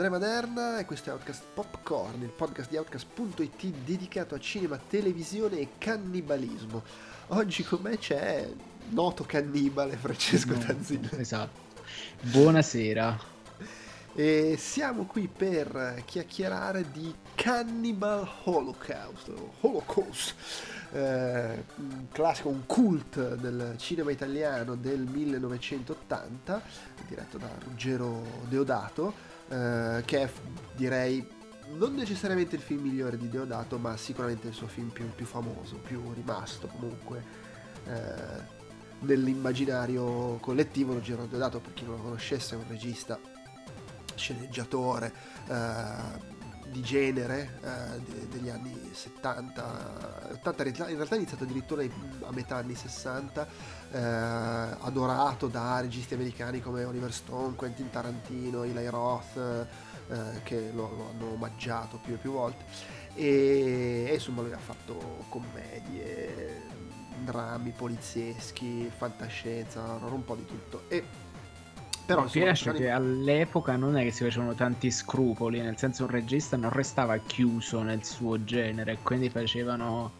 Andrea 0.00 0.16
Maderna 0.16 0.78
e 0.78 0.84
questo 0.84 1.10
è 1.10 1.12
Outcast 1.12 1.42
Popcorn, 1.54 2.22
il 2.22 2.28
podcast 2.28 2.70
di 2.70 2.76
Outcast.it 2.76 3.66
dedicato 3.84 4.36
a 4.36 4.38
cinema, 4.38 4.78
televisione 4.78 5.58
e 5.58 5.70
cannibalismo. 5.76 6.84
Oggi 7.30 7.64
con 7.64 7.80
me 7.82 7.98
c'è 7.98 8.48
noto 8.90 9.24
cannibale 9.24 9.96
Francesco 9.96 10.52
no, 10.52 10.58
Tanzillo. 10.60 11.08
Esatto. 11.16 11.82
Buonasera. 12.20 13.18
E 14.14 14.54
siamo 14.56 15.04
qui 15.04 15.26
per 15.26 16.04
chiacchierare 16.04 16.92
di 16.92 17.12
Cannibal 17.34 18.28
Holocaust, 18.44 19.32
Holocaust, 19.62 20.34
eh, 20.92 21.64
un 21.74 22.06
classico, 22.12 22.50
un 22.50 22.66
cult 22.66 23.34
del 23.34 23.74
cinema 23.78 24.12
italiano 24.12 24.76
del 24.76 25.00
1980, 25.00 26.62
diretto 27.08 27.36
da 27.36 27.48
Ruggero 27.64 28.22
Deodato, 28.48 29.27
eh, 29.48 30.02
che 30.04 30.22
è 30.22 30.30
direi 30.74 31.36
non 31.76 31.94
necessariamente 31.94 32.56
il 32.56 32.62
film 32.62 32.82
migliore 32.82 33.16
di 33.16 33.28
Deodato, 33.28 33.78
ma 33.78 33.96
sicuramente 33.96 34.48
il 34.48 34.54
suo 34.54 34.66
film 34.66 34.88
più, 34.88 35.08
più 35.14 35.26
famoso, 35.26 35.76
più 35.76 36.12
rimasto 36.12 36.66
comunque 36.66 37.22
eh, 37.84 38.56
nell'immaginario 39.00 40.38
collettivo. 40.40 40.94
Ruggero 40.94 41.26
Deodato, 41.26 41.60
per 41.60 41.74
chi 41.74 41.84
non 41.84 41.96
lo 41.96 42.02
conoscesse, 42.02 42.54
è 42.54 42.58
un 42.58 42.64
regista, 42.68 43.18
sceneggiatore. 44.14 45.12
Eh, 45.46 46.36
di 46.70 46.82
genere 46.82 47.58
eh, 47.62 48.00
de- 48.00 48.28
degli 48.28 48.48
anni 48.48 48.90
70, 48.92 50.32
80, 50.34 50.64
in 50.88 50.96
realtà 50.96 51.14
è 51.14 51.18
iniziato 51.18 51.44
addirittura 51.44 51.82
a 51.82 52.32
metà 52.32 52.56
anni 52.56 52.74
60, 52.74 53.48
eh, 53.90 53.98
adorato 53.98 55.46
da 55.46 55.80
registi 55.80 56.14
americani 56.14 56.60
come 56.60 56.84
Oliver 56.84 57.12
Stone, 57.12 57.54
Quentin 57.54 57.90
Tarantino, 57.90 58.64
Eli 58.64 58.88
Roth, 58.88 59.36
eh, 60.08 60.42
che 60.42 60.70
lo, 60.72 60.94
lo, 60.96 61.10
hanno 61.10 61.32
omaggiato 61.32 61.98
più 62.02 62.14
e 62.14 62.16
più 62.16 62.32
volte. 62.32 62.64
E, 63.14 64.06
e 64.08 64.14
insomma 64.14 64.42
lui 64.42 64.52
ha 64.52 64.58
fatto 64.58 65.24
commedie, 65.28 66.62
drammi 67.24 67.72
polizieschi, 67.72 68.90
fantascienza, 68.94 69.82
un 69.82 70.24
po' 70.24 70.36
di 70.36 70.44
tutto. 70.44 70.82
E 70.88 71.26
però 72.08 72.22
mi 72.22 72.30
piace 72.30 72.72
che 72.72 72.88
all'epoca 72.88 73.76
non 73.76 73.98
è 73.98 74.02
che 74.02 74.12
si 74.12 74.24
facevano 74.24 74.54
tanti 74.54 74.90
scrupoli, 74.90 75.60
nel 75.60 75.76
senso 75.76 76.04
un 76.04 76.10
regista 76.10 76.56
non 76.56 76.70
restava 76.70 77.18
chiuso 77.18 77.82
nel 77.82 78.02
suo 78.02 78.42
genere, 78.44 78.96
quindi 79.02 79.28
facevano 79.28 80.12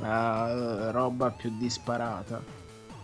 la 0.00 0.90
roba 0.90 1.30
più 1.30 1.56
disparata. 1.56 2.57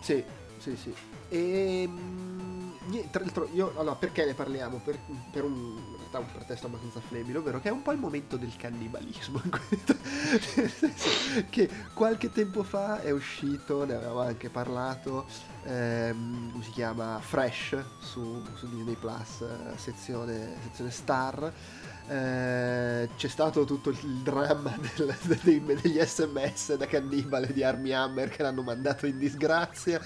Sì, 0.04 0.22
sì, 0.58 0.76
sì. 0.76 0.94
E 1.30 1.82
ehm, 1.84 3.08
tra 3.10 3.22
l'altro 3.22 3.48
io 3.54 3.72
allora 3.78 3.94
perché 3.94 4.26
ne 4.26 4.34
parliamo? 4.34 4.76
Per, 4.84 4.98
per 5.32 5.44
un, 5.44 5.54
in 5.54 5.96
realtà 5.96 6.18
un 6.18 6.26
pretesto 6.30 6.66
abbastanza 6.66 7.00
flebile, 7.00 7.38
ovvero 7.38 7.58
che 7.58 7.70
è 7.70 7.72
un 7.72 7.80
po' 7.80 7.92
il 7.92 7.98
momento 7.98 8.36
del 8.36 8.54
cannibalismo. 8.54 9.40
Nel 10.56 10.70
senso 10.70 11.08
che 11.48 11.70
qualche 11.94 12.30
tempo 12.30 12.62
fa 12.64 13.00
è 13.00 13.12
uscito, 13.12 13.86
ne 13.86 13.94
avevamo 13.94 14.20
anche 14.20 14.50
parlato, 14.50 15.24
ehm, 15.64 16.60
si 16.60 16.70
chiama? 16.72 17.18
Fresh 17.20 17.82
su, 18.00 18.42
su 18.56 18.68
Disney 18.68 18.96
Plus, 18.96 19.42
sezione, 19.76 20.56
sezione 20.64 20.90
Star. 20.90 21.50
Eh, 22.06 23.08
c'è 23.16 23.28
stato 23.28 23.64
tutto 23.64 23.88
il 23.88 24.20
dramma 24.22 24.76
del, 24.94 25.16
dei, 25.42 25.64
degli 25.64 25.98
sms 25.98 26.76
da 26.76 26.86
cannibale 26.86 27.50
di 27.50 27.62
Army 27.62 27.92
Hammer 27.92 28.28
che 28.28 28.42
l'hanno 28.42 28.62
mandato 28.62 29.06
in 29.06 29.18
disgrazia 29.18 29.98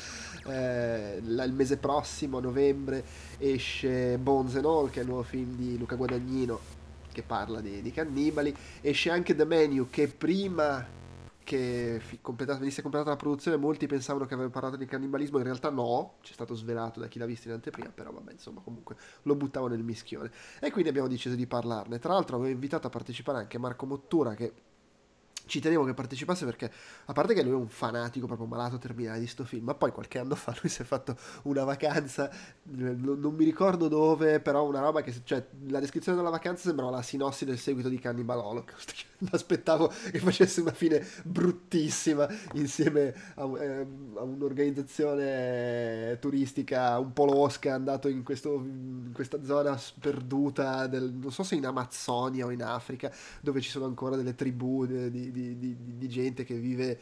eh, 0.49 1.21
il 1.21 1.53
mese 1.53 1.77
prossimo, 1.77 2.39
a 2.39 2.41
novembre, 2.41 3.05
esce 3.39 4.19
Bones 4.19 4.57
and 4.57 4.65
All, 4.65 4.91
che 4.91 5.01
è 5.01 5.03
il 5.03 5.09
nuovo 5.09 5.23
film 5.23 5.57
di 5.57 5.77
Luca 5.77 5.95
Guadagnino, 5.95 6.59
che 7.13 7.23
parla 7.23 7.61
di, 7.61 7.83
di 7.83 7.93
cannibali. 7.93 8.55
Esce 8.81 9.11
anche 9.11 9.35
The 9.35 9.45
Menu, 9.45 9.89
che 9.91 10.09
prima 10.09 10.85
che 11.49 11.99
venisse 12.59 12.83
completata 12.83 13.09
la 13.09 13.17
produzione 13.17 13.57
molti 13.57 13.87
pensavano 13.87 14.27
che 14.27 14.35
aveva 14.35 14.51
parlato 14.51 14.77
di 14.77 14.85
cannibalismo 14.85 15.39
in 15.39 15.45
realtà 15.45 15.71
no 15.71 16.17
c'è 16.21 16.35
stato 16.35 16.55
svelato 16.55 17.01
da 17.01 17.09
chi 17.09 17.19
l'ha 17.19 17.25
visto 17.25 17.49
in 17.49 17.55
anteprima 17.55 17.89
però 17.89 18.13
vabbè 18.13 18.33
insomma 18.33 18.61
comunque 18.61 18.97
lo 19.23 19.35
buttavo 19.35 19.67
nel 19.67 19.83
mischione. 19.83 20.31
E 20.61 20.71
quindi 20.71 20.91
abbiamo 20.91 21.09
deciso 21.09 21.35
di 21.35 21.47
parlarne. 21.47 21.99
Tra 21.99 22.13
l'altro 22.13 22.37
avevo 22.37 22.53
invitato 22.53 22.87
a 22.87 22.91
partecipare 22.91 23.39
anche 23.39 23.57
Marco 23.57 23.87
Mottura 23.87 24.35
che 24.35 24.53
ci 25.49 25.61
tenevo 25.61 25.85
che 25.85 25.95
partecipasse 25.95 26.45
perché 26.45 26.71
a 27.07 27.13
parte 27.13 27.35
che 27.35 27.43
lui 27.43 27.53
è 27.53 27.57
un 27.57 27.69
fanatico 27.69 28.27
proprio 28.27 28.47
malato 28.47 28.79
terminale 28.79 29.19
di 29.19 29.27
sto 29.27 29.45
film 29.45 29.65
ma 29.65 29.75
poi 29.75 29.91
qualche 29.91 30.19
anno 30.19 30.35
fa 30.35 30.55
lui 30.61 30.71
si 30.71 30.83
è 30.83 30.85
fatto 30.85 31.17
una 31.43 31.65
vacanza 31.65 32.31
non 32.63 33.35
mi 33.35 33.45
ricordo 33.45 33.89
dove 33.89 34.41
però 34.41 34.65
una 34.65 34.81
roba 34.81 35.01
che 35.03 35.15
cioè 35.25 35.45
la 35.69 35.81
descrizione 35.81 36.19
della 36.19 36.31
vacanza 36.31 36.69
sembrava 36.69 36.91
la 36.91 37.03
sinossi 37.03 37.45
del 37.45 37.59
seguito 37.59 37.89
di 37.89 37.99
Cannibal 37.99 38.39
Holocaust 38.39 39.07
mi 39.19 39.29
aspettavo 39.33 39.93
che 40.11 40.19
facesse 40.19 40.61
una 40.61 40.73
fine 40.73 41.05
bruttissima 41.25 42.29
insieme 42.55 43.15
a, 43.35 43.45
eh, 43.59 43.87
a 44.15 44.23
un'organizzazione 44.23 46.19
turistica 46.21 46.99
un 46.99 47.13
po' 47.13 47.25
losca 47.25 47.75
andato 47.75 48.09
in, 48.09 48.23
questo, 48.23 48.55
in 48.55 49.11
questa 49.13 49.43
zona 49.43 49.77
sperduta 49.77 50.87
del, 50.87 51.13
non 51.13 51.33
so 51.33 51.43
se 51.43 51.57
in 51.57 51.67
Amazzonia 51.67 52.47
o 52.47 52.51
in 52.51 52.63
Africa 52.63 53.13
dove 53.41 53.61
ci 53.61 53.71
sono 53.71 53.87
ancora 53.87 54.17
delle 54.17 54.35
tribù 54.35 54.87
di, 54.87 55.11
di 55.11 55.38
di, 55.39 55.59
di, 55.59 55.97
di 55.97 56.09
gente 56.09 56.45
che 56.45 56.55
vive 56.55 56.99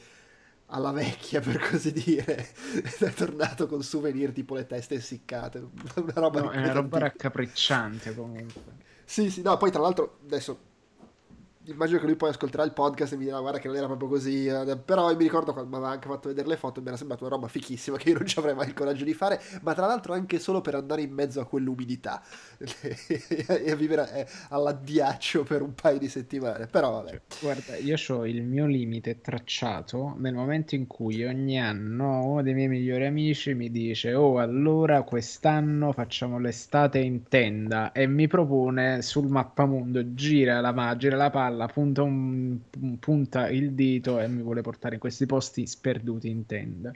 alla 0.66 0.90
vecchia 0.90 1.40
per 1.40 1.58
così 1.58 1.92
dire 1.92 2.48
è 2.98 3.10
tornato 3.10 3.66
con 3.66 3.82
souvenir 3.82 4.32
tipo 4.32 4.54
le 4.54 4.66
teste 4.66 4.96
essiccate 4.96 5.58
una 5.94 6.12
roba, 6.14 6.40
no, 6.40 6.50
è 6.50 6.58
una 6.58 6.72
roba 6.72 6.98
raccapricciante 6.98 8.14
comunque. 8.14 8.84
Sì 9.04 9.30
sì 9.30 9.42
no 9.42 9.56
poi 9.56 9.70
tra 9.70 9.80
l'altro 9.80 10.18
adesso 10.24 10.58
immagino 11.66 11.98
che 11.98 12.06
lui 12.06 12.16
poi 12.16 12.30
ascolterà 12.30 12.62
il 12.64 12.72
podcast 12.72 13.12
e 13.12 13.16
mi 13.16 13.24
dirà 13.24 13.40
guarda 13.40 13.58
che 13.58 13.68
non 13.68 13.76
era 13.76 13.86
proprio 13.86 14.08
così 14.08 14.46
eh, 14.46 14.78
però 14.84 15.14
mi 15.14 15.22
ricordo 15.22 15.52
quando 15.52 15.70
mi 15.70 15.76
aveva 15.76 15.92
anche 15.92 16.08
fatto 16.08 16.28
vedere 16.28 16.48
le 16.48 16.56
foto 16.56 16.80
mi 16.80 16.88
era 16.88 16.96
sembrata 16.96 17.24
una 17.24 17.34
roba 17.34 17.48
fichissima 17.48 17.96
che 17.96 18.10
io 18.10 18.18
non 18.18 18.26
ci 18.26 18.38
avrei 18.38 18.54
mai 18.54 18.68
il 18.68 18.74
coraggio 18.74 19.04
di 19.04 19.14
fare 19.14 19.40
ma 19.62 19.74
tra 19.74 19.86
l'altro 19.86 20.12
anche 20.12 20.38
solo 20.38 20.60
per 20.60 20.74
andare 20.74 21.02
in 21.02 21.12
mezzo 21.12 21.40
a 21.40 21.46
quell'umidità 21.46 22.22
e 23.48 23.70
a 23.70 23.74
vivere 23.74 24.12
eh, 24.12 24.26
all'addiaccio 24.50 25.42
per 25.42 25.62
un 25.62 25.74
paio 25.74 25.98
di 25.98 26.08
settimane. 26.08 26.66
Però 26.66 26.90
vabbè. 26.92 27.20
Guarda 27.40 27.76
io 27.76 27.96
ho 28.08 28.26
il 28.26 28.42
mio 28.42 28.66
limite 28.66 29.20
tracciato 29.20 30.14
nel 30.18 30.34
momento 30.34 30.74
in 30.74 30.86
cui 30.86 31.24
ogni 31.24 31.60
anno 31.60 32.24
uno 32.24 32.42
dei 32.42 32.54
miei 32.54 32.68
migliori 32.68 33.06
amici 33.06 33.54
mi 33.54 33.70
dice 33.70 34.14
oh 34.14 34.38
allora 34.38 35.02
quest'anno 35.02 35.92
facciamo 35.92 36.38
l'estate 36.38 36.98
in 36.98 37.24
tenda. 37.28 37.92
E 37.92 38.06
mi 38.06 38.26
propone 38.26 39.02
sul 39.02 39.28
mappamondo 39.28 40.14
gira 40.14 40.60
la, 40.60 40.96
gira 40.96 41.16
la 41.16 41.30
palla 41.30 41.55
palla, 41.56 41.66
punta, 41.66 42.02
un, 42.02 42.58
punta 43.00 43.48
il 43.48 43.72
dito 43.72 44.20
e 44.20 44.28
mi 44.28 44.42
vuole 44.42 44.60
portare 44.60 44.94
in 44.94 45.00
questi 45.00 45.24
posti 45.24 45.66
sperduti 45.66 46.28
in 46.28 46.44
tenda. 46.44 46.92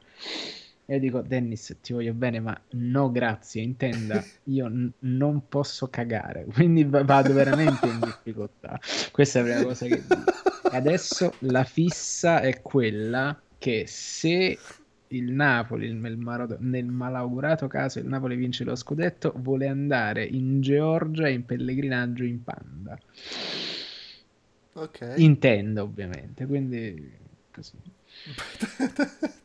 E 0.85 0.95
io 0.95 1.01
dico, 1.01 1.23
Dennis, 1.23 1.79
ti 1.81 1.93
voglio 1.93 2.13
bene, 2.13 2.41
ma 2.41 2.61
no, 2.73 3.11
grazie, 3.11 3.63
in 3.63 3.77
tenda 3.77 4.23
io 4.45 4.69
n- 4.69 4.93
non 5.01 5.49
posso 5.49 5.89
cagare, 5.89 6.45
quindi 6.53 6.85
vado 6.85 7.33
veramente 7.33 7.87
in 7.87 8.01
difficoltà. 8.01 8.79
Questa 9.11 9.39
è 9.39 9.43
la 9.43 9.49
prima 9.49 9.65
cosa 9.65 9.87
che 9.87 10.03
dico. 10.07 10.33
Adesso 10.73 11.35
la 11.41 11.65
fissa 11.65 12.41
è 12.41 12.61
quella 12.61 13.41
che 13.59 13.85
se 13.87 14.59
il 15.13 15.33
Napoli, 15.33 15.93
nel, 15.93 16.17
mar- 16.17 16.59
nel, 16.61 16.85
malaugurato 16.85 17.67
caso 17.67 17.99
il 17.99 18.07
Napoli 18.07 18.37
vince 18.37 18.65
lo 18.65 18.77
scudetto, 18.77 19.33
vuole 19.37 19.67
andare 19.67 20.25
in 20.25 20.61
Georgia 20.61 21.29
in 21.29 21.45
pellegrinaggio 21.45 22.25
in 22.25 22.43
Panda. 22.45 22.99
Ok. 24.81 25.15
Intendo 25.17 25.83
ovviamente, 25.83 26.47
quindi 26.47 27.13
così. 27.53 27.77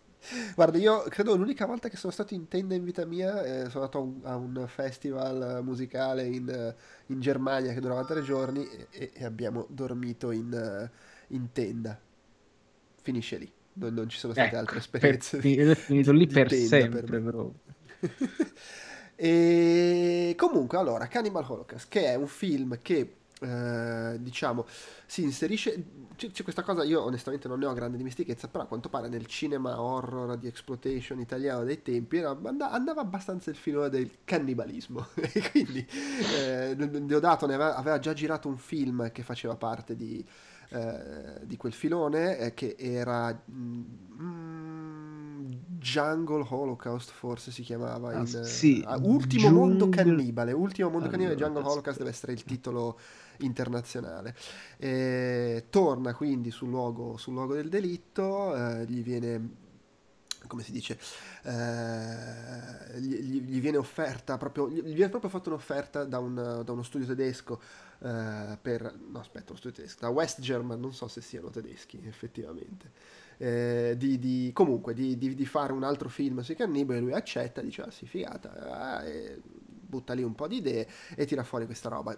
Guarda, 0.55 0.77
io 0.77 1.03
credo 1.09 1.35
l'unica 1.35 1.65
volta 1.65 1.89
che 1.89 1.97
sono 1.97 2.13
stato 2.13 2.33
in 2.33 2.47
tenda 2.47 2.73
in 2.73 2.83
vita 2.83 3.05
mia 3.05 3.43
eh, 3.43 3.69
sono 3.69 3.83
andato 3.83 3.97
a 3.97 4.01
un, 4.01 4.19
a 4.23 4.35
un, 4.37 4.65
festival 4.67 5.59
musicale 5.61 6.25
in, 6.25 6.73
in, 7.07 7.19
Germania 7.19 7.73
che 7.73 7.79
durava 7.79 8.03
tre 8.05 8.23
giorni 8.23 8.67
e, 8.89 9.11
e 9.13 9.25
abbiamo 9.25 9.67
dormito 9.69 10.31
in, 10.31 10.89
in, 11.27 11.51
tenda. 11.51 11.99
Finisce 13.01 13.37
lì, 13.37 13.51
non, 13.73 13.93
non 13.93 14.07
ci 14.07 14.17
sono 14.17 14.31
state 14.31 14.47
ecco, 14.47 14.57
altre 14.57 14.77
esperienze. 14.79 15.37
Per, 15.37 15.69
è 15.69 15.75
finito 15.75 16.11
lì 16.13 16.27
per 16.27 16.51
sempre, 16.51 17.01
per 17.01 17.21
però. 17.21 17.51
e 19.15 20.33
comunque, 20.37 20.77
allora, 20.77 21.07
Cannibal 21.07 21.45
Holocaust, 21.45 21.89
che 21.89 22.05
è 22.05 22.15
un 22.15 22.27
film 22.27 22.79
che 22.81 23.15
eh, 23.41 24.17
diciamo, 24.19 24.65
si 25.05 25.23
inserisce. 25.23 26.03
C'è, 26.15 26.31
c'è, 26.31 26.43
questa 26.43 26.63
cosa, 26.63 26.83
io 26.83 27.03
onestamente 27.03 27.47
non 27.47 27.59
ne 27.59 27.65
ho 27.65 27.73
grande 27.73 27.97
dimestichezza, 27.97 28.47
però 28.47 28.63
a 28.63 28.67
quanto 28.67 28.87
pare 28.87 29.09
nel 29.09 29.25
cinema 29.25 29.81
horror 29.81 30.37
di 30.37 30.47
exploitation 30.47 31.19
italiano 31.19 31.63
dei 31.65 31.81
tempi 31.81 32.17
era, 32.17 32.29
andava 32.29 33.01
abbastanza 33.01 33.49
il 33.49 33.57
filone 33.57 33.89
del 33.89 34.09
cannibalismo. 34.23 35.07
e 35.15 35.49
quindi 35.51 35.85
eh, 36.37 36.75
Deodato 36.75 37.45
ne 37.45 37.55
aveva, 37.55 37.75
aveva, 37.75 37.99
già 37.99 38.13
girato 38.13 38.47
un 38.47 38.57
film 38.57 39.11
che 39.11 39.23
faceva 39.23 39.55
parte 39.55 39.95
di, 39.95 40.25
eh, 40.69 41.41
di 41.43 41.57
quel 41.57 41.73
filone, 41.73 42.37
eh, 42.37 42.53
che 42.53 42.75
era. 42.77 43.37
Mm, 43.51 43.83
Jungle 45.77 46.45
Holocaust 46.49 47.11
forse 47.11 47.51
si 47.51 47.61
chiamava. 47.61 48.09
Ah, 48.09 48.19
in, 48.19 48.25
sì, 48.25 48.83
uh, 48.87 48.93
Ultimo 49.07 49.43
Jungle... 49.43 49.59
Mondo 49.59 49.89
Cannibale. 49.89 50.51
Ultimo 50.51 50.89
Mondo 50.89 51.07
Allora, 51.07 51.17
Cannibale, 51.23 51.39
Jungle. 51.39 51.71
Holocaust 51.71 51.97
deve 51.99 52.09
essere 52.09 52.31
il 52.31 52.43
titolo 52.43 52.97
internazionale. 53.39 54.35
Eh, 54.77 55.65
torna 55.69 56.13
quindi 56.13 56.51
sul 56.51 56.69
luogo, 56.69 57.17
sul 57.17 57.33
luogo 57.33 57.53
del 57.55 57.69
delitto, 57.69 58.55
eh, 58.55 58.85
gli 58.85 59.01
viene 59.03 59.63
come 60.47 60.63
si 60.63 60.71
dice, 60.71 60.99
eh, 61.43 62.99
gli, 62.99 63.15
gli- 63.41 63.59
viene 63.59 63.77
offerta 63.77 64.37
proprio, 64.37 64.69
gli 64.69 64.93
viene 64.93 65.09
proprio 65.09 65.29
fatta 65.29 65.49
un'offerta 65.49 66.03
da, 66.03 66.19
un- 66.19 66.61
da 66.63 66.71
uno 66.71 66.83
studio 66.83 67.07
tedesco 67.07 67.59
eh, 67.99 68.57
per, 68.61 68.95
no 69.09 69.19
aspetta, 69.19 69.45
uno 69.49 69.57
studio 69.57 69.77
tedesco, 69.77 70.01
da 70.01 70.09
West 70.09 70.41
German, 70.41 70.79
non 70.79 70.93
so 70.93 71.07
se 71.07 71.21
siano 71.21 71.49
tedeschi 71.49 72.01
effettivamente, 72.05 72.91
eh, 73.37 73.95
di, 73.97 74.19
di- 74.19 74.51
comunque 74.53 74.93
di, 74.93 75.17
di- 75.17 75.45
fare 75.45 75.73
un 75.73 75.83
altro 75.83 76.09
film 76.09 76.41
sui 76.41 76.55
cannibali, 76.55 76.99
lui 76.99 77.13
accetta, 77.13 77.61
dice 77.61 77.81
ah 77.81 77.91
sì 77.91 78.05
figata, 78.05 79.03
e 79.03 79.41
butta 79.41 80.13
lì 80.13 80.23
un 80.23 80.35
po' 80.35 80.47
di 80.47 80.57
idee 80.57 80.87
e 81.15 81.25
tira 81.25 81.43
fuori 81.43 81.65
questa 81.65 81.89
roba 81.89 82.17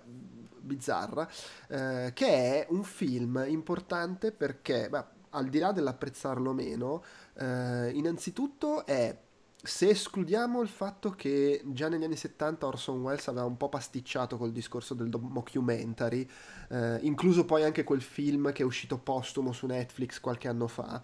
bizzarra, 0.68 1.28
eh, 1.70 2.12
che 2.14 2.28
è 2.28 2.68
un 2.70 2.84
film 2.84 3.44
importante 3.48 4.32
perché, 4.32 4.90
beh, 4.90 5.06
al 5.32 5.48
di 5.50 5.60
là 5.60 5.72
dell'apprezzarlo 5.72 6.54
meno, 6.54 7.04
eh, 7.36 7.92
innanzitutto 7.94 8.86
è, 8.86 9.18
se 9.62 9.90
escludiamo 9.90 10.62
il 10.62 10.68
fatto 10.70 11.12
che 11.12 11.62
già 11.66 11.90
negli 11.90 12.04
anni 12.04 12.16
70 12.16 12.68
Orson 12.68 13.02
Welles 13.02 13.28
aveva 13.28 13.46
un 13.46 13.58
po' 13.58 13.70
pasticciato 13.70 14.38
col 14.38 14.52
discorso 14.52 14.94
del 14.94 15.10
do- 15.10 15.20
mockumentary, 15.20 16.28
eh, 16.70 17.00
incluso 17.02 17.46
poi 17.46 17.64
anche 17.64 17.84
quel 17.84 18.02
film 18.02 18.52
che 18.54 18.64
è 18.64 18.66
uscito 18.66 18.98
postumo 19.00 19.52
su 19.54 19.66
Netflix 19.66 20.20
qualche 20.20 20.48
anno 20.48 20.68
fa. 20.68 21.02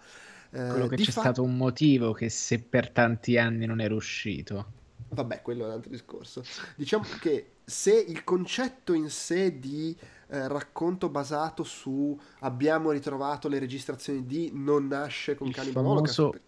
eh, 0.50 0.58
Quello 0.66 0.86
che 0.88 0.98
c'è 0.98 1.12
fa- 1.12 1.12
stato 1.12 1.42
un 1.42 1.56
motivo 1.56 2.12
che 2.12 2.28
se 2.28 2.60
per 2.62 2.90
tanti 2.90 3.38
anni 3.38 3.64
non 3.66 3.80
era 3.80 3.94
uscito. 3.94 4.72
Vabbè, 5.08 5.42
quello 5.42 5.64
è 5.64 5.66
un 5.66 5.72
altro 5.72 5.90
discorso. 5.90 6.42
Diciamo 6.76 7.04
che 7.20 7.52
se 7.64 7.94
il 7.94 8.24
concetto 8.24 8.92
in 8.92 9.10
sé 9.10 9.58
di 9.58 9.96
eh, 10.28 10.48
racconto 10.48 11.08
basato 11.08 11.62
su 11.64 12.18
abbiamo 12.40 12.90
ritrovato 12.90 13.48
le 13.48 13.58
registrazioni 13.58 14.26
di 14.26 14.50
non 14.52 14.88
nasce 14.88 15.34
con 15.34 15.46
Il 15.46 15.54
Cannibal 15.54 15.84
Holocaust, 15.84 16.14
famoso, 16.14 16.32
f- 16.32 16.40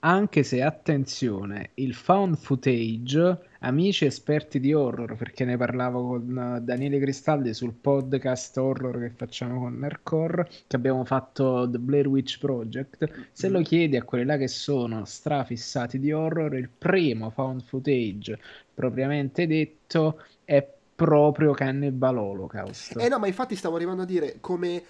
anche 0.00 0.42
se 0.42 0.62
attenzione, 0.62 1.70
il 1.74 1.94
found 1.94 2.36
footage, 2.36 3.38
amici 3.60 4.04
esperti 4.04 4.60
di 4.60 4.72
horror, 4.72 5.16
perché 5.16 5.44
ne 5.44 5.56
parlavo 5.56 6.06
con 6.06 6.56
eh, 6.56 6.60
Daniele 6.60 6.98
Cristaldi 6.98 7.54
sul 7.54 7.72
podcast 7.72 8.56
horror 8.56 8.98
che 9.00 9.10
facciamo 9.10 9.60
con 9.60 9.78
Nerdcore, 9.78 10.48
che 10.66 10.76
abbiamo 10.76 11.04
fatto 11.04 11.68
The 11.70 11.78
Blair 11.78 12.08
Witch 12.08 12.38
Project. 12.38 13.28
Se 13.32 13.48
lo 13.48 13.62
chiedi 13.62 13.96
a 13.96 14.02
quelli 14.02 14.24
là 14.24 14.36
che 14.36 14.48
sono 14.48 15.04
strafissati 15.04 15.98
di 15.98 16.12
horror, 16.12 16.54
il 16.56 16.68
primo 16.68 17.30
found 17.30 17.62
footage 17.62 18.38
propriamente 18.74 19.46
detto 19.46 20.20
è 20.44 20.66
proprio 20.94 21.52
Cannibal 21.52 22.18
Holocaust. 22.18 22.98
Eh 22.98 23.08
no, 23.08 23.18
ma 23.18 23.26
infatti 23.26 23.56
stavo 23.56 23.76
arrivando 23.76 24.02
a 24.02 24.06
dire 24.06 24.36
come, 24.40 24.82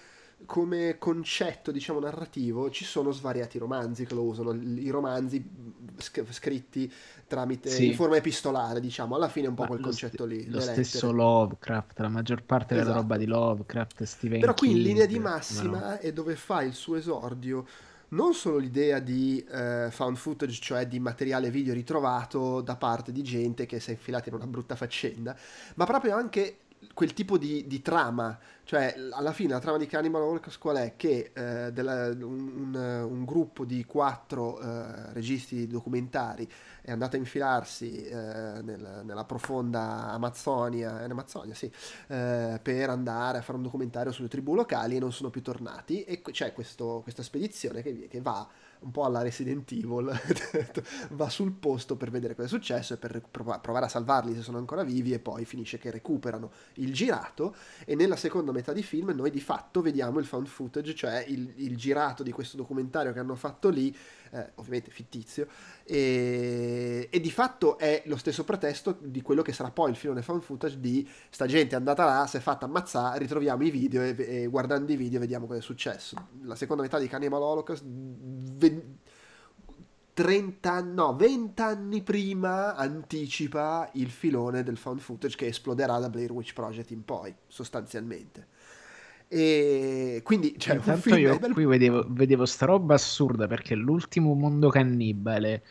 come 0.45 0.97
concetto, 0.97 1.71
diciamo, 1.71 1.99
narrativo, 1.99 2.69
ci 2.69 2.85
sono 2.85 3.11
svariati 3.11 3.57
romanzi 3.57 4.05
che 4.05 4.13
lo 4.13 4.23
usano, 4.23 4.53
i 4.53 4.89
romanzi 4.89 5.43
sc- 5.97 6.23
scritti 6.31 6.91
tramite, 7.27 7.69
Sì. 7.69 7.87
in 7.87 7.93
forma 7.95 8.17
epistolare, 8.17 8.79
diciamo, 8.79 9.15
alla 9.15 9.27
fine 9.29 9.47
è 9.47 9.49
un 9.49 9.55
po' 9.55 9.63
Ma 9.63 9.67
quel 9.69 9.79
concetto 9.81 10.25
ste- 10.25 10.35
lì, 10.35 10.49
Lo 10.49 10.59
stesso 10.59 11.07
lettere. 11.07 11.13
Lovecraft, 11.13 11.99
la 11.99 12.09
maggior 12.09 12.43
parte 12.43 12.73
della 12.75 12.85
Esatto. 12.87 12.99
roba 13.01 13.17
di 13.17 13.25
Lovecraft, 13.25 14.03
Stephen 14.03 14.39
Però 14.39 14.53
qui 14.53 14.71
in 14.71 14.81
linea 14.81 15.05
di 15.05 15.19
massima 15.19 15.79
no? 15.91 15.97
è 15.97 16.11
dove 16.13 16.35
fa 16.35 16.61
il 16.61 16.73
suo 16.73 16.95
esordio 16.95 17.65
non 18.09 18.33
solo 18.33 18.57
l'idea 18.57 18.99
di 18.99 19.43
eh, 19.51 19.87
found 19.89 20.15
footage, 20.15 20.61
cioè 20.61 20.87
di 20.87 20.99
materiale 20.99 21.49
video 21.49 21.73
ritrovato 21.73 22.61
da 22.61 22.75
parte 22.75 23.11
di 23.11 23.23
gente 23.23 23.65
che 23.65 23.79
si 23.79 23.89
è 23.89 23.93
infilata 23.93 24.29
in 24.29 24.35
una 24.35 24.45
brutta 24.47 24.75
faccenda, 24.75 25.35
ma 25.75 25.85
proprio 25.85 26.15
anche 26.15 26.57
quel 26.93 27.13
tipo 27.13 27.37
di, 27.37 27.65
di 27.67 27.81
trama. 27.81 28.37
Cioè, 28.63 28.95
alla 29.11 29.31
fine 29.31 29.53
la 29.53 29.59
trama 29.59 29.77
di 29.77 29.85
Cannibal 29.85 30.23
Holocaust 30.23 30.57
qual 30.59 30.77
è? 30.77 30.93
Che 30.95 31.31
eh, 31.33 31.71
della- 31.71 32.07
un, 32.07 32.73
un- 32.75 33.23
gruppo 33.25 33.63
di 33.63 33.85
quattro 33.85 34.59
eh, 34.59 35.13
registi 35.13 35.67
documentari 35.67 36.49
è 36.81 36.91
andato 36.91 37.15
a 37.15 37.19
infilarsi 37.19 38.05
eh, 38.05 38.13
nel- 38.15 39.01
nella 39.03 39.23
profonda 39.25 40.09
Amazzonia, 40.11 41.03
in 41.03 41.11
Amazzonia, 41.11 41.53
sì, 41.53 41.71
eh, 42.07 42.59
per 42.61 42.89
andare 42.89 43.37
a 43.39 43.41
fare 43.41 43.57
un 43.57 43.63
documentario 43.63 44.11
sulle 44.11 44.27
tribù 44.27 44.55
locali 44.55 44.95
e 44.95 44.99
non 44.99 45.11
sono 45.11 45.29
più 45.29 45.41
tornati 45.41 46.03
e 46.03 46.21
c'è 46.21 46.53
questo- 46.53 47.01
questa 47.03 47.23
spedizione 47.23 47.81
che, 47.81 48.07
che 48.07 48.21
va 48.21 48.47
un 48.79 48.91
po' 48.91 49.05
alla 49.05 49.21
Resident 49.21 49.71
Evil 49.71 50.11
va 51.11 51.29
sul 51.29 51.51
posto 51.51 51.95
per 51.95 52.11
vedere 52.11 52.35
cosa 52.35 52.47
è 52.47 52.49
successo 52.49 52.93
e 52.93 52.97
per 52.97 53.21
prov- 53.29 53.59
provare 53.59 53.85
a 53.85 53.89
salvarli 53.89 54.35
se 54.35 54.41
sono 54.41 54.57
ancora 54.57 54.83
vivi 54.83 55.13
e 55.13 55.19
poi 55.19 55.45
finisce 55.45 55.77
che 55.77 55.91
recuperano 55.91 56.51
il 56.75 56.93
girato. 56.93 57.55
E 57.85 57.95
nella 57.95 58.15
seconda 58.15 58.51
metà 58.51 58.73
di 58.73 58.83
film 58.83 59.09
noi 59.09 59.31
di 59.31 59.41
fatto 59.41 59.81
vediamo 59.81 60.19
il 60.19 60.25
found 60.25 60.47
footage 60.47 60.93
cioè 60.95 61.23
il, 61.27 61.53
il 61.57 61.75
girato 61.77 62.23
di 62.23 62.31
questo 62.31 62.57
documentario 62.57 63.13
che 63.13 63.19
hanno 63.19 63.35
fatto 63.35 63.69
lì 63.69 63.95
eh, 64.35 64.51
ovviamente 64.55 64.91
fittizio 64.91 65.47
e, 65.85 67.07
e 67.09 67.19
di 67.21 67.31
fatto 67.31 67.77
è 67.77 68.03
lo 68.05 68.17
stesso 68.17 68.43
pretesto 68.43 68.97
di 68.99 69.21
quello 69.21 69.41
che 69.41 69.53
sarà 69.53 69.71
poi 69.71 69.91
il 69.91 69.95
filone 69.95 70.21
found 70.21 70.41
footage 70.41 70.79
di 70.79 71.07
sta 71.29 71.45
gente 71.45 71.75
è 71.75 71.77
andata 71.77 72.03
là, 72.03 72.27
si 72.27 72.37
è 72.37 72.39
fatta 72.41 72.65
ammazzare, 72.65 73.19
ritroviamo 73.19 73.63
i 73.63 73.71
video 73.71 74.01
e, 74.01 74.15
e 74.17 74.47
guardando 74.47 74.91
i 74.91 74.97
video 74.97 75.19
vediamo 75.19 75.45
cosa 75.47 75.59
è 75.59 75.63
successo. 75.63 76.27
La 76.43 76.55
seconda 76.55 76.83
metà 76.83 76.99
di 76.99 77.07
Cannibal 77.07 77.41
Holocaust, 77.41 77.83
ve- 77.85 78.83
30, 80.13 80.81
no, 80.81 81.15
20 81.15 81.61
anni 81.61 82.01
prima 82.01 82.75
anticipa 82.75 83.89
il 83.93 84.09
filone 84.09 84.63
del 84.63 84.77
found 84.77 84.99
footage 84.99 85.35
che 85.35 85.47
esploderà 85.47 85.99
da 85.99 86.09
Blair 86.09 86.31
Witch 86.31 86.53
Project 86.53 86.91
in 86.91 87.03
poi, 87.03 87.35
sostanzialmente. 87.47 88.47
E 89.37 90.21
quindi, 90.23 90.55
cioè, 90.57 90.75
Intanto 90.77 91.13
io 91.13 91.37
qui 91.51 91.65
vedevo, 91.65 92.05
vedevo 92.07 92.45
sta 92.45 92.67
roba 92.67 92.93
assurda 92.93 93.47
perché 93.47 93.75
l'ultimo 93.75 94.33
mondo 94.33 94.69
cannibale, 94.69 95.61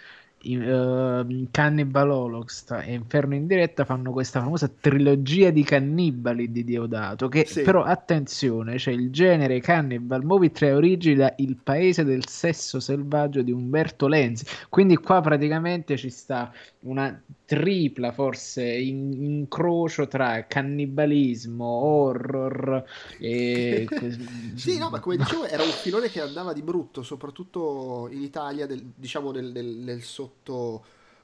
in- 0.44 0.62
ehm, 0.62 1.48
Cannibal 1.50 2.10
Holocaust 2.10 2.70
e 2.84 2.92
Inferno 2.94 3.34
in 3.34 3.46
diretta 3.46 3.84
fanno 3.84 4.10
questa 4.12 4.40
famosa 4.40 4.68
trilogia 4.68 5.50
di 5.50 5.62
cannibali 5.62 6.50
di 6.50 6.64
Diodato 6.64 7.28
che 7.28 7.44
Sì. 7.46 7.62
però 7.62 7.82
attenzione, 7.82 8.76
c'è 8.76 8.90
il 8.90 9.10
genere 9.10 9.60
Cannibal 9.60 10.24
Movie 10.24 10.50
trae 10.50 10.72
origini 10.72 11.16
da 11.16 11.32
Il 11.38 11.56
paese 11.62 12.04
del 12.04 12.26
sesso 12.26 12.80
selvaggio 12.80 13.42
di 13.42 13.52
Umberto 13.52 14.06
Lenzi. 14.06 14.44
Quindi 14.68 14.96
qua 14.96 15.20
praticamente 15.20 15.96
ci 15.96 16.10
sta 16.10 16.52
una 16.80 17.20
tripla 17.46 18.12
forse 18.12 18.64
in- 18.64 19.12
incrocio 19.12 20.06
tra 20.08 20.46
cannibalismo, 20.46 21.64
horror 21.64 22.84
e 23.18 23.86
Sì, 24.54 24.78
no, 24.78 24.90
ma 24.90 25.00
come 25.00 25.16
dicevo 25.16 25.44
era 25.44 25.62
un 25.62 25.68
filone 25.70 26.08
che 26.08 26.20
andava 26.20 26.52
di 26.52 26.62
brutto, 26.62 27.02
soprattutto 27.02 28.08
in 28.10 28.22
Italia, 28.22 28.66
del- 28.66 28.84
diciamo 28.94 29.30
nel, 29.30 29.50
nel- 29.52 29.76
nel 29.76 30.02
sotto 30.02 30.33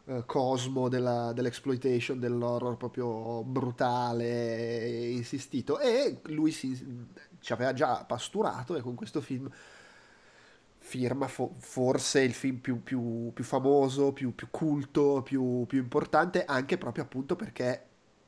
eh, 0.06 0.22
cosmo 0.26 0.88
della- 0.88 1.32
dell'exploitation, 1.32 2.18
dell'horror 2.18 2.76
proprio 2.76 3.42
brutale 3.44 4.80
e 4.82 5.10
insistito. 5.12 5.78
E 5.80 6.20
lui 6.24 6.50
si, 6.52 7.06
ci 7.40 7.52
aveva 7.52 7.72
già 7.72 8.04
pasturato 8.04 8.76
e 8.76 8.80
con 8.80 8.94
questo 8.94 9.20
film 9.20 9.48
firma 10.78 11.28
fo- 11.28 11.54
forse 11.58 12.22
il 12.22 12.32
film 12.32 12.56
più, 12.58 12.82
più- 12.82 13.30
più 13.34 13.44
famoso, 13.44 14.12
più, 14.12 14.34
più 14.34 14.48
culto, 14.50 15.22
più, 15.22 15.64
più 15.66 15.78
importante, 15.78 16.44
anche 16.44 16.78
proprio 16.78 17.04
appunto 17.04 17.36
perché 17.36 17.84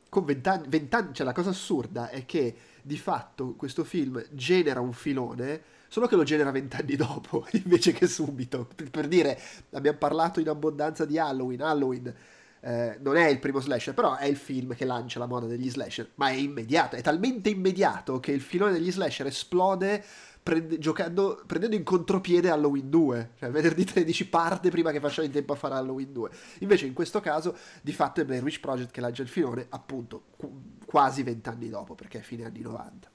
con 0.08 0.24
vent'anni, 0.24 0.66
vent'anni, 0.68 1.14
cioè 1.14 1.26
la 1.26 1.32
cosa 1.32 1.50
assurda 1.50 2.10
è 2.10 2.26
che 2.26 2.54
di 2.82 2.98
fatto 2.98 3.54
questo 3.54 3.82
film 3.84 4.22
genera 4.30 4.80
un 4.80 4.92
filone, 4.92 5.62
solo 5.92 6.06
che 6.06 6.16
lo 6.16 6.22
genera 6.22 6.50
vent'anni 6.50 6.96
dopo, 6.96 7.46
invece 7.64 7.92
che 7.92 8.06
subito. 8.06 8.66
Per, 8.74 8.88
per 8.88 9.08
dire, 9.08 9.38
abbiamo 9.72 9.98
parlato 9.98 10.40
in 10.40 10.48
abbondanza 10.48 11.04
di 11.04 11.18
Halloween, 11.18 11.60
Halloween 11.60 12.14
eh, 12.60 12.96
non 13.02 13.18
è 13.18 13.28
il 13.28 13.38
primo 13.38 13.60
slasher, 13.60 13.92
però 13.92 14.16
è 14.16 14.24
il 14.24 14.38
film 14.38 14.74
che 14.74 14.86
lancia 14.86 15.18
la 15.18 15.26
moda 15.26 15.44
degli 15.44 15.68
slasher, 15.68 16.12
ma 16.14 16.30
è 16.30 16.32
immediato, 16.32 16.96
è 16.96 17.02
talmente 17.02 17.50
immediato 17.50 18.20
che 18.20 18.32
il 18.32 18.40
filone 18.40 18.72
degli 18.72 18.90
slasher 18.90 19.26
esplode 19.26 20.02
prende- 20.42 20.78
giocando, 20.78 21.42
prendendo 21.46 21.76
in 21.76 21.82
contropiede 21.82 22.48
Halloween 22.48 22.88
2, 22.88 23.32
cioè 23.38 23.50
venerdì 23.50 23.84
13 23.84 24.28
parte 24.30 24.70
prima 24.70 24.92
che 24.92 25.00
facciano 25.00 25.26
in 25.26 25.32
tempo 25.34 25.52
a 25.52 25.56
fare 25.56 25.74
Halloween 25.74 26.10
2. 26.10 26.30
Invece 26.60 26.86
in 26.86 26.94
questo 26.94 27.20
caso 27.20 27.54
di 27.82 27.92
fatto 27.92 28.22
è 28.22 28.24
Blair 28.24 28.42
Witch 28.42 28.60
Project 28.60 28.92
che 28.92 29.02
lancia 29.02 29.20
il 29.20 29.28
filone 29.28 29.66
appunto 29.68 30.22
qu- 30.38 30.86
quasi 30.86 31.22
vent'anni 31.22 31.68
dopo, 31.68 31.94
perché 31.94 32.20
è 32.20 32.22
fine 32.22 32.46
anni 32.46 32.62
90. 32.62 33.10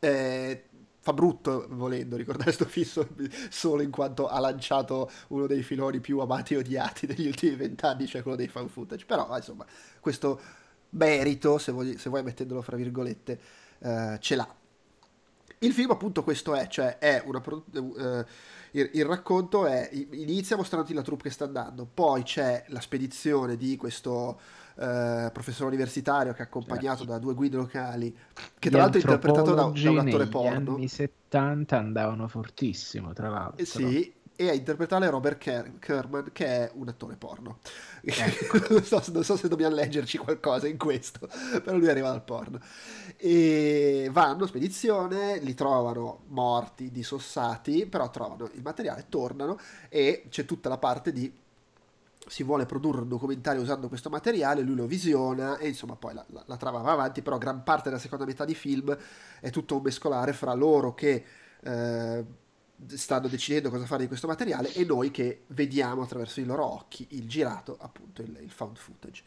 Eh, 0.00 0.64
fa 1.02 1.12
brutto 1.12 1.66
volendo 1.70 2.16
ricordare 2.16 2.52
sto 2.52 2.64
fisso 2.64 3.08
solo 3.50 3.82
in 3.82 3.90
quanto 3.90 4.28
ha 4.28 4.38
lanciato 4.38 5.10
uno 5.28 5.48
dei 5.48 5.64
filoni 5.64 5.98
più 5.98 6.20
amati 6.20 6.54
e 6.54 6.58
odiati 6.58 7.06
degli 7.06 7.26
ultimi 7.26 7.56
vent'anni, 7.56 8.06
cioè 8.06 8.22
quello 8.22 8.36
dei 8.36 8.46
fan 8.46 8.68
footage. 8.68 9.04
Però 9.04 9.36
insomma, 9.36 9.66
questo 9.98 10.40
merito, 10.90 11.58
se 11.58 11.72
vuoi, 11.72 11.98
se 11.98 12.08
vuoi 12.08 12.22
mettendolo 12.22 12.62
fra 12.62 12.76
virgolette, 12.76 13.40
eh, 13.80 14.16
ce 14.20 14.36
l'ha. 14.36 14.54
Il 15.58 15.72
film 15.72 15.90
appunto 15.90 16.22
questo 16.22 16.54
è, 16.54 16.68
cioè 16.68 16.98
è 16.98 17.20
una... 17.26 17.42
Uh, 17.44 18.24
il, 18.74 18.90
il, 18.94 19.04
racconto 19.04 19.66
è, 19.66 19.90
inizia 19.92 20.56
mostrandoti 20.56 20.94
la 20.94 21.02
troupe 21.02 21.24
che 21.24 21.30
sta 21.30 21.44
andando, 21.44 21.86
poi 21.92 22.22
c'è 22.22 22.64
la 22.68 22.80
spedizione 22.80 23.56
di 23.56 23.76
questo 23.76 24.40
uh, 24.76 25.32
professore 25.32 25.68
universitario 25.68 26.32
che 26.32 26.40
è 26.40 26.42
accompagnato 26.42 26.98
cioè, 26.98 27.06
da 27.06 27.18
due 27.18 27.34
guide 27.34 27.56
locali, 27.56 28.16
che 28.58 28.70
tra 28.70 28.80
l'altro 28.80 28.98
è 28.98 29.02
interpretato 29.02 29.54
da, 29.54 29.70
da 29.72 29.90
un 29.90 29.98
attore 29.98 30.26
porno. 30.26 30.58
Negli 30.58 30.68
anni 30.68 30.88
70 30.88 31.78
andavano 31.78 32.28
fortissimo, 32.28 33.12
tra 33.12 33.28
l'altro. 33.28 33.62
Eh, 33.62 33.64
sì, 33.64 34.12
e 34.34 34.48
a 34.48 34.54
interpretare 34.54 35.08
Robert 35.10 35.38
Ker- 35.38 35.78
Kerman 35.78 36.30
che 36.32 36.46
è 36.46 36.70
un 36.74 36.88
attore 36.88 37.16
porno 37.16 37.58
ecco. 38.00 38.58
non, 38.72 38.82
so, 38.82 39.02
non, 39.12 39.24
so, 39.24 39.36
se 39.36 39.48
dobbiamo 39.48 39.74
leggerci 39.74 40.18
qualcosa 40.18 40.66
in 40.66 40.78
questo 40.78 41.28
però 41.62 41.76
lui 41.76 41.88
arriva 41.88 42.08
dal 42.08 42.24
porno 42.24 42.58
e 43.16 44.08
vanno 44.10 44.46
spedizione 44.46 45.38
li 45.38 45.54
trovano 45.54 46.22
morti 46.28 46.90
disossati 46.90 47.86
però 47.86 48.10
trovano 48.10 48.48
il 48.54 48.62
materiale 48.62 49.06
tornano 49.08 49.58
e 49.88 50.24
c'è 50.28 50.44
tutta 50.44 50.68
la 50.68 50.78
parte 50.78 51.12
di 51.12 51.40
si 52.32 52.44
vuole 52.44 52.64
produrre 52.64 53.02
un 53.02 53.08
documentario 53.08 53.60
usando 53.60 53.88
questo 53.88 54.08
materiale, 54.08 54.62
lui 54.62 54.74
lo 54.74 54.86
visiona 54.86 55.58
e 55.58 55.68
insomma 55.68 55.96
poi 55.96 56.14
la, 56.14 56.24
la, 56.28 56.42
la 56.46 56.56
trama 56.56 56.78
va 56.80 56.92
avanti, 56.92 57.20
però 57.20 57.36
gran 57.36 57.62
parte 57.62 57.90
della 57.90 58.00
seconda 58.00 58.24
metà 58.24 58.46
di 58.46 58.54
film 58.54 58.96
è 59.38 59.50
tutto 59.50 59.76
un 59.76 59.82
mescolare 59.82 60.32
fra 60.32 60.54
loro 60.54 60.94
che 60.94 61.24
eh, 61.62 62.24
stanno 62.86 63.28
decidendo 63.28 63.68
cosa 63.68 63.84
fare 63.84 64.00
di 64.00 64.08
questo 64.08 64.28
materiale 64.28 64.72
e 64.72 64.82
noi 64.86 65.10
che 65.10 65.42
vediamo 65.48 66.00
attraverso 66.00 66.40
i 66.40 66.44
loro 66.44 66.64
occhi 66.64 67.06
il 67.10 67.28
girato, 67.28 67.76
appunto 67.78 68.22
il, 68.22 68.34
il 68.40 68.50
found 68.50 68.78
footage. 68.78 69.22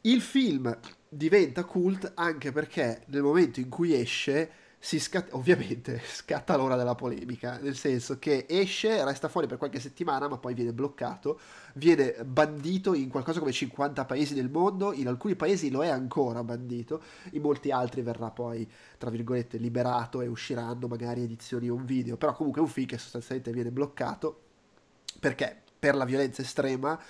Il 0.00 0.22
film 0.22 0.74
diventa 1.06 1.64
cult 1.64 2.10
anche 2.14 2.52
perché 2.52 3.02
nel 3.08 3.20
momento 3.20 3.60
in 3.60 3.68
cui 3.68 3.92
esce 3.92 4.50
scatta, 4.84 5.34
ovviamente 5.34 5.98
scatta 6.04 6.56
l'ora 6.56 6.76
della 6.76 6.94
polemica, 6.94 7.58
nel 7.62 7.74
senso 7.74 8.18
che 8.18 8.44
esce, 8.46 9.02
resta 9.02 9.28
fuori 9.28 9.46
per 9.46 9.56
qualche 9.56 9.80
settimana, 9.80 10.28
ma 10.28 10.36
poi 10.36 10.52
viene 10.52 10.74
bloccato, 10.74 11.40
viene 11.74 12.22
bandito 12.24 12.92
in 12.92 13.08
qualcosa 13.08 13.38
come 13.38 13.50
50 13.50 14.04
paesi 14.04 14.34
del 14.34 14.50
mondo, 14.50 14.92
in 14.92 15.08
alcuni 15.08 15.36
paesi 15.36 15.70
lo 15.70 15.82
è 15.82 15.88
ancora 15.88 16.44
bandito, 16.44 17.02
in 17.30 17.40
molti 17.40 17.70
altri 17.70 18.02
verrà 18.02 18.30
poi, 18.30 18.70
tra 18.98 19.08
virgolette, 19.08 19.56
liberato 19.56 20.20
e 20.20 20.26
usciranno 20.26 20.86
magari 20.86 21.22
edizioni 21.22 21.70
o 21.70 21.74
un 21.74 21.86
video, 21.86 22.18
però 22.18 22.34
comunque 22.34 22.60
è 22.60 22.64
un 22.64 22.70
film 22.70 22.86
che 22.86 22.98
sostanzialmente 22.98 23.52
viene 23.52 23.70
bloccato. 23.70 24.40
Perché? 25.18 25.62
Per 25.78 25.94
la 25.94 26.04
violenza 26.04 26.42
estrema, 26.42 27.00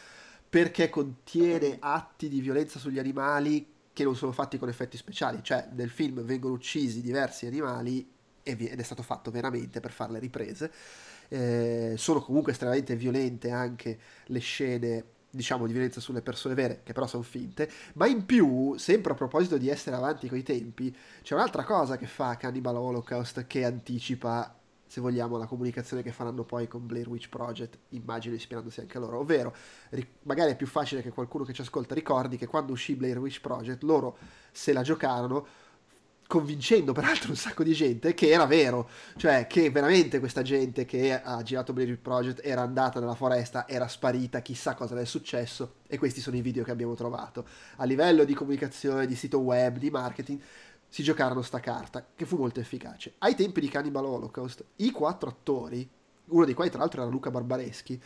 perché 0.49 0.89
contiene 0.91 1.79
atti 1.81 2.29
di 2.29 2.41
violenza 2.41 2.79
sugli 2.79 3.01
animali 3.01 3.74
che 3.95 4.05
non 4.05 4.17
sono 4.17 4.33
fatti 4.33 4.59
con 4.59 4.69
effetti 4.69 4.99
speciali, 4.99 5.39
cioè 5.43 5.69
nel 5.73 5.89
film 5.89 6.21
vengono 6.23 6.53
uccisi 6.53 7.01
diversi 7.01 7.47
animali 7.47 8.07
ed 8.43 8.61
è 8.61 8.83
stato 8.83 9.03
fatto 9.03 9.31
veramente 9.31 9.81
per 9.81 9.93
fare 9.93 10.13
le 10.13 10.19
riprese. 10.19 10.71
Eh, 11.29 11.95
sono 11.97 12.21
comunque 12.21 12.53
estremamente 12.53 12.97
violente 12.97 13.51
anche 13.51 13.99
le 14.27 14.39
scene 14.41 15.05
diciamo 15.31 15.67
di 15.67 15.73
violenza 15.73 16.01
sulle 16.01 16.21
persone 16.21 16.55
vere 16.55 16.83
che 16.85 16.93
però 16.93 17.07
sono 17.07 17.23
finte 17.25 17.69
ma 17.95 18.07
in 18.07 18.25
più 18.25 18.77
sempre 18.77 19.13
a 19.13 19.17
proposito 19.17 19.57
di 19.57 19.69
essere 19.69 19.97
avanti 19.97 20.29
coi 20.29 20.45
tempi 20.45 20.95
c'è 21.23 21.35
un'altra 21.35 21.65
cosa 21.65 21.97
che 21.97 22.07
fa 22.07 22.37
Cannibal 22.37 22.77
Holocaust 22.77 23.47
che 23.47 23.65
anticipa 23.65 24.55
se 24.87 25.01
vogliamo, 25.01 25.37
la 25.37 25.47
comunicazione 25.47 26.03
che 26.03 26.13
faranno 26.13 26.45
poi 26.45 26.69
con 26.69 26.87
Blair 26.87 27.09
Witch 27.09 27.29
Project, 27.29 27.79
immagino 27.91 28.35
ispirandosi 28.35 28.81
anche 28.81 28.97
a 28.97 29.01
loro. 29.01 29.19
Ovvero, 29.19 29.55
magari 30.23 30.53
è 30.53 30.57
più 30.57 30.67
facile 30.67 31.03
che 31.03 31.11
qualcuno 31.11 31.45
che 31.45 31.53
ci 31.53 31.63
ascolta 31.63 31.95
ricordi 31.95 32.37
che 32.37 32.47
quando 32.47 32.73
uscì 32.73 32.95
Blair 32.95 33.19
Witch 33.19 33.41
Project 33.41 33.83
loro 33.83 34.17
se 34.53 34.73
la 34.73 34.83
giocarono 34.83 35.47
convincendo 36.27 36.93
peraltro 36.93 37.31
un 37.31 37.37
sacco 37.37 37.63
di 37.63 37.73
gente 37.73 38.15
che 38.15 38.31
era 38.31 38.47
vero, 38.47 38.89
cioè 39.17 39.47
che 39.47 39.71
veramente 39.71 40.19
questa 40.19 40.43
gente 40.43 40.85
che 40.85 41.21
ha 41.21 41.43
girato 41.43 41.73
Blair 41.73 41.91
Witch 41.91 42.01
Project 42.01 42.41
era 42.43 42.63
andata 42.63 42.99
nella 42.99 43.15
foresta, 43.15 43.69
era 43.69 43.87
sparita, 43.89 44.41
chissà 44.41 44.75
cosa 44.75 44.99
è 44.99 45.05
successo 45.05 45.75
e 45.87 45.99
questi 45.99 46.21
sono 46.21 46.37
i 46.37 46.41
video 46.41 46.65
che 46.65 46.71
abbiamo 46.71 46.95
trovato. 46.95 47.47
A 47.77 47.85
livello 47.85 48.25
di 48.25 48.35
comunicazione, 48.35 49.07
di 49.07 49.15
sito 49.15 49.39
web, 49.39 49.77
di 49.77 49.91
marketing, 49.91 50.41
si 50.95 51.03
giocarono 51.03 51.43
sta 51.43 51.59
carta, 51.59 52.07
che 52.15 52.25
fu 52.25 52.37
molto 52.37 52.61
efficace. 52.61 53.15
Ai 53.19 53.35
tempi 53.35 53.61
di 53.61 53.67
Cannibal 53.67 54.05
Holocaust, 54.05 54.65
i 54.77 54.93
quattro 54.93 55.29
attori, 55.29 55.91
uno 56.27 56.45
dei 56.45 56.55
quali 56.55 56.71
tra 56.71 56.79
l'altro 56.79 57.03
era 57.03 57.11
Luca 57.11 57.33
Barbareschi, 57.33 58.01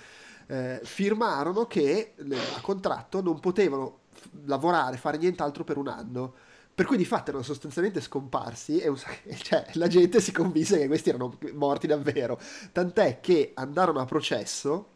eh, 0.47 0.81
firmarono 0.83 1.67
che 1.67 2.15
a 2.57 2.61
contratto 2.63 3.21
non 3.21 3.41
potevano 3.41 3.99
f- 4.11 4.31
lavorare, 4.47 4.97
fare 4.97 5.19
nient'altro 5.19 5.65
per 5.65 5.77
un 5.77 5.89
anno. 5.89 6.33
Per 6.75 6.87
cui 6.87 6.97
di 6.97 7.05
fatto 7.05 7.29
erano 7.29 7.45
sostanzialmente 7.45 8.01
scomparsi 8.01 8.79
e 8.79 8.91
cioè, 9.37 9.67
la 9.75 9.89
gente 9.89 10.23
si 10.23 10.33
convinse 10.33 10.79
che 10.79 10.87
questi 10.87 11.11
erano 11.11 11.37
morti 11.53 11.87
davvero. 11.87 12.41
Tant'è 12.73 13.21
che 13.21 13.51
andarono 13.53 14.01
a 14.01 14.07
processo 14.07 14.89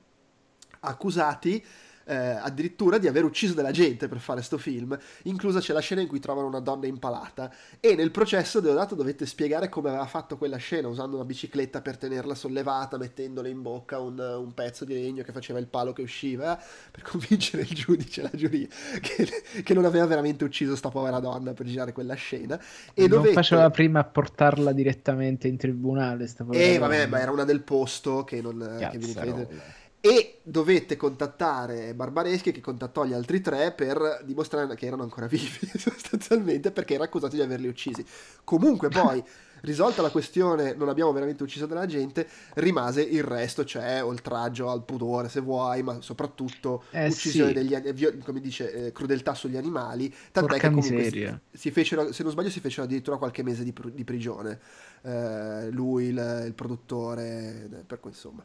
accusati 0.81 1.63
eh, 2.13 2.39
addirittura 2.41 2.99
di 2.99 3.09
aver 3.09 3.25
ucciso 3.25 3.55
della 3.55 3.71
gente 3.71 4.07
per 4.07 4.19
fare 4.19 4.43
sto 4.43 4.59
film, 4.59 4.97
inclusa 5.25 5.61
c'è 5.61 5.73
la 5.73 5.81
scena 5.81 6.03
in 6.03 6.09
cui 6.09 6.21
trovano 6.21 6.47
una 6.47 6.61
donna 6.61 6.87
impalata 6.87 7.51
e 7.81 7.95
nel 7.95 8.11
processo 8.11 8.61
Deodato 8.61 8.95
dovette 8.95 9.25
spiegare 9.25 9.69
come 9.69 9.89
aveva 9.89 10.07
fatto 10.07 10.37
quella 10.37 10.59
scena 10.59 10.89
usando 10.89 11.17
una 11.17 11.25
bicicletta 11.25 11.81
per 11.81 11.97
tenerla 11.97 12.35
sollevata, 12.35 12.99
mettendole 12.99 13.49
in 13.49 13.63
bocca 13.63 13.99
un, 13.99 14.19
un 14.19 14.53
pezzo 14.53 14.85
di 14.85 14.93
legno 14.93 15.23
che 15.23 15.33
faceva 15.33 15.59
il 15.59 15.67
palo 15.67 15.93
che 15.93 16.03
usciva, 16.03 16.59
eh, 16.59 16.63
per 16.91 17.03
convincere 17.09 17.63
il 17.63 17.75
giudice, 17.75 18.23
la 18.23 18.31
giuria, 18.35 18.67
che, 19.01 19.63
che, 19.63 19.75
non 19.75 19.85
aveva 19.85 20.07
veramente 20.07 20.45
ucciso 20.45 20.77
sta 20.77 20.91
povera 20.91 21.19
donna 21.19 21.55
per 21.55 21.67
girare 21.67 21.93
quella 21.93 22.15
scena. 22.15 22.61
E 22.93 23.03
non 23.03 23.19
dovette... 23.19 23.35
faceva 23.35 23.71
prima 23.71 24.01
a 24.01 24.05
portarla 24.05 24.73
direttamente 24.73 25.49
in 25.49 25.57
tribunale. 25.57 26.27
Sta 26.27 26.45
eh, 26.51 26.79
vabbè, 26.79 27.07
ma 27.07 27.21
era 27.21 27.31
una 27.31 27.45
del 27.45 27.63
posto 27.63 28.25
che 28.25 28.43
non... 28.43 28.77
Che 28.91 28.99
viene 28.99 29.81
e 30.05 30.41
dovette 30.43 30.97
contattare 30.97 31.95
Barbareschi 31.95 32.51
che 32.51 32.61
contattò 32.61 33.05
gli 33.05 33.13
altri 33.13 33.41
tre 33.41 33.71
per 33.71 34.23
dimostrare 34.25 34.75
che 34.75 34.87
erano 34.87 35.05
ancora 35.05 35.27
vivi 35.31 35.71
sostanzialmente 35.79 36.73
perché 36.73 36.95
era 36.95 37.05
accusato 37.05 37.37
di 37.37 37.43
averli 37.43 37.69
uccisi. 37.69 38.05
Comunque 38.43 38.89
poi 38.89 39.23
risolta 39.63 40.03
la 40.03 40.11
questione 40.11 40.75
non 40.75 40.89
abbiamo 40.89 41.13
veramente 41.13 41.45
ucciso 41.45 41.67
della 41.67 41.87
gente 41.87 42.27
rimase 42.55 43.01
il 43.01 43.23
resto 43.23 43.65
cioè 43.65 44.03
oltraggio 44.03 44.69
al 44.69 44.85
pudore 44.85 45.29
se 45.29 45.41
vuoi 45.41 45.85
ma 45.85 46.01
soprattutto 46.01 46.83
eh, 46.91 47.07
uccisione 47.07 47.53
sì. 47.53 47.55
degli 47.55 48.21
come 48.25 48.41
dice 48.41 48.73
eh, 48.73 48.93
crudeltà 48.93 49.35
sugli 49.35 49.57
animali 49.57 50.13
tant'è 50.33 50.59
Porca 50.59 50.69
che 50.69 50.75
comunque 50.75 51.11
si, 51.11 51.39
si, 51.53 51.71
fecero 51.71 52.13
se 52.13 52.25
non 52.25 52.33
sbaglio 52.33 52.51
si 52.51 52.59
fecero 52.59 52.87
addirittura 52.87 53.19
qualche 53.19 53.45
mese 53.45 53.63
di, 53.63 53.73
di 53.93 54.03
prigione 54.03 54.59
eh, 55.03 55.71
lui 55.71 56.07
il, 56.07 56.45
il, 56.47 56.55
produttore 56.55 57.85
per 57.87 58.01
cui 58.01 58.11
insomma. 58.11 58.45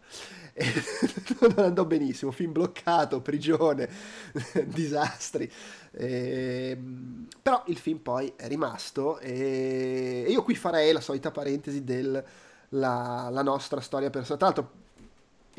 Non 1.39 1.65
andò 1.65 1.85
benissimo 1.85 2.31
film 2.31 2.51
bloccato 2.51 3.21
prigione 3.21 3.89
disastri. 4.65 5.49
E, 5.91 6.69
ehm, 6.71 7.27
però 7.41 7.63
il 7.67 7.77
film 7.77 7.99
poi 7.99 8.33
è 8.35 8.47
rimasto 8.47 9.19
e, 9.19 10.25
e 10.27 10.31
io 10.31 10.43
qui 10.43 10.55
farei 10.55 10.91
la 10.91 11.01
solita 11.01 11.31
parentesi 11.31 11.83
della 11.83 12.23
la 12.69 13.41
nostra 13.43 13.79
storia 13.79 14.09
personale 14.09 14.37
tra 14.37 14.47
l'altro 14.47 14.85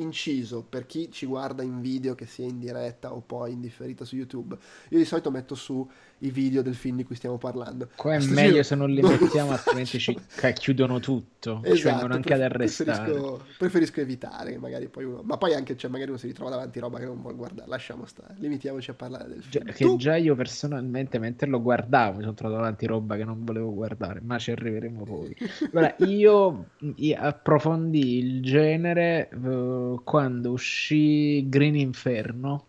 inciso 0.00 0.64
per 0.68 0.86
chi 0.86 1.10
ci 1.10 1.26
guarda 1.26 1.62
in 1.62 1.80
video 1.80 2.14
che 2.14 2.26
sia 2.26 2.46
in 2.46 2.58
diretta 2.58 3.12
o 3.12 3.20
poi 3.20 3.52
in 3.52 3.60
differita 3.60 4.04
su 4.04 4.16
YouTube 4.16 4.56
io 4.88 4.98
di 4.98 5.04
solito 5.04 5.30
metto 5.30 5.54
su 5.54 5.88
i 6.20 6.30
video 6.30 6.62
del 6.62 6.74
film 6.74 6.96
di 6.96 7.04
cui 7.04 7.14
stiamo 7.14 7.38
parlando. 7.38 7.88
Qua 7.94 8.14
è 8.14 8.24
meglio 8.24 8.50
giro... 8.50 8.62
se 8.62 8.74
non 8.74 8.90
li 8.90 9.02
mettiamo, 9.02 9.52
altrimenti 9.52 9.98
ci 9.98 10.18
chiudono 10.54 10.98
tutto, 11.00 11.60
esatto, 11.62 11.76
ci 11.76 11.82
vengono 11.84 12.14
anche 12.14 12.34
ad 12.34 12.40
arrestare. 12.40 13.02
Preferisco, 13.02 13.44
preferisco 13.56 14.00
evitare, 14.00 14.58
magari 14.58 14.88
poi 14.88 15.04
uno... 15.04 15.22
ma 15.22 15.36
poi 15.36 15.54
anche, 15.54 15.76
cioè, 15.76 15.90
magari 15.90 16.10
uno 16.10 16.18
si 16.18 16.26
ritrova 16.26 16.50
davanti 16.50 16.78
roba 16.80 16.98
che 16.98 17.04
non 17.04 17.20
vuole 17.20 17.36
guardare, 17.36 17.68
lasciamo 17.68 18.06
stare, 18.06 18.34
limitiamoci 18.38 18.90
a 18.90 18.94
parlare 18.94 19.28
del 19.28 19.42
film. 19.42 19.64
Già, 19.64 19.72
che 19.72 19.96
già 19.96 20.16
io 20.16 20.34
personalmente, 20.34 21.18
mentre 21.18 21.48
lo 21.48 21.62
guardavo, 21.62 22.16
mi 22.16 22.22
sono 22.22 22.34
trovato 22.34 22.60
davanti 22.60 22.86
roba 22.86 23.16
che 23.16 23.24
non 23.24 23.44
volevo 23.44 23.72
guardare, 23.72 24.20
ma 24.22 24.38
ci 24.38 24.50
arriveremo 24.50 25.04
poi. 25.04 25.36
Allora, 25.72 25.94
io, 25.98 26.70
io 26.96 27.16
approfondì 27.18 28.18
il 28.18 28.42
genere 28.42 29.28
uh, 29.32 29.87
quando 30.04 30.50
uscì 30.52 31.48
Green 31.48 31.76
Inferno 31.76 32.64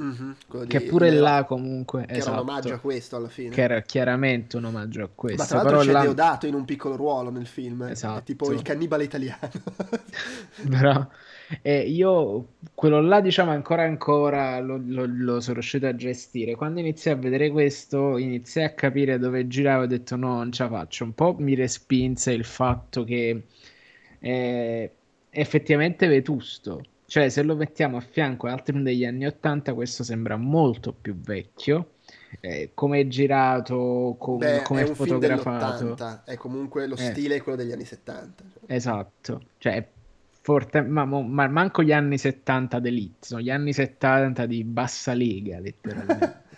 Mm-hmm, 0.00 0.66
che 0.66 0.80
pure 0.80 1.10
Leo, 1.10 1.22
là 1.22 1.44
comunque 1.44 2.06
che 2.06 2.16
esatto, 2.16 2.30
era 2.30 2.40
un 2.40 2.46
esatto. 2.46 2.50
omaggio 2.50 2.74
a 2.74 2.78
questo 2.78 3.16
alla 3.16 3.28
fine 3.28 3.50
che 3.50 3.60
era 3.60 3.82
chiaramente 3.82 4.56
un 4.56 4.64
omaggio 4.64 5.04
a 5.04 5.10
questo 5.14 5.42
ma 5.42 5.46
tra 5.46 5.62
l'altro 5.62 5.80
c'è 5.80 5.92
là... 5.92 6.00
Deodato 6.00 6.46
in 6.46 6.54
un 6.54 6.64
piccolo 6.64 6.96
ruolo 6.96 7.28
nel 7.28 7.46
film 7.46 7.82
esatto. 7.82 8.22
tipo 8.22 8.50
il 8.50 8.62
cannibale 8.62 9.04
italiano 9.04 9.50
però 10.70 11.06
eh, 11.60 11.80
io 11.80 12.46
quello 12.72 13.02
là 13.02 13.20
diciamo 13.20 13.50
ancora 13.50 13.82
ancora 13.82 14.58
lo, 14.60 14.80
lo, 14.82 15.04
lo, 15.06 15.40
sono 15.40 15.54
riuscito 15.54 15.86
a 15.86 15.94
gestire 15.94 16.54
quando 16.54 16.80
iniziai 16.80 17.14
a 17.16 17.18
vedere 17.18 17.50
questo 17.50 18.16
iniziai 18.16 18.64
a 18.64 18.72
capire 18.72 19.18
dove 19.18 19.46
giravo 19.48 19.82
e 19.82 19.84
ho 19.84 19.88
detto 19.88 20.16
no 20.16 20.36
non 20.36 20.50
ce 20.50 20.62
la 20.62 20.70
faccio 20.70 21.04
un 21.04 21.12
po' 21.12 21.36
mi 21.38 21.54
respinse 21.54 22.32
il 22.32 22.44
fatto 22.44 23.04
che 23.04 23.42
è 24.18 24.90
effettivamente 25.30 26.06
vetusto 26.06 26.82
cioè, 27.10 27.28
se 27.28 27.42
lo 27.42 27.56
mettiamo 27.56 27.96
a 27.96 28.00
fianco 28.00 28.46
ad 28.46 28.52
altri 28.52 28.80
degli 28.82 29.04
anni 29.04 29.26
80, 29.26 29.74
questo 29.74 30.04
sembra 30.04 30.36
molto 30.36 30.92
più 30.92 31.16
vecchio. 31.18 31.94
eh, 32.40 32.70
come 32.74 33.00
è 33.00 33.08
girato, 33.08 34.14
com- 34.18 34.38
Beh, 34.38 34.62
come 34.62 34.82
è 34.82 34.86
fotografato. 34.86 35.84
dell'80, 35.84 36.24
è 36.24 36.36
comunque 36.36 36.86
lo 36.86 36.96
Eh, 36.96 36.98
stile 36.98 37.36
è 37.36 37.42
quello 37.42 37.58
degli 37.58 37.72
anni 37.72 37.84
70. 37.84 38.44
cioè. 38.52 38.62
esatto, 38.66 39.46
cioè 39.58 39.86
forte, 40.42 40.80
ma, 40.82 41.04
ma 41.04 41.48
manco 41.48 41.82
gli 41.82 41.92
anni 41.92 42.16
70 42.18 42.78
d'Elite, 42.80 43.26
sono 43.26 43.40
gli 43.42 43.50
anni 43.50 43.72
70 43.72 44.46
di 44.46 44.64
bassa 44.64 45.12
lega, 45.14 45.58
letteralmente. 45.60 46.38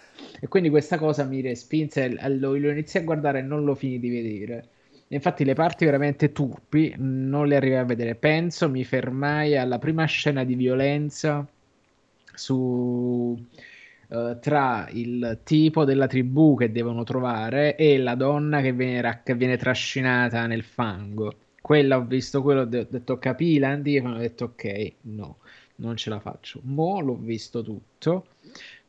E 0.43 0.49
quindi 0.49 0.71
questa 0.71 0.99
cosa 0.99 1.23
mi 1.25 1.41
respinse, 1.41 2.09
lo, 2.37 2.57
lo 2.57 2.71
iniziai 2.71 3.03
a 3.03 3.07
guardare 3.07 3.39
e 3.39 3.43
non 3.43 3.63
lo 3.65 3.77
finì 3.77 4.01
di 4.01 4.11
vedere. 4.11 4.69
Infatti 5.13 5.45
le 5.45 5.55
parti 5.55 5.85
veramente 5.85 6.33
turpi 6.33 6.95
non 6.97 7.47
le 7.47 7.57
arrivai 7.57 7.79
a 7.81 7.85
vedere. 7.85 8.15
Penso 8.15 8.69
mi 8.71 8.83
fermai 8.85 9.57
alla 9.57 9.79
prima 9.79 10.05
scena 10.07 10.43
di 10.45 10.55
violenza 10.55 11.47
su, 12.35 13.39
eh, 14.09 14.39
tra 14.41 14.89
il 14.91 15.41
tipo 15.45 15.85
della 15.85 16.07
tribù 16.07 16.57
che 16.57 16.73
devono 16.73 17.05
trovare 17.05 17.77
e 17.77 17.99
la 17.99 18.15
donna 18.15 18.61
che 18.63 18.73
viene, 18.73 19.21
che 19.23 19.35
viene 19.35 19.57
trascinata 19.57 20.47
nel 20.47 20.63
fango. 20.63 21.35
Quella 21.61 21.99
ho 21.99 22.05
visto, 22.05 22.43
quello 22.43 22.63
ho 22.63 22.65
de- 22.65 22.87
detto 22.91 23.19
capì 23.19 23.59
l'antifona, 23.59 24.17
ho 24.17 24.19
detto 24.19 24.45
ok, 24.45 24.93
no, 25.03 25.39
non 25.77 25.97
ce 25.97 26.11
la 26.11 26.21
faccio. 26.21 26.61
Mo' 26.65 27.01
l'ho 27.01 27.17
visto 27.17 27.63
tutto, 27.63 28.27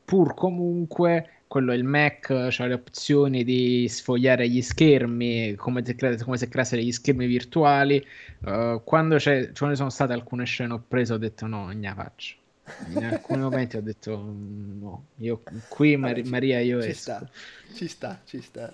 pur 0.05 0.33
comunque 0.33 1.43
quello 1.47 1.73
il 1.73 1.83
Mac 1.83 2.47
c'ha 2.49 2.65
le 2.65 2.73
opzioni 2.73 3.43
di 3.43 3.87
sfogliare 3.87 4.49
gli 4.49 4.61
schermi 4.61 5.55
come 5.55 5.85
se, 5.85 5.95
cre- 5.95 6.17
come 6.23 6.37
se 6.37 6.47
creasse 6.49 6.75
degli 6.77 6.91
schermi 6.91 7.25
virtuali. 7.27 8.03
Uh, 8.41 8.81
quando 8.83 9.17
c'è, 9.17 9.51
ce 9.51 9.65
ne 9.67 9.75
sono 9.75 9.89
state 9.89 10.13
alcune 10.13 10.45
scene 10.45 10.73
ho 10.73 10.83
preso, 10.87 11.13
ho 11.15 11.17
detto 11.17 11.45
no, 11.47 11.71
la 11.79 11.93
faccio. 11.93 12.37
In 12.85 13.03
alcuni 13.05 13.41
momenti 13.43 13.77
ho 13.77 13.81
detto 13.81 14.17
"Mm, 14.19 14.79
no, 14.81 15.07
io 15.17 15.43
qui 15.67 15.95
Mar- 15.97 16.23
ci, 16.23 16.33
Maria 16.33 16.59
io 16.61 16.79
ci 16.79 16.93
esco. 16.93 16.93
sta, 16.93 17.29
ci 17.71 17.87
sta, 17.87 18.21
ci 18.25 18.41
sta. 18.41 18.73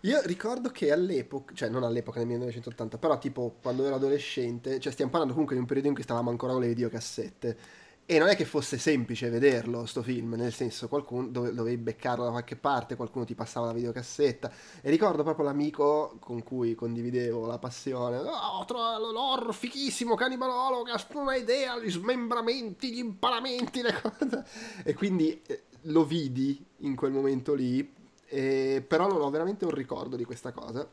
Io 0.00 0.20
ricordo 0.24 0.68
che 0.70 0.92
all'epoca, 0.92 1.54
cioè 1.54 1.68
non 1.70 1.82
all'epoca 1.82 2.18
nel 2.18 2.26
1980, 2.28 2.98
però 2.98 3.18
tipo 3.18 3.56
quando 3.62 3.86
ero 3.86 3.94
adolescente, 3.94 4.78
cioè 4.78 4.92
stiamo 4.92 5.10
parlando 5.10 5.32
comunque 5.32 5.56
di 5.56 5.62
un 5.62 5.66
periodo 5.68 5.88
in 5.88 5.94
cui 5.94 6.04
stavamo 6.04 6.28
ancora 6.30 6.52
con 6.52 6.60
le 6.62 6.68
videocassette. 6.68 7.56
E 8.06 8.18
non 8.18 8.28
è 8.28 8.36
che 8.36 8.44
fosse 8.44 8.76
semplice 8.76 9.30
vederlo, 9.30 9.86
sto 9.86 10.02
film, 10.02 10.34
nel 10.34 10.52
senso, 10.52 10.88
qualcuno 10.88 11.26
dove, 11.28 11.54
dovevi 11.54 11.78
beccarlo 11.78 12.24
da 12.24 12.30
qualche 12.30 12.54
parte, 12.54 12.96
qualcuno 12.96 13.24
ti 13.24 13.34
passava 13.34 13.66
la 13.66 13.72
videocassetta. 13.72 14.52
E 14.82 14.90
ricordo 14.90 15.22
proprio 15.22 15.46
l'amico 15.46 16.16
con 16.20 16.42
cui 16.42 16.74
condividevo 16.74 17.46
la 17.46 17.56
passione. 17.58 18.18
Oh, 18.18 18.58
ho 18.58 18.64
trovato 18.66 19.10
l'horror 19.10 19.54
fichissimo, 19.54 20.16
Cannibal 20.16 20.50
Holocaust, 20.50 21.14
non 21.14 21.28
hai 21.28 21.40
idea, 21.40 21.78
gli 21.78 21.90
smembramenti, 21.90 22.92
gli 22.92 22.98
impalamenti, 22.98 23.80
le 23.80 23.98
cose. 23.98 24.44
E 24.84 24.92
quindi 24.92 25.40
eh, 25.46 25.62
lo 25.84 26.04
vidi 26.04 26.62
in 26.80 26.96
quel 26.96 27.10
momento 27.10 27.54
lì, 27.54 27.90
e- 28.26 28.84
però 28.86 29.08
non 29.08 29.22
ho 29.22 29.30
veramente 29.30 29.64
un 29.64 29.70
ricordo 29.70 30.16
di 30.16 30.24
questa 30.24 30.52
cosa. 30.52 30.86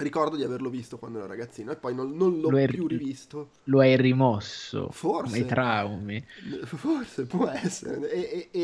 Ricordo 0.00 0.36
di 0.36 0.44
averlo 0.44 0.70
visto 0.70 0.98
quando 0.98 1.18
ero 1.18 1.26
ragazzino 1.28 1.70
e 1.72 1.76
poi 1.76 1.94
non, 1.94 2.16
non 2.16 2.40
l'ho 2.40 2.50
Lo 2.50 2.56
più 2.66 2.86
rivisto. 2.86 3.50
lo 3.64 3.80
hai 3.80 3.96
rimosso 3.96 4.98
come 5.18 5.38
i 5.40 5.44
Forse. 5.44 5.44
traumi. 5.44 6.26
Forse 6.64 7.26
può 7.26 7.46
essere, 7.48 8.10
e, 8.10 8.48
e- 8.52 8.58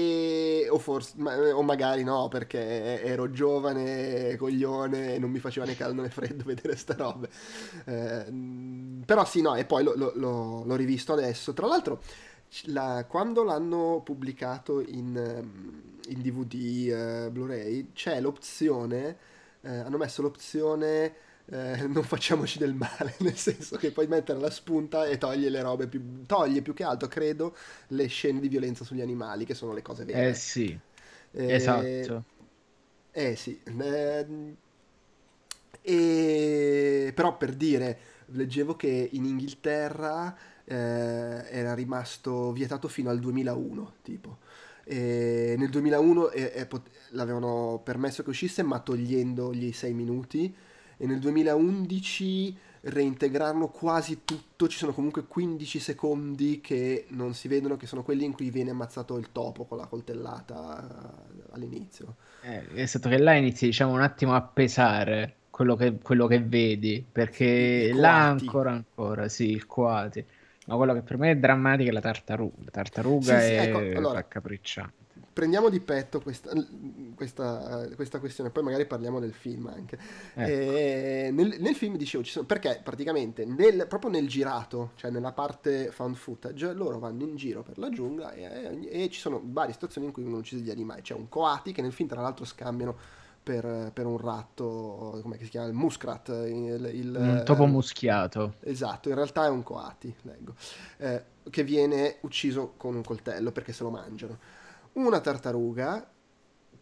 e- 0.64 0.68
o, 0.70 0.78
forse, 0.78 1.14
ma- 1.18 1.36
o 1.54 1.62
magari 1.62 2.02
no, 2.04 2.28
perché 2.28 3.02
ero 3.02 3.30
giovane, 3.30 4.36
coglione, 4.36 5.14
e 5.14 5.18
non 5.18 5.30
mi 5.30 5.40
faceva 5.40 5.66
né 5.66 5.76
caldo 5.76 6.00
né 6.02 6.08
freddo 6.10 6.44
vedere 6.46 6.74
sta 6.76 6.94
robe. 6.94 7.28
Eh, 7.84 9.02
però 9.04 9.24
sì, 9.26 9.42
no, 9.42 9.54
e 9.56 9.64
poi 9.66 9.84
lo- 9.84 9.94
lo- 9.94 10.64
l'ho 10.64 10.74
rivisto 10.76 11.12
adesso. 11.12 11.52
Tra 11.52 11.66
l'altro, 11.66 12.00
la- 12.66 13.04
quando 13.08 13.42
l'hanno 13.44 14.00
pubblicato 14.04 14.80
in, 14.80 15.16
ehm, 15.16 15.82
in 16.08 16.22
DVD, 16.22 17.24
eh, 17.26 17.30
Blu-ray, 17.30 17.92
c'è 17.92 18.20
l'opzione, 18.20 19.16
eh, 19.62 19.68
hanno 19.78 19.96
messo 19.98 20.22
l'opzione 20.22 21.14
eh, 21.46 21.86
non 21.86 22.02
facciamoci 22.04 22.58
del 22.58 22.74
male, 22.74 23.14
nel 23.20 23.36
senso 23.36 23.76
che 23.76 23.92
puoi 23.92 24.06
mettere 24.06 24.38
la 24.38 24.50
spunta 24.50 25.06
e 25.06 25.18
toglie 25.18 25.48
le 25.50 25.62
robe 25.62 25.86
più... 25.88 26.24
toglie 26.26 26.62
più 26.62 26.74
che 26.74 26.84
altro, 26.84 27.08
credo, 27.08 27.56
le 27.88 28.06
scene 28.08 28.40
di 28.40 28.48
violenza 28.48 28.84
sugli 28.84 29.00
animali, 29.00 29.44
che 29.44 29.54
sono 29.54 29.72
le 29.72 29.82
cose 29.82 30.04
Eh 30.10 30.34
vere. 30.34 30.34
sì, 30.34 30.78
Eh, 31.32 32.10
esatto. 32.12 32.24
eh 33.12 33.36
sì, 33.36 33.60
ehm, 33.64 34.56
e... 35.82 37.12
però 37.14 37.36
per 37.36 37.54
dire, 37.54 37.98
leggevo 38.26 38.76
che 38.76 39.08
in 39.12 39.24
Inghilterra 39.24 40.36
eh, 40.64 40.74
era 40.74 41.74
rimasto 41.74 42.52
vietato 42.52 42.88
fino 42.88 43.10
al 43.10 43.18
2001, 43.20 43.94
tipo. 44.02 44.38
E 44.84 45.54
nel 45.58 45.68
2001 45.70 46.30
eh, 46.30 46.52
eh, 46.54 46.68
l'avevano 47.10 47.80
permesso 47.84 48.22
che 48.22 48.30
uscisse, 48.30 48.62
ma 48.62 48.80
togliendogli 48.80 49.64
i 49.66 49.72
6 49.72 49.92
minuti. 49.94 50.54
E 50.96 51.06
nel 51.06 51.18
2011 51.18 52.56
reintegrarlo 52.80 53.68
quasi 53.68 54.20
tutto. 54.24 54.68
Ci 54.68 54.78
sono 54.78 54.92
comunque 54.92 55.24
15 55.26 55.78
secondi 55.78 56.60
che 56.60 57.06
non 57.10 57.34
si 57.34 57.48
vedono, 57.48 57.76
che 57.76 57.86
sono 57.86 58.02
quelli 58.02 58.24
in 58.24 58.32
cui 58.32 58.50
viene 58.50 58.70
ammazzato 58.70 59.16
il 59.18 59.32
topo 59.32 59.64
con 59.64 59.78
la 59.78 59.86
coltellata 59.86 61.26
eh, 61.28 61.42
all'inizio. 61.52 62.16
Eh, 62.42 62.68
è 62.68 62.86
stato 62.86 63.08
che 63.08 63.18
là 63.18 63.34
inizi, 63.34 63.66
diciamo, 63.66 63.92
un 63.92 64.02
attimo 64.02 64.34
a 64.34 64.42
pesare 64.42 65.36
quello 65.50 65.74
che, 65.74 65.98
quello 66.02 66.26
che 66.26 66.40
vedi, 66.40 67.04
perché 67.10 67.92
là 67.94 68.26
ancora, 68.26 68.70
ancora, 68.70 69.28
sì, 69.28 69.50
il 69.50 69.66
coati. 69.66 70.24
Ma 70.66 70.76
quello 70.76 70.94
che 70.94 71.02
per 71.02 71.16
me 71.16 71.30
è 71.30 71.36
drammatico 71.36 71.90
è 71.90 71.92
la 71.92 72.00
tartaruga. 72.00 72.56
La 72.64 72.70
tartaruga 72.70 73.40
Sì, 73.40 73.46
sì, 73.46 73.52
ecco, 73.54 73.78
è 73.78 73.94
allora, 73.94 74.14
raccapricciante. 74.14 75.05
Prendiamo 75.36 75.68
di 75.68 75.80
petto 75.80 76.22
questa, 76.22 76.50
questa, 77.14 77.90
questa 77.94 78.18
questione, 78.20 78.48
poi 78.48 78.62
magari 78.62 78.86
parliamo 78.86 79.20
del 79.20 79.34
film 79.34 79.66
anche. 79.66 79.98
Ecco, 80.32 80.50
E 80.50 81.28
nel, 81.30 81.56
nel 81.58 81.74
film 81.74 81.98
dicevo, 81.98 82.24
ci 82.24 82.30
sono, 82.30 82.46
perché 82.46 82.80
praticamente 82.82 83.44
nel- 83.44 83.84
proprio 83.86 84.10
nel 84.10 84.26
girato, 84.28 84.92
cioè 84.94 85.10
nella 85.10 85.32
parte 85.32 85.90
found 85.90 86.16
footage, 86.16 86.72
loro 86.72 86.98
vanno 86.98 87.24
in 87.24 87.36
giro 87.36 87.62
per 87.62 87.76
la 87.76 87.90
giungla 87.90 88.32
e, 88.32 88.88
e 88.88 89.10
ci 89.10 89.20
sono 89.20 89.42
varie 89.44 89.74
situazioni 89.74 90.06
in 90.06 90.14
cui 90.14 90.22
vengono 90.22 90.42
uccisi 90.42 90.62
degli 90.62 90.72
animali. 90.72 91.02
C'è 91.02 91.12
un 91.12 91.28
coati 91.28 91.70
che 91.72 91.82
nel 91.82 91.92
film 91.92 92.08
tra 92.08 92.22
l'altro 92.22 92.46
scambiano 92.46 92.96
per, 93.42 93.90
per 93.92 94.06
un 94.06 94.16
ratto, 94.16 95.18
come 95.20 95.36
si 95.42 95.50
chiama? 95.50 95.66
Il 95.66 95.74
muskrat, 95.74 96.28
il, 96.28 96.90
il, 96.94 97.14
un 97.14 97.42
topo 97.44 97.64
eh, 97.64 97.66
muschiato. 97.66 98.54
Esatto, 98.60 99.10
in 99.10 99.14
realtà 99.14 99.44
è 99.44 99.50
un 99.50 99.62
coati, 99.62 100.14
leggo, 100.22 100.54
eh, 100.96 101.22
che 101.50 101.62
viene 101.62 102.16
ucciso 102.22 102.72
con 102.78 102.94
un 102.94 103.02
coltello 103.02 103.52
perché 103.52 103.74
se 103.74 103.82
lo 103.82 103.90
mangiano. 103.90 104.55
Una 104.96 105.20
tartaruga 105.20 106.10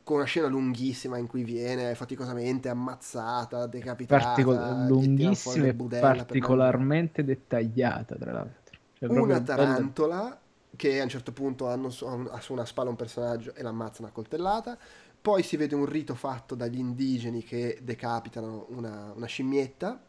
con 0.03 0.17
una 0.17 0.25
scena 0.25 0.47
lunghissima 0.49 1.19
in 1.19 1.27
cui 1.27 1.45
viene 1.45 1.95
faticosamente 1.95 2.69
ammazzata, 2.69 3.67
Partico- 4.07 4.53
decapitata, 4.53 5.35
fuori 5.35 5.61
lunghissima 5.61 5.67
e 5.67 5.75
budella 5.75 6.25
per 6.25 6.39
particolarmente 6.39 7.25
dettagliata, 7.25 8.17
tra 8.17 8.33
l'altro. 8.33 8.77
Cioè, 8.95 9.09
Una 9.09 9.17
proprio 9.27 9.41
bello. 9.41 9.45
tarantola 9.55 10.41
che 10.77 11.01
a 11.01 11.03
un 11.05 11.09
certo 11.09 11.33
punto 11.33 11.69
hanno 11.69 11.91
su, 11.91 12.05
ha 12.07 12.41
su 12.41 12.53
una 12.53 12.65
spalla 12.65 12.91
un 12.91 12.97
personaggio 12.97 13.55
e 13.55 13.63
l'ammazzano 13.63 14.09
a 14.09 14.11
coltellata. 14.11 14.79
Poi 15.21 15.43
si 15.43 15.57
vede 15.57 15.75
un 15.75 15.87
rito 15.87 16.15
fatto 16.15 16.55
dagli 16.55 16.79
indigeni 16.79 17.43
che 17.43 17.79
decapitano 17.83 18.67
una, 18.71 19.13
una 19.15 19.27
scimmietta. 19.27 20.03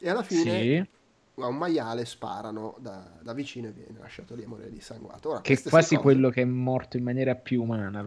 E 0.00 0.08
alla 0.08 0.22
fine 0.22 0.42
Sì, 0.42 0.86
a 1.44 1.48
un 1.48 1.56
maiale 1.56 2.04
sparano 2.04 2.76
da, 2.80 3.18
da 3.22 3.32
vicino 3.32 3.68
e 3.68 3.72
viene 3.72 3.98
lasciato 3.98 4.34
lì 4.34 4.44
a 4.44 4.48
morire 4.48 4.70
dissanguato. 4.70 5.30
Ora, 5.30 5.42
che 5.42 5.54
è 5.54 5.62
quasi 5.68 5.98
cose. 5.98 5.98
quello 5.98 6.30
che 6.30 6.40
è 6.42 6.44
morto 6.46 6.96
in 6.96 7.02
maniera 7.04 7.34
più 7.34 7.62
umana, 7.62 8.02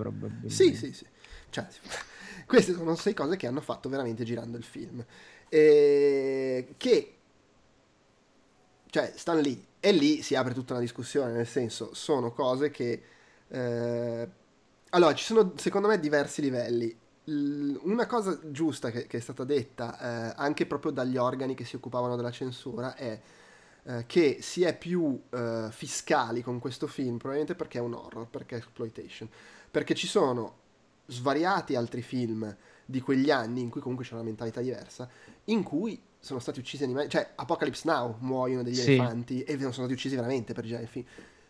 Sì, 0.46 0.76
probabilmente. 0.76 0.76
sì, 0.76 0.94
sì. 0.94 1.06
Cioè, 1.50 1.68
queste 2.46 2.74
sono 2.74 2.96
sei 2.96 3.14
cose 3.14 3.38
che 3.38 3.48
hanno 3.48 3.62
fatto 3.62 3.90
veramente 3.90 4.24
girando 4.24 4.58
il 4.58 4.64
film. 4.64 5.04
E 5.50 6.74
che, 6.78 7.18
cioè, 8.90 9.12
stanno 9.16 9.42
lì. 9.42 9.66
E 9.80 9.92
lì 9.92 10.22
si 10.22 10.36
apre 10.36 10.54
tutta 10.54 10.74
una 10.74 10.82
discussione, 10.82 11.32
nel 11.34 11.48
senso, 11.48 11.94
sono 11.94 12.32
cose 12.32 12.70
che... 12.72 13.02
eh, 13.48 14.30
Allora, 14.92 15.14
ci 15.16 15.26
sono, 15.26 15.54
secondo 15.58 15.88
me, 15.88 16.00
diversi 16.00 16.42
livelli. 16.42 16.96
Una 17.26 18.06
cosa 18.06 18.38
giusta 18.52 18.92
che, 18.92 19.08
che 19.08 19.18
è 19.18 19.22
stata 19.22 19.44
detta 19.46 20.32
eh, 20.32 20.34
anche 20.36 20.66
proprio 20.66 20.92
dagli 20.92 21.16
organi 21.16 21.56
che 21.56 21.64
si 21.64 21.78
occupavano 21.78 22.18
della 22.18 22.32
censura 22.32 22.96
è 22.96 23.20
eh, 23.86 24.06
che 24.08 24.40
si 24.42 24.64
è 24.64 24.78
più 24.78 25.22
eh, 25.30 25.68
fiscali 25.72 26.42
con 26.42 26.60
questo 26.60 26.88
film, 26.88 27.18
probabilmente 27.18 27.56
perché 27.56 27.78
è 27.78 27.82
un 27.82 27.94
horror, 27.94 28.28
perché 28.28 28.56
è 28.56 28.58
exploitation, 28.58 29.30
perché 29.72 29.94
ci 29.94 30.08
sono 30.08 30.60
svariati 31.06 31.76
altri 31.76 32.02
film 32.02 32.56
di 32.86 33.00
quegli 33.02 33.32
anni 33.32 33.62
in 33.62 33.70
cui 33.70 33.82
comunque 33.82 34.06
c'è 34.06 34.14
una 34.14 34.24
mentalità 34.24 34.62
diversa, 34.62 35.10
in 35.46 35.64
cui 35.64 36.02
sono 36.20 36.40
stati 36.40 36.60
uccisi 36.60 36.84
animali, 36.84 37.10
cioè 37.10 37.32
Apocalypse 37.36 37.84
Now 37.86 38.16
muoiono 38.20 38.64
degli 38.64 38.76
Sì. 38.76 38.94
elefanti 38.94 39.44
e 39.44 39.58
sono 39.60 39.72
stati 39.72 39.94
uccisi 39.94 40.16
veramente 40.16 40.54
per 40.54 40.66
girare 40.66 40.84
il 40.84 40.90
film. 40.90 41.06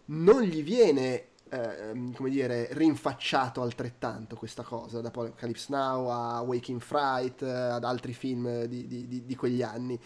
Non 0.05 0.41
gli 0.41 0.63
viene 0.63 1.27
eh, 1.53 2.11
come 2.15 2.29
dire, 2.31 2.69
rinfacciato 2.71 3.61
altrettanto 3.61 4.35
questa 4.35 4.63
cosa, 4.63 5.01
da 5.01 5.09
Apocalypse 5.09 5.67
Now 5.69 6.09
a 6.09 6.41
Waking 6.41 6.81
Fright, 6.81 7.43
ad 7.43 7.83
altri 7.83 8.13
film 8.13 8.63
di, 8.63 8.87
di, 8.87 9.25
di, 9.25 9.35
quegli 9.35 9.61
anni. 9.61 9.99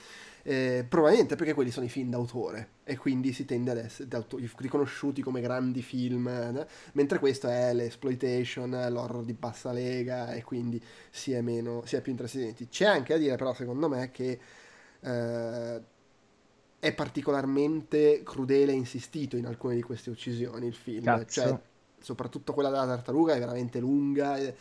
Eh, 0.43 0.85
probabilmente 0.87 1.35
perché 1.35 1.53
quelli 1.53 1.71
sono 1.71 1.85
i 1.85 1.89
film 1.89 2.09
d'autore 2.09 2.69
e 2.85 2.95
quindi 2.95 3.33
si 3.33 3.43
tende 3.43 3.71
ad 3.71 3.77
essere 3.77 4.25
riconosciuti 4.57 5.21
come 5.21 5.41
grandi 5.41 5.81
film, 5.81 6.27
eh? 6.27 6.67
mentre 6.93 7.19
questo 7.19 7.47
è 7.47 7.73
l'exploitation, 7.73 8.87
l'horror 8.89 9.23
di 9.23 9.33
bassa 9.33 9.71
lega 9.71 10.33
e 10.33 10.43
quindi 10.43 10.81
si 11.09 11.31
è, 11.31 11.41
meno, 11.41 11.83
si 11.85 11.95
è 11.95 12.01
più 12.01 12.11
intrascendenti. 12.11 12.67
C'è 12.67 12.85
anche 12.85 13.13
da 13.13 13.19
dire 13.19 13.35
però 13.35 13.53
secondo 13.53 13.87
me 13.87 14.11
che 14.11 14.39
eh, 15.01 15.81
è 16.79 16.93
particolarmente 16.93 18.21
crudele 18.23 18.71
e 18.71 18.75
insistito 18.75 19.35
in 19.35 19.45
alcune 19.45 19.75
di 19.75 19.81
queste 19.81 20.09
uccisioni 20.09 20.67
il 20.67 20.75
film, 20.75 21.25
cioè 21.25 21.59
soprattutto 21.99 22.53
quella 22.53 22.69
della 22.69 22.85
tartaruga 22.85 23.35
è 23.35 23.39
veramente 23.39 23.79
lunga. 23.79 24.37
E, 24.37 24.55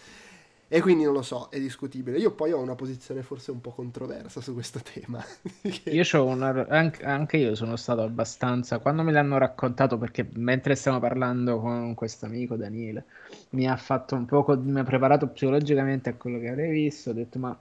e 0.68 0.81
quindi 0.81 1.05
non 1.05 1.12
lo 1.12 1.22
so, 1.22 1.48
è 1.48 1.61
discutibile. 1.61 2.18
Io 2.18 2.33
poi 2.33 2.50
ho 2.50 2.59
una 2.59 2.74
posizione 2.74 3.22
forse 3.22 3.52
un 3.52 3.61
po' 3.61 3.70
controversa 3.70 4.40
su 4.40 4.52
questo 4.52 4.81
tema. 4.81 5.24
io 5.85 6.02
ho 6.12 6.24
una, 6.24 6.66
anche, 6.68 7.05
anche, 7.05 7.37
io 7.37 7.55
sono 7.55 7.76
stato 7.76 8.02
abbastanza. 8.02 8.81
Quando 8.81 9.05
me 9.05 9.12
l'hanno 9.12 9.38
raccontato, 9.38 9.96
perché 9.96 10.29
mentre 10.35 10.74
stiamo 10.74 10.98
parlando 10.98 11.61
con 11.61 11.94
questo 11.94 12.26
amico 12.26 12.57
Daniele, 12.57 13.05
mi 13.50 13.68
ha 13.68 13.76
fatto 13.76 14.16
un 14.16 14.24
poco. 14.24 14.57
Mi 14.57 14.81
ha 14.81 14.85
preparato 14.85 15.29
psicologicamente 15.29 16.11
a 16.11 16.14
quello 16.14 16.40
che 16.40 16.48
avrei 16.48 16.72
visto. 16.72 17.11
Ho 17.11 17.12
detto, 17.12 17.38
ma 17.38 17.57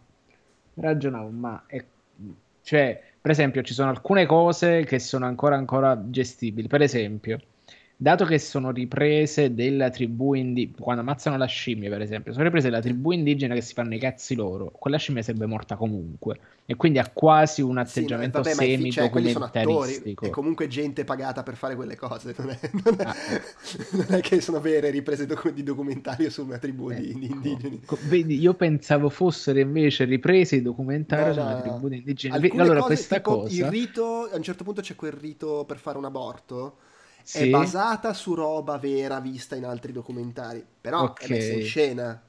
ragionavo, 0.74 1.30
ma 1.30 1.64
è, 1.68 1.86
cioè, 2.64 3.04
per 3.26 3.34
esempio, 3.34 3.64
ci 3.64 3.74
sono 3.74 3.90
alcune 3.90 4.28
cose 4.28 4.84
che 4.86 5.00
sono 5.00 5.26
ancora, 5.26 5.56
ancora 5.56 6.00
gestibili. 6.12 6.68
Per 6.68 6.84
esempio 6.84 7.40
dato 7.98 8.26
che 8.26 8.40
sono 8.40 8.72
riprese 8.72 9.54
della 9.54 9.90
tribù 9.90 10.34
indigena, 10.34 10.78
quando 10.80 11.02
ammazzano 11.02 11.38
la 11.38 11.46
scimmia 11.46 11.90
per 11.90 12.02
esempio, 12.02 12.34
sono 12.34 12.44
riprese 12.44 12.70
della 12.70 12.82
tribù 12.82 13.12
indigena 13.12 13.54
che 13.54 13.62
si 13.62 13.74
fanno 13.74 13.96
i 13.96 14.00
cazzi 14.00 14.36
loro, 14.36 14.72
quella 14.72 14.98
scimmia 14.98 15.22
sarebbe 15.22 15.46
morta 15.46 15.76
comunque 15.76 16.40
e 16.66 16.76
quindi 16.76 17.00
ha 17.00 17.10
quasi 17.14 17.62
un 17.62 17.78
atteggiamento 17.78 18.44
sì, 18.44 18.50
vabbè, 18.50 18.66
semi 18.66 18.92
cioè, 18.92 19.06
documentaristico. 19.06 20.26
È 20.26 20.30
comunque 20.30 20.68
gente 20.68 21.04
pagata 21.04 21.44
per 21.44 21.56
fare 21.56 21.76
quelle 21.76 21.96
cose, 21.96 22.34
non 22.38 22.50
è, 22.50 22.60
non 22.84 22.96
è, 22.98 23.04
ah, 23.04 23.16
non 23.92 24.06
è 24.10 24.20
che 24.22 24.42
sono 24.42 24.60
vere 24.60 24.90
riprese 24.90 25.26
doc- 25.26 25.54
di 25.54 25.64
documentario 25.64 26.30
su 26.30 26.44
una 26.44 26.58
tribù 26.58 26.90
ecco. 26.90 27.02
di, 27.02 27.20
di, 27.20 27.26
indigeni. 27.28 27.82
Vedi, 28.08 28.40
io 28.40 28.56
pensavo 28.56 29.10
fossero 29.10 29.60
invece 29.60 30.06
riprese 30.06 30.58
di 30.58 30.64
documentario 30.64 31.28
no, 31.28 31.34
su 31.34 31.40
una 31.40 31.62
tribù 31.62 31.88
di 31.88 31.98
indigeni. 31.98 32.50
Allora, 32.58 32.80
cose, 32.80 32.86
questa 32.88 33.22
cosa... 33.22 33.54
Il 33.54 33.66
rito, 33.68 34.30
a 34.32 34.36
un 34.36 34.44
certo 34.44 34.64
punto 34.64 34.82
c'è 34.82 34.96
quel 34.96 35.14
rito 35.14 35.64
per 35.66 35.78
fare 35.78 35.98
un 35.98 36.06
aborto 36.06 36.78
sì. 37.26 37.40
è 37.40 37.50
basata 37.50 38.14
su 38.14 38.36
roba 38.36 38.78
vera 38.78 39.20
vista 39.20 39.56
in 39.56 39.66
altri 39.66 39.92
documentari, 39.92 40.64
però 40.80 41.02
okay. 41.02 41.28
è 41.28 41.32
messa 41.32 41.54
in 41.54 41.66
scena. 41.66 42.22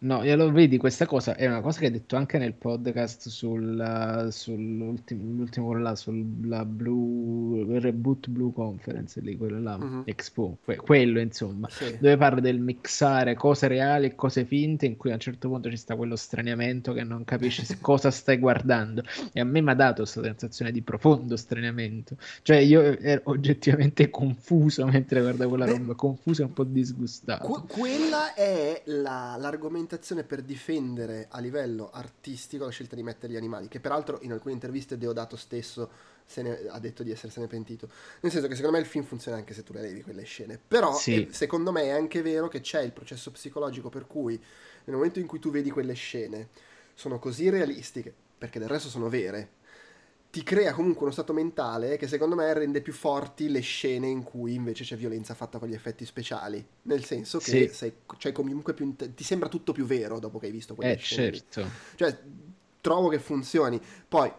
No, 0.00 0.22
glielo 0.22 0.52
vedi, 0.52 0.76
questa 0.76 1.06
cosa 1.06 1.34
è 1.34 1.48
una 1.48 1.60
cosa 1.60 1.80
che 1.80 1.86
hai 1.86 1.90
detto 1.90 2.14
anche 2.14 2.38
nel 2.38 2.52
podcast 2.52 3.28
sul, 3.28 4.28
sull'ultimo 4.30 5.76
là, 5.76 5.96
sulla 5.96 6.64
Blue, 6.64 7.80
Reboot 7.80 8.28
Blue 8.28 8.52
Conference 8.52 9.20
lì, 9.20 9.36
quello 9.36 9.60
là, 9.60 9.74
uh-huh. 9.74 10.02
Expo, 10.04 10.58
que- 10.62 10.76
quello 10.76 11.18
insomma, 11.18 11.68
sì. 11.68 11.96
dove 11.98 12.16
parla 12.16 12.38
del 12.38 12.60
mixare 12.60 13.34
cose 13.34 13.66
reali 13.66 14.06
e 14.06 14.14
cose 14.14 14.44
finte, 14.44 14.86
in 14.86 14.96
cui 14.96 15.10
a 15.10 15.14
un 15.14 15.20
certo 15.20 15.48
punto 15.48 15.68
ci 15.68 15.76
sta 15.76 15.96
quello 15.96 16.14
straniamento 16.14 16.92
che 16.92 17.02
non 17.02 17.24
capisci 17.24 17.66
cosa 17.82 18.12
stai 18.12 18.38
guardando. 18.38 19.02
E 19.32 19.40
a 19.40 19.44
me 19.44 19.60
mi 19.60 19.70
ha 19.70 19.74
dato 19.74 20.02
questa 20.02 20.22
sensazione 20.22 20.70
di 20.70 20.82
profondo 20.82 21.34
straniamento. 21.34 22.16
Cioè 22.42 22.58
io 22.58 22.82
ero 23.00 23.22
oggettivamente 23.24 24.10
confuso 24.10 24.86
mentre 24.86 25.20
guardavo 25.22 25.50
quella 25.50 25.66
roba, 25.66 25.94
confuso 25.94 26.42
e 26.42 26.44
un 26.44 26.52
po' 26.52 26.62
disgustato. 26.62 27.48
Que- 27.48 27.62
quella 27.66 28.34
è 28.34 28.82
la, 28.84 29.36
l'argomento 29.36 29.86
argomentazione 29.88 30.22
per 30.22 30.42
difendere 30.42 31.26
a 31.30 31.40
livello 31.40 31.90
artistico 31.90 32.64
la 32.64 32.70
scelta 32.70 32.94
di 32.94 33.02
mettere 33.02 33.32
gli 33.32 33.36
animali, 33.36 33.68
che 33.68 33.80
peraltro 33.80 34.18
in 34.20 34.32
alcune 34.32 34.52
interviste 34.52 34.98
Deodato 34.98 35.36
stesso 35.36 35.90
ne, 36.36 36.66
ha 36.68 36.78
detto 36.78 37.02
di 37.02 37.10
essersene 37.10 37.46
pentito. 37.46 37.88
Nel 38.20 38.30
senso 38.30 38.48
che 38.48 38.54
secondo 38.54 38.76
me 38.76 38.82
il 38.82 38.88
film 38.88 39.04
funziona 39.04 39.38
anche 39.38 39.54
se 39.54 39.62
tu 39.62 39.72
le 39.72 39.80
levi 39.80 40.02
quelle 40.02 40.24
scene. 40.24 40.60
Però 40.68 40.94
sì. 40.94 41.24
è, 41.24 41.32
secondo 41.32 41.72
me 41.72 41.84
è 41.84 41.90
anche 41.90 42.20
vero 42.20 42.48
che 42.48 42.60
c'è 42.60 42.82
il 42.82 42.92
processo 42.92 43.30
psicologico 43.30 43.88
per 43.88 44.06
cui 44.06 44.36
nel 44.84 44.96
momento 44.96 45.18
in 45.18 45.26
cui 45.26 45.38
tu 45.38 45.50
vedi 45.50 45.70
quelle 45.70 45.94
scene 45.94 46.48
sono 46.94 47.18
così 47.18 47.48
realistiche, 47.48 48.12
perché 48.36 48.58
del 48.58 48.68
resto 48.68 48.88
sono 48.88 49.08
vere, 49.08 49.56
ti 50.30 50.42
crea 50.42 50.74
comunque 50.74 51.04
uno 51.04 51.12
stato 51.12 51.32
mentale 51.32 51.96
che 51.96 52.06
secondo 52.06 52.34
me 52.34 52.52
rende 52.52 52.82
più 52.82 52.92
forti 52.92 53.48
le 53.48 53.60
scene 53.60 54.08
in 54.08 54.22
cui 54.22 54.54
invece 54.54 54.84
c'è 54.84 54.96
violenza 54.96 55.34
fatta 55.34 55.58
con 55.58 55.68
gli 55.68 55.74
effetti 55.74 56.04
speciali. 56.04 56.64
Nel 56.82 57.04
senso 57.04 57.38
che 57.38 57.68
sì. 57.68 57.74
sei, 57.74 57.92
cioè 58.18 58.32
comunque 58.32 58.74
più, 58.74 58.94
ti 58.94 59.24
sembra 59.24 59.48
tutto 59.48 59.72
più 59.72 59.86
vero 59.86 60.18
dopo 60.18 60.38
che 60.38 60.46
hai 60.46 60.52
visto 60.52 60.74
quelle 60.74 60.92
eh, 60.92 60.98
scene. 60.98 61.32
certo. 61.32 61.68
Cioè, 61.94 62.18
trovo 62.80 63.08
che 63.08 63.18
funzioni. 63.18 63.80
Poi, 64.06 64.30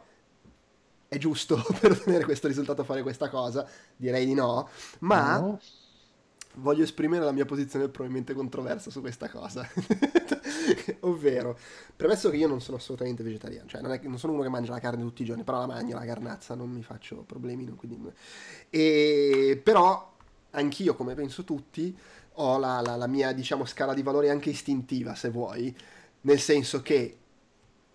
è 1.08 1.18
giusto 1.18 1.64
per 1.80 1.92
ottenere 1.92 2.24
questo 2.24 2.48
risultato 2.48 2.84
fare 2.84 3.02
questa 3.02 3.30
cosa? 3.30 3.68
Direi 3.96 4.26
di 4.26 4.34
no. 4.36 4.70
Ma... 5.00 5.40
No 5.40 5.60
voglio 6.56 6.84
esprimere 6.84 7.24
la 7.24 7.32
mia 7.32 7.46
posizione 7.46 7.88
probabilmente 7.90 8.34
controversa 8.34 8.90
su 8.90 9.02
questa 9.02 9.30
cosa. 9.30 9.68
Ovvero, 11.02 11.58
premesso 11.96 12.30
che 12.30 12.38
io 12.38 12.48
non 12.48 12.62
sono 12.62 12.78
assolutamente 12.78 13.24
vegetariano, 13.24 13.68
cioè 13.68 13.82
non, 13.82 13.92
è, 13.92 14.00
non, 14.04 14.18
sono 14.18 14.34
uno 14.34 14.42
che 14.42 14.50
mangia 14.50 14.72
la 14.72 14.80
carne 14.80 15.04
tutti 15.04 15.22
i 15.22 15.26
giorni, 15.26 15.44
però 15.44 15.60
la 15.60 15.68
mangio, 15.68 15.96
la 15.96 16.06
carnazza, 16.06 16.56
non 16.56 16.70
mi 16.70 16.84
faccio 16.84 17.24
problemi. 17.26 17.66
Non, 17.66 17.76
quindi... 17.76 18.12
e, 18.70 19.60
però 19.64 20.14
anch'io, 20.52 20.96
come 20.96 21.14
penso 21.14 21.44
tutti, 21.44 21.96
ho 22.34 22.58
la, 22.58 22.82
la, 22.82 22.96
la 22.96 23.08
mia, 23.08 23.32
diciamo, 23.32 23.66
scala 23.66 23.94
di 23.94 24.02
valori 24.02 24.30
anche 24.30 24.50
istintiva, 24.50 25.16
se 25.16 25.30
vuoi, 25.30 25.76
nel 26.22 26.40
senso 26.40 26.82
che 26.82 27.18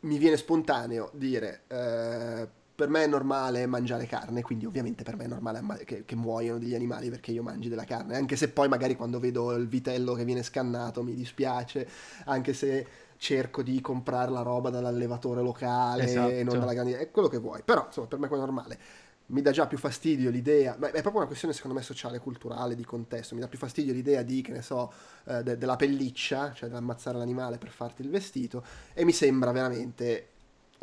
mi 0.00 0.18
viene 0.18 0.36
spontaneo 0.36 1.10
dire... 1.12 1.62
Eh, 1.68 2.62
per 2.74 2.88
me 2.88 3.04
è 3.04 3.06
normale 3.06 3.66
mangiare 3.66 4.06
carne, 4.06 4.42
quindi 4.42 4.66
ovviamente 4.66 5.04
per 5.04 5.16
me 5.16 5.24
è 5.24 5.28
normale 5.28 5.62
che, 5.84 6.04
che, 6.04 6.16
muoiono 6.16 6.58
degli 6.58 6.74
animali 6.74 7.08
perché 7.08 7.30
io 7.30 7.42
mangi 7.42 7.68
della 7.68 7.84
carne, 7.84 8.16
anche 8.16 8.34
se 8.34 8.48
poi 8.48 8.68
magari 8.68 8.96
quando 8.96 9.20
vedo 9.20 9.52
il 9.52 9.68
vitello 9.68 10.14
che 10.14 10.24
viene 10.24 10.42
scannato 10.42 11.04
mi 11.04 11.14
dispiace, 11.14 11.86
anche 12.24 12.52
se 12.52 12.86
cerco 13.16 13.62
di 13.62 13.80
comprare 13.80 14.32
la 14.32 14.42
roba 14.42 14.70
dall'allevatore 14.70 15.40
locale 15.40 16.04
esatto. 16.04 16.30
e 16.30 16.42
non 16.42 16.58
dalla 16.58 16.74
grande... 16.74 16.98
è 16.98 17.10
quello 17.10 17.28
che 17.28 17.38
vuoi, 17.38 17.62
però 17.64 17.84
insomma 17.86 18.08
per 18.08 18.18
me 18.18 18.26
è 18.26 18.30
normale. 18.30 18.78
Mi 19.26 19.40
dà 19.40 19.52
già 19.52 19.66
più 19.66 19.78
fastidio 19.78 20.28
l'idea, 20.28 20.76
ma 20.78 20.88
è 20.88 21.00
proprio 21.00 21.18
una 21.18 21.26
questione 21.26 21.54
secondo 21.54 21.74
me 21.76 21.82
sociale, 21.82 22.18
culturale, 22.18 22.74
di 22.74 22.84
contesto, 22.84 23.34
mi 23.34 23.40
dà 23.40 23.48
più 23.48 23.56
fastidio 23.56 23.94
l'idea 23.94 24.22
di, 24.22 24.42
che 24.42 24.52
ne 24.52 24.60
so, 24.60 24.92
eh, 25.26 25.42
de- 25.42 25.56
della 25.56 25.76
pelliccia, 25.76 26.52
cioè 26.52 26.68
di 26.68 26.74
ammazzare 26.74 27.16
l'animale 27.16 27.56
per 27.56 27.70
farti 27.70 28.02
il 28.02 28.10
vestito, 28.10 28.62
e 28.92 29.04
mi 29.04 29.12
sembra 29.12 29.50
veramente 29.52 30.33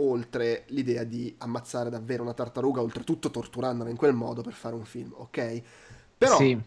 oltre 0.02 0.64
l'idea 0.68 1.04
di 1.04 1.34
ammazzare 1.40 1.90
davvero 1.90 2.24
una 2.24 2.34
tartaruga, 2.34 2.82
oltretutto 2.82 3.30
torturandola 3.30 3.90
in 3.90 3.96
quel 3.96 4.14
modo 4.14 4.42
per 4.42 4.54
fare 4.54 4.76
un 4.76 4.86
film, 4.86 5.14
ok? 5.16 5.62
Però, 6.18 6.38
sì, 6.38 6.60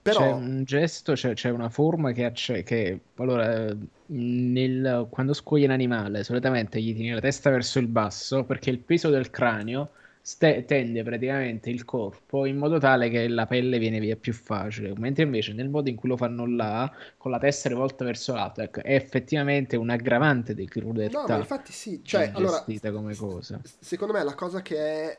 però... 0.00 0.18
c'è 0.18 0.30
un 0.32 0.64
gesto, 0.64 1.12
c'è, 1.12 1.34
c'è 1.34 1.50
una 1.50 1.68
forma 1.68 2.12
che, 2.12 2.32
che 2.32 3.00
allora, 3.16 3.74
nel, 4.06 5.06
quando 5.10 5.32
scogli 5.32 5.64
un 5.64 5.70
animale, 5.70 6.24
solitamente 6.24 6.80
gli 6.80 6.94
tieni 6.94 7.12
la 7.12 7.20
testa 7.20 7.50
verso 7.50 7.78
il 7.78 7.86
basso 7.86 8.44
perché 8.44 8.70
il 8.70 8.78
peso 8.78 9.10
del 9.10 9.30
cranio 9.30 9.90
ste- 10.20 10.64
tende 10.64 11.02
praticamente 11.02 11.70
il 11.70 11.84
corpo 11.84 12.44
in 12.44 12.56
modo 12.56 12.78
tale 12.78 13.08
che 13.08 13.26
la 13.28 13.46
pelle 13.46 13.78
viene 13.78 13.98
via 14.00 14.16
più 14.16 14.32
facile, 14.32 14.92
mentre 14.96 15.24
invece 15.24 15.52
nel 15.52 15.68
modo 15.68 15.88
in 15.88 15.96
cui 15.96 16.08
lo 16.08 16.16
fanno 16.16 16.46
là, 16.46 16.92
con 17.16 17.30
la 17.30 17.38
testa 17.38 17.68
rivolta 17.68 18.04
verso 18.04 18.34
l'alto, 18.34 18.60
ecco, 18.60 18.82
è 18.82 18.94
effettivamente 18.94 19.76
un 19.76 19.90
aggravante 19.90 20.54
di 20.54 20.66
crudeltà. 20.66 21.22
No, 21.22 21.26
ma 21.28 21.36
infatti 21.36 21.72
sì, 21.72 22.00
cioè, 22.04 22.30
allora, 22.34 22.64
come 22.92 23.14
cosa. 23.14 23.60
Secondo 23.78 24.12
me 24.12 24.22
la 24.22 24.34
cosa 24.34 24.62
che 24.62 24.76
è 24.76 25.18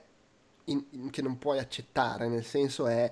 in, 0.66 0.84
in, 0.92 1.10
che 1.10 1.22
non 1.22 1.38
puoi 1.38 1.60
accettare, 1.60 2.28
nel 2.28 2.46
senso 2.46 2.88
è 2.88 3.12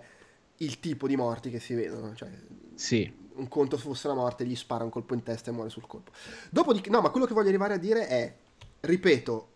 il 0.58 0.80
tipo 0.80 1.08
di 1.08 1.16
morti 1.16 1.50
che 1.50 1.60
si 1.60 1.74
vedono, 1.74 2.14
cioè 2.16 2.30
sì. 2.76 3.12
un 3.36 3.48
conto 3.48 3.78
fosse 3.78 4.08
una 4.08 4.16
morte, 4.16 4.46
gli 4.46 4.56
spara 4.56 4.84
un 4.84 4.90
colpo 4.90 5.14
in 5.14 5.24
testa 5.24 5.50
e 5.50 5.54
muore 5.54 5.70
sul 5.70 5.88
colpo. 5.88 6.12
Dopodiché, 6.50 6.90
no, 6.90 7.02
ma 7.02 7.10
quello 7.10 7.26
che 7.26 7.34
voglio 7.34 7.48
arrivare 7.48 7.76
a 7.76 7.78
dire 7.78 8.08
è, 8.08 8.34
ripeto, 8.82 9.48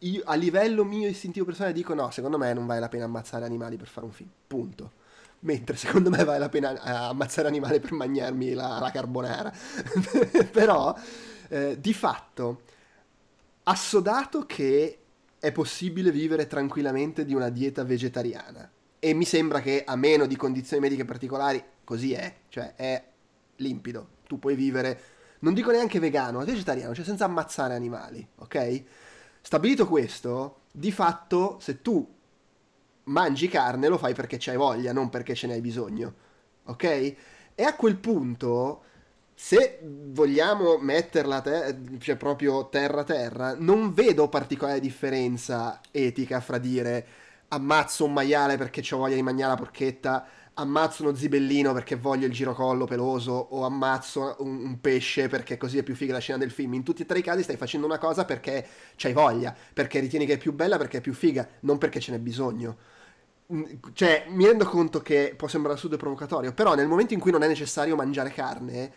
io, 0.00 0.22
a 0.24 0.34
livello 0.34 0.84
mio 0.84 1.08
istintivo 1.08 1.44
personale 1.44 1.72
dico 1.72 1.94
no, 1.94 2.10
secondo 2.10 2.38
me 2.38 2.52
non 2.52 2.66
vale 2.66 2.80
la 2.80 2.88
pena 2.88 3.04
ammazzare 3.04 3.44
animali 3.44 3.76
per 3.76 3.88
fare 3.88 4.06
un 4.06 4.12
film, 4.12 4.30
punto. 4.46 4.92
Mentre 5.40 5.76
secondo 5.76 6.10
me 6.10 6.22
vale 6.24 6.38
la 6.38 6.48
pena 6.48 6.72
eh, 6.72 6.90
ammazzare 7.08 7.48
animali 7.48 7.80
per 7.80 7.92
mangiarmi 7.92 8.52
la, 8.52 8.78
la 8.78 8.90
carbonara. 8.90 9.52
Però, 10.50 10.96
eh, 11.48 11.78
di 11.80 11.94
fatto, 11.94 12.62
assodato 13.64 14.46
che 14.46 14.98
è 15.38 15.52
possibile 15.52 16.10
vivere 16.10 16.46
tranquillamente 16.46 17.24
di 17.24 17.34
una 17.34 17.48
dieta 17.48 17.84
vegetariana. 17.84 18.70
E 18.98 19.14
mi 19.14 19.24
sembra 19.24 19.60
che 19.60 19.82
a 19.84 19.96
meno 19.96 20.26
di 20.26 20.36
condizioni 20.36 20.82
mediche 20.82 21.06
particolari, 21.06 21.62
così 21.84 22.12
è. 22.12 22.34
Cioè, 22.48 22.74
è 22.74 23.02
limpido. 23.56 24.18
Tu 24.26 24.38
puoi 24.38 24.54
vivere, 24.54 25.00
non 25.40 25.54
dico 25.54 25.70
neanche 25.70 25.98
vegano, 25.98 26.44
vegetariano, 26.44 26.94
cioè 26.94 27.04
senza 27.04 27.24
ammazzare 27.24 27.74
animali, 27.74 28.26
ok? 28.36 28.82
Stabilito 29.40 29.86
questo, 29.86 30.62
di 30.72 30.92
fatto, 30.92 31.58
se 31.60 31.82
tu 31.82 32.06
mangi 33.04 33.48
carne 33.48 33.88
lo 33.88 33.98
fai 33.98 34.14
perché 34.14 34.36
c'hai 34.38 34.56
voglia, 34.56 34.92
non 34.92 35.08
perché 35.08 35.34
ce 35.34 35.46
ne 35.46 35.54
hai 35.54 35.60
bisogno. 35.60 36.14
ok? 36.64 36.84
E 37.54 37.64
a 37.64 37.74
quel 37.74 37.96
punto, 37.96 38.82
se 39.34 39.80
vogliamo 39.82 40.78
metterla 40.78 41.40
te- 41.40 41.78
cioè 41.98 42.16
proprio 42.16 42.68
terra 42.68 43.04
terra, 43.04 43.54
non 43.58 43.92
vedo 43.92 44.28
particolare 44.28 44.80
differenza 44.80 45.80
etica 45.90 46.40
fra 46.40 46.58
dire 46.58 47.06
ammazzo 47.48 48.04
un 48.04 48.12
maiale 48.12 48.56
perché 48.56 48.82
ho 48.94 48.98
voglia 48.98 49.16
di 49.16 49.22
mangiare 49.22 49.50
la 49.50 49.56
porchetta 49.56 50.26
ammazzo 50.60 51.02
uno 51.02 51.14
zibellino 51.14 51.72
perché 51.72 51.96
voglio 51.96 52.26
il 52.26 52.32
girocollo 52.32 52.84
peloso 52.84 53.32
o 53.32 53.64
ammazzo 53.64 54.36
un, 54.40 54.64
un, 54.64 54.80
pesce 54.80 55.28
perché 55.28 55.56
così 55.56 55.78
è 55.78 55.82
più 55.82 55.94
figa 55.94 56.12
la 56.12 56.18
scena 56.18 56.38
del 56.38 56.50
film. 56.50 56.74
In 56.74 56.82
tutti 56.82 57.02
e 57.02 57.06
tre 57.06 57.18
i 57.18 57.22
casi 57.22 57.42
stai 57.42 57.56
facendo 57.56 57.86
una 57.86 57.98
cosa 57.98 58.24
perché 58.24 58.66
c'hai 58.96 59.12
voglia, 59.12 59.54
perché 59.72 60.00
ritieni 60.00 60.26
che 60.26 60.34
è 60.34 60.38
più 60.38 60.52
bella, 60.52 60.76
perché 60.78 60.98
è 60.98 61.00
più 61.00 61.14
figa, 61.14 61.48
non 61.60 61.78
perché 61.78 62.00
ce 62.00 62.12
n'è 62.12 62.18
bisogno. 62.18 62.76
Mm, 63.52 63.64
cioè, 63.94 64.26
mi 64.28 64.46
rendo 64.46 64.64
conto 64.64 65.00
che 65.00 65.34
può 65.36 65.48
sembrare 65.48 65.76
assurdo 65.76 65.96
e 65.96 65.98
provocatorio, 65.98 66.52
però 66.52 66.74
nel 66.74 66.86
momento 66.86 67.14
in 67.14 67.20
cui 67.20 67.30
non 67.32 67.42
è 67.42 67.48
necessario 67.48 67.96
mangiare 67.96 68.30
carne, 68.30 68.92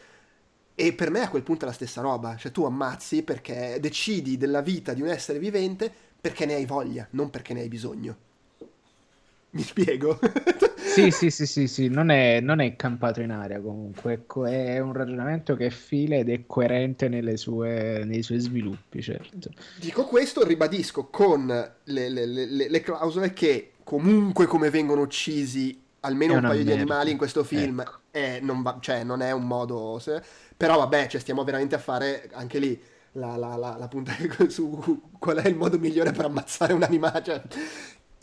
e 0.76 0.93
per 0.93 1.12
me 1.12 1.21
a 1.21 1.30
quel 1.30 1.43
punto 1.43 1.65
è 1.65 1.67
la 1.67 1.73
stessa 1.73 2.02
roba, 2.02 2.36
cioè 2.36 2.52
tu 2.52 2.63
ammazzi 2.63 3.23
perché 3.23 3.78
decidi 3.80 4.38
della 4.38 4.62
vita 4.62 4.93
di 4.93 5.02
un 5.02 5.08
essere 5.08 5.39
vivente 5.39 5.91
perché 6.19 6.45
ne 6.45 6.56
hai 6.56 6.65
voglia, 6.65 7.08
non 7.12 7.30
perché 7.30 7.54
ne 7.54 7.62
hai 7.62 7.67
bisogno. 7.67 8.33
Mi 9.54 9.62
spiego? 9.62 10.20
sì, 10.76 11.12
sì, 11.12 11.30
sì, 11.30 11.46
sì, 11.46 11.68
sì. 11.68 11.88
Non, 11.88 12.10
è, 12.10 12.39
non 12.39 12.60
è 12.60 12.76
campato 12.76 13.22
in 13.22 13.32
aria 13.32 13.62
comunque, 13.62 14.13
ecco, 14.13 14.46
è 14.46 14.80
un 14.80 14.94
ragionamento 14.94 15.56
che 15.56 15.68
è 15.68 15.70
file 15.70 16.20
ed 16.20 16.30
è 16.30 16.44
coerente 16.48 17.08
sue, 17.38 18.04
nei 18.04 18.24
suoi 18.24 18.39
sviluppi, 18.39 19.02
certo. 19.02 19.52
Dico 19.80 20.06
questo, 20.06 20.44
ribadisco 20.44 21.06
con 21.06 21.48
le, 21.48 22.10
le, 22.10 22.26
le, 22.26 22.70
le 22.70 22.82
clausole 22.82 23.34
che 23.34 23.74
comunque 23.84 24.46
come 24.48 24.70
vengono 24.70 25.02
uccisi 25.02 25.80
almeno 26.00 26.34
un 26.34 26.42
paio 26.42 26.56
merda. 26.56 26.72
di 26.72 26.78
animali 26.80 27.12
in 27.12 27.18
questo 27.18 27.44
film 27.44 27.80
ecco. 27.82 28.00
è, 28.12 28.39
non, 28.42 28.62
va, 28.62 28.78
cioè, 28.80 29.04
non, 29.04 29.22
è 29.22 29.32
un 29.32 29.46
modo... 29.46 30.00
Se, 30.00 30.22
però 30.58 30.78
vabbè, 30.78 31.08
cioè, 31.08 31.22
stiamo 31.22 31.44
veramente 31.44 31.76
a 31.76 31.80
fare 31.80 32.30
anche 32.34 32.60
lì 32.60 32.82
la, 33.13 33.36
la, 33.36 33.56
la, 33.56 33.76
la 33.78 33.88
punta 33.88 34.13
su 34.48 35.02
qual 35.20 35.38
è 35.38 35.48
il 35.48 35.56
modo 35.56 35.78
migliore 35.78 36.12
per 36.12 36.26
ammazzare 36.26 36.74
un 36.74 36.84
animale. 36.84 37.24
Cioè, 37.24 37.42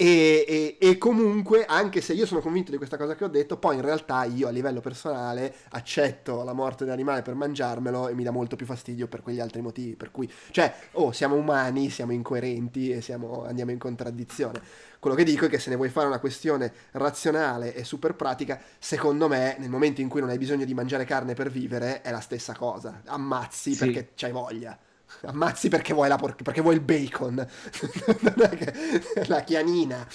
e, 0.02 0.46
e, 0.48 0.76
e, 0.80 0.96
comunque, 0.96 1.66
anche 1.66 2.00
se 2.00 2.14
io 2.14 2.24
sono 2.24 2.40
convinto 2.40 2.70
di 2.70 2.78
questa 2.78 2.96
cosa 2.96 3.14
che 3.14 3.22
ho 3.22 3.28
detto, 3.28 3.58
poi 3.58 3.74
in 3.74 3.82
realtà 3.82 4.24
io 4.24 4.48
a 4.48 4.50
livello 4.50 4.80
personale 4.80 5.54
accetto 5.72 6.42
la 6.42 6.54
morte 6.54 6.84
dell'animale 6.84 7.20
per 7.20 7.34
mangiarmelo 7.34 8.08
e 8.08 8.14
mi 8.14 8.24
dà 8.24 8.30
molto 8.30 8.56
più 8.56 8.64
fastidio 8.64 9.08
per 9.08 9.20
quegli 9.20 9.40
altri 9.40 9.60
motivi. 9.60 9.96
Per 9.96 10.10
cui, 10.10 10.32
cioè, 10.52 10.74
oh, 10.92 11.12
siamo 11.12 11.34
umani, 11.34 11.90
siamo 11.90 12.12
incoerenti 12.12 12.90
e 12.90 13.02
siamo, 13.02 13.44
andiamo 13.44 13.72
in 13.72 13.78
contraddizione. 13.78 14.62
Quello 14.98 15.14
che 15.14 15.22
dico 15.24 15.44
è 15.44 15.48
che 15.50 15.58
se 15.58 15.68
ne 15.68 15.76
vuoi 15.76 15.90
fare 15.90 16.06
una 16.06 16.18
questione 16.18 16.72
razionale 16.92 17.74
e 17.74 17.84
super 17.84 18.14
pratica, 18.14 18.58
secondo 18.78 19.28
me, 19.28 19.56
nel 19.58 19.68
momento 19.68 20.00
in 20.00 20.08
cui 20.08 20.20
non 20.20 20.30
hai 20.30 20.38
bisogno 20.38 20.64
di 20.64 20.72
mangiare 20.72 21.04
carne 21.04 21.34
per 21.34 21.50
vivere, 21.50 22.00
è 22.00 22.10
la 22.10 22.20
stessa 22.20 22.54
cosa. 22.54 23.02
Ammazzi 23.04 23.74
sì. 23.74 23.84
perché 23.84 24.12
c'hai 24.14 24.32
voglia. 24.32 24.78
Ammazzi 25.22 25.68
perché 25.68 25.92
vuoi, 25.92 26.08
la 26.08 26.16
por- 26.16 26.36
perché 26.36 26.60
vuoi 26.60 26.74
il 26.74 26.80
bacon, 26.80 27.46
la 29.26 29.40
chianina. 29.42 30.06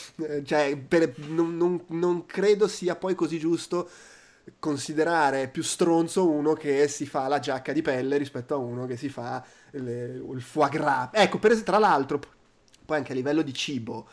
Cioè, 0.43 0.77
per, 0.77 1.13
non, 1.27 1.55
non, 1.58 1.84
non, 1.89 2.25
credo 2.25 2.67
sia 2.67 2.95
poi 2.95 3.15
così 3.15 3.38
giusto 3.38 3.89
considerare 4.60 5.47
più 5.47 5.63
stronzo 5.63 6.29
uno 6.29 6.53
che 6.53 6.88
si 6.88 7.05
fa 7.05 7.27
la 7.27 7.39
giacca 7.39 7.73
di 7.73 7.81
pelle 7.81 8.17
rispetto 8.17 8.53
a 8.53 8.58
uno 8.58 8.86
che 8.86 8.95
si 8.95 9.10
fa 9.10 9.43
le, 9.71 10.21
il 10.31 10.41
foie 10.41 10.69
gras. 10.69 11.10
Ecco, 11.12 11.39
per, 11.39 11.62
tra 11.62 11.77
l'altro, 11.77 12.19
poi 12.86 12.97
anche 12.97 13.12
a 13.12 13.15
livello 13.15 13.41
di 13.41 13.53
cibo, 13.53 14.08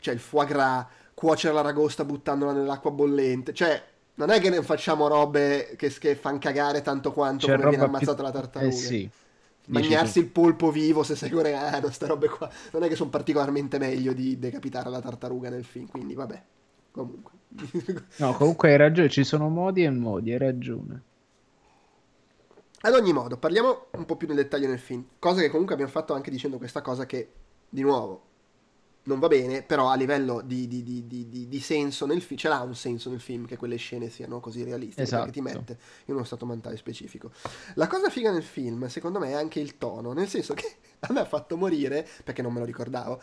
cioè 0.00 0.14
il 0.14 0.20
foie 0.20 0.46
gras, 0.46 0.86
cuocere 1.14 1.54
l'aragosta 1.54 2.04
buttandola 2.04 2.52
nell'acqua 2.52 2.90
bollente, 2.90 3.52
cioè 3.52 3.90
non 4.14 4.30
è 4.30 4.40
che 4.40 4.50
ne 4.50 4.62
facciamo 4.62 5.08
robe 5.08 5.74
che, 5.76 5.88
che 5.88 6.16
fanno 6.16 6.38
cagare 6.38 6.82
tanto 6.82 7.12
quanto 7.12 7.46
C'è 7.46 7.56
come 7.56 7.70
viene 7.70 7.84
ammazzata 7.84 8.14
più... 8.14 8.22
la 8.24 8.30
tartaruga. 8.30 8.72
Eh 8.72 8.76
sì 8.76 9.10
Mangiarsi 9.68 10.18
il 10.18 10.26
polpo 10.26 10.70
vivo 10.70 11.02
se 11.02 11.14
sei 11.14 11.30
coreano, 11.30 11.90
sta 11.90 12.06
robe 12.06 12.28
qua. 12.28 12.50
Non 12.72 12.82
è 12.82 12.88
che 12.88 12.96
sono 12.96 13.10
particolarmente 13.10 13.78
meglio 13.78 14.12
di 14.12 14.38
decapitare 14.38 14.90
la 14.90 15.00
tartaruga 15.00 15.50
nel 15.50 15.64
film, 15.64 15.86
quindi 15.86 16.14
vabbè. 16.14 16.42
Comunque. 16.90 17.32
no, 18.16 18.32
comunque 18.34 18.70
hai 18.70 18.76
ragione, 18.76 19.08
ci 19.08 19.24
sono 19.24 19.48
modi 19.48 19.84
e 19.84 19.90
modi, 19.90 20.32
hai 20.32 20.38
ragione. 20.38 21.02
Ad 22.84 22.94
ogni 22.94 23.12
modo, 23.12 23.36
parliamo 23.36 23.86
un 23.92 24.04
po' 24.04 24.16
più 24.16 24.26
nel 24.26 24.36
dettaglio 24.36 24.66
nel 24.66 24.80
film. 24.80 25.04
Cosa 25.18 25.40
che 25.40 25.48
comunque 25.48 25.74
abbiamo 25.74 25.92
fatto 25.92 26.14
anche 26.14 26.30
dicendo 26.32 26.58
questa 26.58 26.82
cosa 26.82 27.06
che, 27.06 27.30
di 27.68 27.82
nuovo, 27.82 28.30
non 29.04 29.18
va 29.18 29.28
bene, 29.28 29.62
però 29.62 29.88
a 29.88 29.96
livello 29.96 30.42
di, 30.44 30.68
di, 30.68 30.82
di, 30.82 31.48
di 31.48 31.60
senso 31.60 32.06
nel 32.06 32.22
film, 32.22 32.38
ce 32.38 32.48
l'ha 32.48 32.60
un 32.60 32.74
senso 32.74 33.10
nel 33.10 33.20
film 33.20 33.46
che 33.46 33.56
quelle 33.56 33.76
scene 33.76 34.08
siano 34.08 34.38
così 34.38 34.62
realistiche, 34.62 35.02
esatto. 35.02 35.24
perché 35.24 35.40
ti 35.40 35.44
mette 35.44 35.78
in 36.06 36.14
uno 36.14 36.24
stato 36.24 36.46
mentale 36.46 36.76
specifico. 36.76 37.32
La 37.74 37.88
cosa 37.88 38.10
figa 38.10 38.30
nel 38.30 38.44
film, 38.44 38.86
secondo 38.86 39.18
me, 39.18 39.30
è 39.30 39.34
anche 39.34 39.58
il 39.58 39.76
tono, 39.76 40.12
nel 40.12 40.28
senso 40.28 40.54
che 40.54 40.70
a 41.00 41.12
me 41.12 41.20
ha 41.20 41.24
fatto 41.24 41.56
morire, 41.56 42.06
perché 42.22 42.42
non 42.42 42.52
me 42.52 42.60
lo 42.60 42.64
ricordavo, 42.64 43.20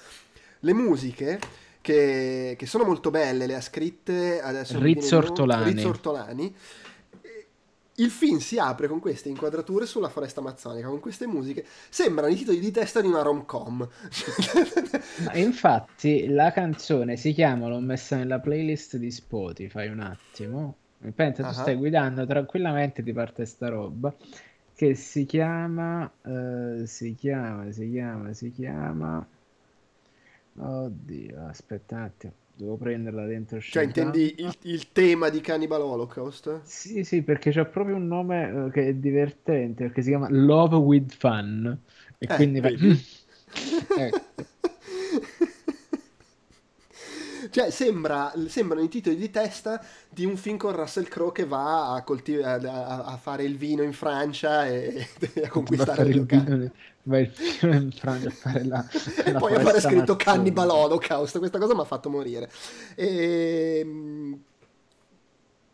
le 0.60 0.74
musiche 0.74 1.40
che, 1.82 2.56
che 2.58 2.66
sono 2.66 2.84
molto 2.84 3.10
belle, 3.10 3.46
le 3.46 3.56
ha 3.56 3.62
scritte 3.62 4.42
adesso 4.42 4.80
Rizzo 4.80 5.18
Ortolani. 5.18 5.72
Rizzo 5.72 5.88
Ortolani 5.88 6.56
il 8.00 8.10
film 8.10 8.38
si 8.38 8.58
apre 8.58 8.88
con 8.88 9.00
queste 9.00 9.30
inquadrature 9.30 9.86
sulla 9.86 10.10
foresta 10.10 10.40
amazzonica, 10.40 10.88
con 10.88 11.00
queste 11.00 11.28
musiche. 11.28 11.66
Sembrano 11.90 12.32
i 12.32 12.36
titoli 12.36 12.60
di 12.60 12.72
testa 12.72 13.02
di 13.02 13.08
una 13.08 13.22
rom-com. 13.22 13.88
infatti, 15.36 16.28
la 16.28 16.52
canzone 16.52 17.18
si 17.18 17.34
chiama, 17.34 17.68
l'ho 17.68 17.80
messa 17.80 18.16
nella 18.16 18.40
playlist 18.40 18.98
di 18.98 19.12
Spotify 19.12 19.88
un 19.88 20.00
attimo. 20.00 20.76
Pensa, 21.14 21.44
uh-huh. 21.44 21.50
tu 21.50 21.54
stai 21.54 21.76
guidando 21.76 22.26
tranquillamente, 22.26 23.04
ti 23.04 23.14
parte 23.14 23.46
sta 23.46 23.70
roba. 23.70 24.14
Che 24.74 24.96
si 24.96 25.26
chiama, 25.26 26.10
uh, 26.22 26.86
si 26.86 27.14
chiama, 27.16 27.70
si 27.72 27.90
chiama, 27.90 28.34
si 28.34 28.52
chiama. 28.52 29.28
Oddio, 30.56 31.46
aspetta 31.48 31.96
un 31.96 32.02
attimo. 32.02 32.34
Devo 32.60 32.76
prenderla 32.76 33.26
dentro. 33.26 33.62
Cioè, 33.62 33.84
intendi 33.84 34.36
il, 34.40 34.54
il, 34.64 34.92
tema 34.92 35.30
di 35.30 35.40
Cannibal 35.40 35.80
Holocaust? 35.80 36.60
Sì, 36.64 37.06
sì, 37.06 37.22
perché 37.22 37.52
c'è 37.52 37.66
proprio 37.66 37.96
un 37.96 38.06
nome 38.06 38.50
uh, 38.50 38.70
che 38.70 38.90
è 38.90 38.94
divertente, 38.96 39.86
perché 39.86 40.02
si 40.02 40.10
chiama 40.10 40.28
Love 40.30 40.76
with 40.76 41.16
Fun. 41.18 41.80
E 42.18 42.28
eh, 42.30 42.36
quindi... 42.36 42.60
ecco. 42.60 44.20
Cioè, 47.50 47.72
sembra, 47.72 48.34
sembrano 48.48 48.84
i 48.84 48.90
titoli 48.90 49.16
di 49.16 49.32
testa 49.32 49.84
di 50.08 50.26
un 50.26 50.38
film 50.38 50.58
con 50.58 50.76
Russell 50.76 51.08
Crowe 51.08 51.32
che 51.32 51.46
va 51.46 51.94
a, 51.94 52.04
coltiv- 52.04 52.44
a, 52.44 52.54
a, 52.54 53.04
a 53.06 53.18
fare 53.18 53.44
il 53.44 53.58
vino 53.58 53.82
in 53.82 53.94
Francia 53.94 54.68
e, 54.68 55.08
e 55.34 55.42
a 55.44 55.50
conquistare 55.50 56.10
il 56.10 56.18
locale. 56.18 56.72
Va 57.04 57.18
il 57.18 57.32
vino 57.32 57.74
in 57.74 57.92
Francia 57.92 58.28
a 58.28 58.32
fare 58.32 58.64
la. 58.66 58.88
e 59.26 59.32
poi 59.34 59.56
a 59.56 59.60
fare 59.62 59.82
scritto 59.82 60.16
Cannibal 60.16 60.70
Holocaust. 60.70 61.40
Questa 61.40 61.58
cosa 61.58 61.74
mi 61.74 61.82
ha 61.82 61.86
fatto 61.86 62.10
morire. 62.10 62.50
E, 62.96 63.80
ehm, 63.80 64.44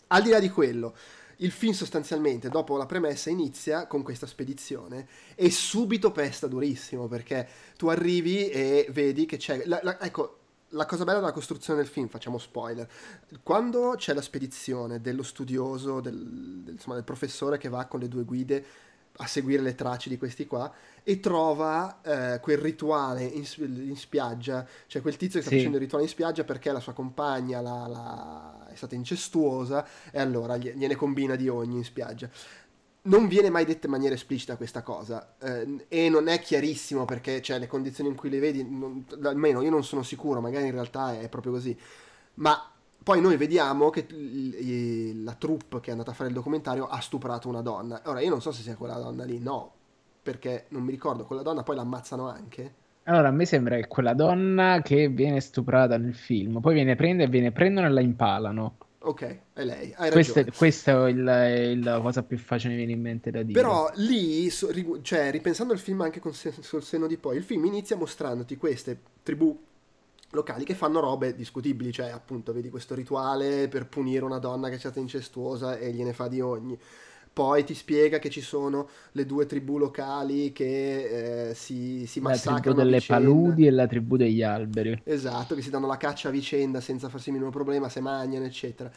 al 0.07 0.21
di 0.21 0.29
là 0.29 0.39
di 0.39 0.49
quello 0.49 0.95
il 1.39 1.51
film 1.51 1.73
sostanzialmente 1.73 2.49
dopo 2.49 2.77
la 2.77 2.85
premessa 2.85 3.29
inizia 3.29 3.87
con 3.87 4.03
questa 4.03 4.25
spedizione 4.25 5.07
e 5.35 5.51
subito 5.51 6.11
pesta 6.11 6.47
durissimo 6.47 7.07
perché 7.07 7.47
tu 7.75 7.87
arrivi 7.87 8.49
e 8.49 8.87
vedi 8.91 9.25
che 9.25 9.35
c'è 9.37 9.63
la, 9.65 9.79
la, 9.83 9.99
ecco 9.99 10.39
la 10.75 10.85
cosa 10.85 11.03
bella 11.05 11.19
della 11.19 11.31
costruzione 11.31 11.79
del 11.79 11.89
film, 11.89 12.07
facciamo 12.07 12.37
spoiler, 12.37 12.87
quando 13.41 13.95
c'è 13.97 14.13
la 14.13 14.21
spedizione 14.21 15.01
dello 15.01 15.23
studioso, 15.23 16.01
del, 16.01 16.15
del, 16.63 16.73
insomma, 16.73 16.95
del 16.95 17.03
professore 17.03 17.57
che 17.57 17.69
va 17.69 17.85
con 17.85 18.01
le 18.01 18.07
due 18.07 18.23
guide 18.23 18.65
a 19.19 19.27
seguire 19.27 19.61
le 19.61 19.75
tracce 19.75 20.09
di 20.09 20.17
questi 20.17 20.45
qua 20.45 20.69
e 21.01 21.21
trova 21.21 22.01
eh, 22.01 22.39
quel 22.41 22.57
rituale 22.57 23.23
in, 23.23 23.45
in, 23.57 23.95
spiaggia, 23.95 24.67
cioè 24.87 25.01
quel 25.01 25.15
tizio 25.15 25.39
che 25.39 25.45
sta 25.45 25.51
sì. 25.51 25.57
facendo 25.57 25.77
il 25.77 25.83
rituale 25.83 26.03
in 26.03 26.09
spiaggia 26.09 26.43
perché 26.43 26.71
la 26.73 26.81
sua 26.81 26.91
compagna 26.91 27.61
la, 27.61 27.87
la, 27.87 28.67
è 28.69 28.75
stata 28.75 28.95
incestuosa 28.95 29.87
e 30.11 30.19
allora 30.19 30.57
gliene 30.57 30.95
combina 30.95 31.35
di 31.35 31.47
ogni 31.47 31.77
in 31.77 31.85
spiaggia 31.85 32.29
non 33.05 33.27
viene 33.27 33.49
mai 33.49 33.65
detta 33.65 33.85
in 33.85 33.91
maniera 33.91 34.15
esplicita 34.15 34.57
questa 34.57 34.81
cosa 34.81 35.35
eh, 35.39 35.85
e 35.87 36.09
non 36.09 36.27
è 36.27 36.39
chiarissimo 36.39 37.05
perché 37.05 37.41
cioè, 37.41 37.59
le 37.59 37.67
condizioni 37.67 38.09
in 38.09 38.15
cui 38.15 38.29
le 38.29 38.39
vedi, 38.39 38.67
non, 38.67 39.05
almeno 39.23 39.61
io 39.61 39.69
non 39.69 39.83
sono 39.83 40.03
sicuro, 40.03 40.41
magari 40.41 40.65
in 40.65 40.71
realtà 40.71 41.19
è 41.19 41.29
proprio 41.29 41.51
così, 41.51 41.77
ma 42.35 42.69
poi 43.03 43.21
noi 43.21 43.37
vediamo 43.37 43.91
che 43.91 44.07
la 45.23 45.33
troupe 45.33 45.79
che 45.79 45.89
è 45.89 45.91
andata 45.91 46.11
a 46.11 46.13
fare 46.15 46.29
il 46.29 46.35
documentario 46.35 46.87
ha 46.87 46.99
stuprato 47.01 47.47
una 47.47 47.61
donna. 47.61 48.01
Ora 48.05 48.19
io 48.21 48.31
non 48.31 48.41
so 48.41 48.51
se 48.51 48.63
sia 48.63 48.75
quella 48.75 48.95
donna 48.95 49.23
lì, 49.23 49.37
no, 49.37 49.71
perché 50.23 50.65
non 50.69 50.81
mi 50.81 50.89
ricordo, 50.89 51.25
quella 51.25 51.43
donna 51.43 51.61
poi 51.61 51.75
l'ammazzano 51.75 52.27
anche. 52.27 52.73
Allora, 53.03 53.27
a 53.27 53.31
me 53.31 53.45
sembra 53.45 53.75
che 53.75 53.85
quella 53.85 54.15
donna 54.15 54.81
che 54.81 55.09
viene 55.09 55.39
stuprata 55.39 55.97
nel 55.97 56.15
film, 56.15 56.59
poi 56.59 56.73
viene 56.73 56.95
prende, 56.95 57.27
viene 57.27 57.51
prendono 57.51 57.85
e 57.85 57.91
la 57.91 58.01
impalano. 58.01 58.77
Ok, 59.07 59.39
è 59.53 59.63
lei. 59.63 59.93
Hai 59.95 60.09
questo, 60.09 60.39
è, 60.39 60.45
questo 60.51 61.05
è, 61.05 61.09
il, 61.09 61.79
la 61.83 62.01
cosa 62.01 62.23
più 62.23 62.39
facile 62.39 62.71
mi 62.71 62.77
viene 62.77 62.93
in 62.93 63.01
mente 63.01 63.29
da 63.29 63.43
dire. 63.43 63.59
Però 63.59 63.91
lì, 63.95 64.49
so, 64.49 64.71
cioè, 65.03 65.29
ripensando 65.29 65.73
al 65.73 65.79
film 65.79 66.01
anche 66.01 66.19
con, 66.19 66.33
sul 66.33 66.83
senno 66.83 67.05
di 67.05 67.17
poi, 67.17 67.37
il 67.37 67.43
film 67.43 67.65
inizia 67.65 67.95
mostrandoti 67.95 68.57
queste 68.57 68.99
tribù 69.21 69.63
locali 70.31 70.65
che 70.65 70.73
fanno 70.73 70.99
robe 70.99 71.35
discutibili, 71.35 71.91
cioè 71.91 72.09
appunto 72.09 72.51
vedi 72.51 72.69
questo 72.71 72.95
rituale 72.95 73.67
per 73.67 73.87
punire 73.87 74.25
una 74.25 74.39
donna 74.39 74.69
che 74.69 74.75
è 74.75 74.79
stata 74.79 74.99
incestuosa 74.99 75.77
e 75.77 75.91
gliene 75.91 76.11
fa 76.11 76.27
di 76.27 76.41
ogni. 76.41 76.77
Poi 77.35 77.65
ti 77.65 77.73
spiega 77.73 78.17
che 78.17 78.29
ci 78.29 78.39
sono 78.39 78.87
le 79.11 79.25
due 79.25 79.45
tribù 79.45 79.77
locali 79.77 80.53
che 80.53 81.49
eh, 81.49 81.53
si, 81.53 82.05
si 82.07 82.21
massacrano. 82.21 82.55
La 82.55 82.61
tribù 82.61 82.77
delle 82.77 83.01
paludi 83.05 83.67
e 83.67 83.71
la 83.71 83.87
tribù 83.87 84.15
degli 84.15 84.41
alberi. 84.41 85.01
Esatto, 85.03 85.53
che 85.53 85.61
si 85.61 85.69
danno 85.69 85.85
la 85.85 85.97
caccia 85.97 86.29
a 86.29 86.31
vicenda 86.31 86.79
senza 86.79 87.09
farsi 87.09 87.27
il 87.27 87.33
minimo 87.33 87.51
problema, 87.51 87.89
se 87.89 87.99
mangiano, 87.99 88.45
eccetera. 88.45 88.89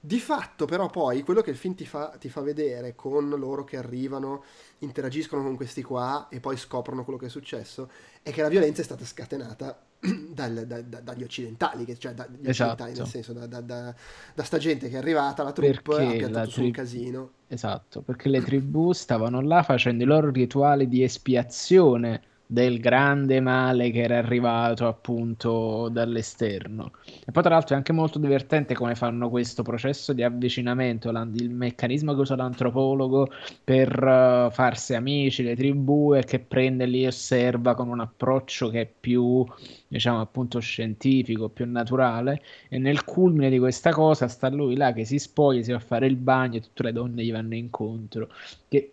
Di 0.00 0.18
fatto, 0.18 0.64
però, 0.64 0.90
poi 0.90 1.22
quello 1.22 1.40
che 1.40 1.50
il 1.50 1.56
film 1.56 1.76
ti 1.76 1.86
fa, 1.86 2.16
ti 2.18 2.28
fa, 2.28 2.40
vedere 2.40 2.96
con 2.96 3.28
loro 3.28 3.62
che 3.62 3.76
arrivano, 3.76 4.42
interagiscono 4.78 5.44
con 5.44 5.54
questi 5.54 5.84
qua 5.84 6.26
e 6.30 6.40
poi 6.40 6.56
scoprono 6.56 7.04
quello 7.04 7.20
che 7.20 7.26
è 7.26 7.30
successo, 7.30 7.88
è 8.24 8.32
che 8.32 8.42
la 8.42 8.48
violenza 8.48 8.80
è 8.80 8.84
stata 8.84 9.04
scatenata 9.04 9.86
dal, 10.32 10.66
da, 10.66 10.80
da, 10.82 11.00
dagli 11.00 11.22
occidentali, 11.22 11.84
che, 11.84 11.98
cioè 11.98 12.14
dagli 12.14 12.48
esatto. 12.48 12.84
occidentali, 12.84 12.92
nel 12.92 13.06
senso 13.06 13.32
da, 13.32 13.46
da, 13.46 13.60
da, 13.60 14.42
sta 14.44 14.58
gente 14.58 14.88
che 14.88 14.94
è 14.94 14.98
arrivata, 14.98 15.42
la 15.42 15.52
troupe, 15.52 16.06
ha 16.06 16.12
piantato 16.12 16.50
su 16.50 16.62
un 16.62 16.70
casino. 16.70 17.30
Esatto, 17.48 18.02
perché 18.02 18.28
le 18.28 18.42
tribù 18.42 18.92
stavano 18.92 19.40
là 19.40 19.62
facendo 19.62 20.04
i 20.04 20.06
loro 20.06 20.30
rituali 20.30 20.86
di 20.86 21.02
espiazione 21.02 22.22
del 22.50 22.80
grande 22.80 23.40
male 23.40 23.90
che 23.90 24.00
era 24.00 24.16
arrivato 24.16 24.86
appunto 24.86 25.90
dall'esterno. 25.90 26.92
E 27.26 27.30
poi 27.30 27.42
tra 27.42 27.52
l'altro 27.52 27.74
è 27.74 27.76
anche 27.76 27.92
molto 27.92 28.18
divertente 28.18 28.74
come 28.74 28.94
fanno 28.94 29.28
questo 29.28 29.62
processo 29.62 30.14
di 30.14 30.22
avvicinamento, 30.22 31.10
il 31.10 31.50
meccanismo 31.50 32.14
che 32.14 32.20
usa 32.20 32.36
l'antropologo 32.36 33.28
per 33.62 34.02
uh, 34.02 34.50
farsi 34.50 34.94
amici, 34.94 35.42
le 35.42 35.54
tribù 35.56 36.14
e 36.14 36.24
che 36.24 36.38
prende 36.38 36.86
lì 36.86 37.04
e 37.04 37.08
osserva 37.08 37.74
con 37.74 37.88
un 37.88 38.00
approccio 38.00 38.70
che 38.70 38.80
è 38.80 38.90
più 38.98 39.44
diciamo 39.86 40.20
appunto 40.20 40.58
scientifico, 40.58 41.50
più 41.50 41.70
naturale 41.70 42.42
e 42.70 42.78
nel 42.78 43.04
culmine 43.04 43.50
di 43.50 43.58
questa 43.58 43.90
cosa 43.90 44.26
sta 44.26 44.48
lui 44.48 44.74
là 44.74 44.94
che 44.94 45.04
si 45.04 45.18
spoglia, 45.18 45.62
si 45.62 45.70
va 45.72 45.76
a 45.76 45.80
fare 45.80 46.06
il 46.06 46.16
bagno 46.16 46.56
e 46.56 46.60
tutte 46.60 46.84
le 46.84 46.92
donne 46.92 47.22
gli 47.22 47.32
vanno 47.32 47.54
incontro 47.54 48.30
che 48.68 48.92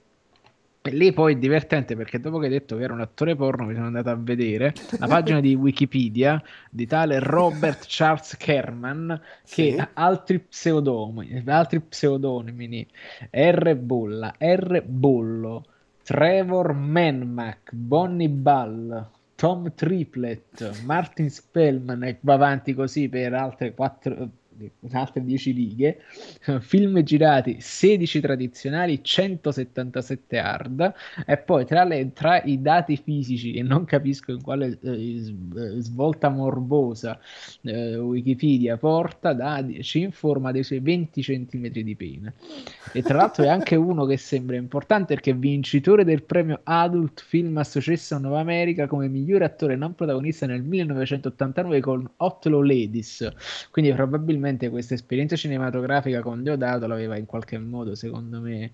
e 0.88 0.91
lì 0.91 1.12
poi 1.13 1.34
è 1.34 1.38
divertente 1.38 1.95
perché 1.95 2.19
dopo 2.19 2.38
che 2.38 2.45
hai 2.45 2.52
detto 2.52 2.78
che 2.78 2.84
era 2.84 2.93
un 2.93 3.02
attore 3.02 3.36
porno 3.36 3.65
mi 3.65 3.74
sono 3.74 3.88
andato 3.88 4.10
a 4.12 4.15
vedere 4.15 4.74
la 5.00 5.08
pagina 5.08 5.39
di 5.39 5.56
Wikipedia 5.56 6.39
di 6.69 6.86
tale 6.86 7.17
Robert 7.19 7.86
Charles 7.88 8.38
Kerman 8.38 9.19
che 9.43 9.71
sì. 9.71 9.76
ha 9.78 9.89
altri 9.93 10.39
pseudonimi, 10.39 11.43
altri 11.48 11.80
pseudonimi 11.80 12.88
R. 13.32 13.76
Bolla, 13.76 14.36
R. 14.38 14.84
Bollo, 14.86 15.65
Trevor 16.04 16.74
Menmac, 16.74 17.74
Bonnie 17.74 18.30
Ball, 18.30 19.10
Tom 19.34 19.74
Triplet, 19.74 20.84
Martin 20.84 21.32
Spellman 21.32 22.04
e 22.04 22.17
va 22.21 22.34
avanti 22.34 22.76
così 22.76 23.10
per 23.10 23.34
altre 23.34 23.74
quattro 23.74 24.30
altre 24.91 25.24
10 25.24 25.52
righe, 25.52 26.02
film 26.62 27.02
girati 27.04 27.58
16 27.60 28.20
tradizionali, 28.20 29.04
177 29.04 30.38
hard. 30.38 30.94
E 31.26 31.38
poi 31.38 31.65
tra, 31.65 31.84
le, 31.84 32.12
tra 32.13 32.41
i 32.44 32.62
dati 32.62 32.98
fisici 32.98 33.52
che 33.52 33.63
non 33.63 33.86
capisco 33.86 34.32
in 34.32 34.41
quale 34.41 34.78
eh, 34.82 35.34
svolta 35.80 36.30
morbosa 36.30 37.20
eh, 37.62 37.98
Wikipedia 37.98 38.78
porta, 38.78 39.34
da, 39.34 39.63
ci 39.82 40.02
informa 40.02 40.52
dei 40.52 40.63
suoi 40.63 40.80
20 40.80 41.22
cm 41.22 41.68
di 41.70 41.96
pene. 41.96 42.34
E 42.91 43.02
tra 43.02 43.18
l'altro 43.18 43.44
è 43.44 43.48
anche 43.48 43.76
uno 43.76 44.06
che 44.06 44.18
sembra 44.18 44.56
importante 44.56 45.13
perché 45.13 45.32
è 45.32 45.36
vincitore 45.36 46.04
del 46.04 46.24
premio 46.24 46.62
Adult 46.63 47.22
Film 47.22 47.58
Association 47.58 48.26
of 48.26 48.34
America 48.34 48.88
come 48.88 49.08
miglior 49.08 49.41
attore 49.44 49.76
non 49.76 49.96
protagonista 49.96 50.46
nel 50.46 50.62
1989 50.62 51.80
con 51.82 52.10
Outlaw 52.18 52.62
Ladies. 52.62 53.28
Quindi 53.72 53.91
probabilmente 53.94 54.44
probabilmente 54.45 54.69
questa 54.69 54.93
esperienza 54.93 55.36
cinematografica 55.36 56.21
con 56.21 56.43
Deodato 56.43 56.88
l'aveva 56.88 57.17
in 57.17 57.25
qualche 57.25 57.58
modo, 57.58 57.95
secondo 57.95 58.39
me, 58.39 58.71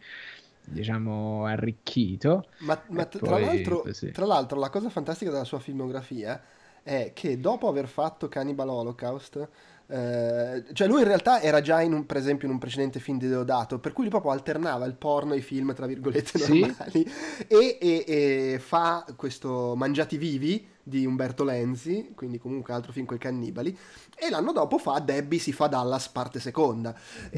diciamo, 0.65 1.45
arricchito. 1.45 2.47
Ma, 2.59 2.79
ma 2.89 3.05
tra, 3.05 3.39
l'altro, 3.39 3.85
tra, 4.11 4.25
l'altro, 4.25 4.59
la 4.59 4.69
cosa 4.69 4.89
fantastica 4.89 5.31
della 5.31 5.45
sua 5.45 5.59
filmografia 5.59 6.41
è 6.83 7.11
che 7.13 7.39
dopo 7.39 7.67
aver 7.67 7.87
fatto 7.87 8.27
Cannibal 8.27 8.69
Holocaust, 8.69 9.49
eh, 9.87 10.63
cioè 10.73 10.87
lui 10.87 11.01
in 11.01 11.07
realtà 11.07 11.41
era 11.41 11.61
già 11.61 11.81
in 11.81 11.93
un, 11.93 12.05
per 12.05 12.17
esempio 12.17 12.47
in 12.47 12.53
un 12.53 12.59
precedente 12.59 12.99
film 12.99 13.17
di 13.17 13.27
Deodato, 13.27 13.79
per 13.79 13.93
cui 13.93 14.03
lui 14.03 14.11
proprio 14.11 14.31
alternava 14.31 14.85
il 14.85 14.95
porno 14.95 15.33
e 15.33 15.37
i 15.37 15.41
film, 15.41 15.73
tra 15.73 15.85
virgolette, 15.85 16.37
normali, 16.37 16.91
sì? 16.91 17.11
e, 17.47 17.77
e, 17.79 18.03
e 18.07 18.59
fa 18.59 19.05
questo 19.15 19.75
Mangiati 19.75 20.17
Vivi, 20.17 20.67
di 20.91 21.05
Umberto 21.05 21.45
Lenzi, 21.45 22.11
quindi 22.13 22.37
comunque 22.37 22.73
altro 22.73 22.91
film 22.91 23.05
con 23.05 23.15
i 23.15 23.19
cannibali, 23.19 23.75
e 24.13 24.29
l'anno 24.29 24.51
dopo 24.51 24.77
fa 24.77 24.99
Debbie 24.99 25.39
si 25.39 25.53
fa 25.53 25.67
Dallas 25.67 26.09
parte 26.09 26.41
seconda. 26.41 26.93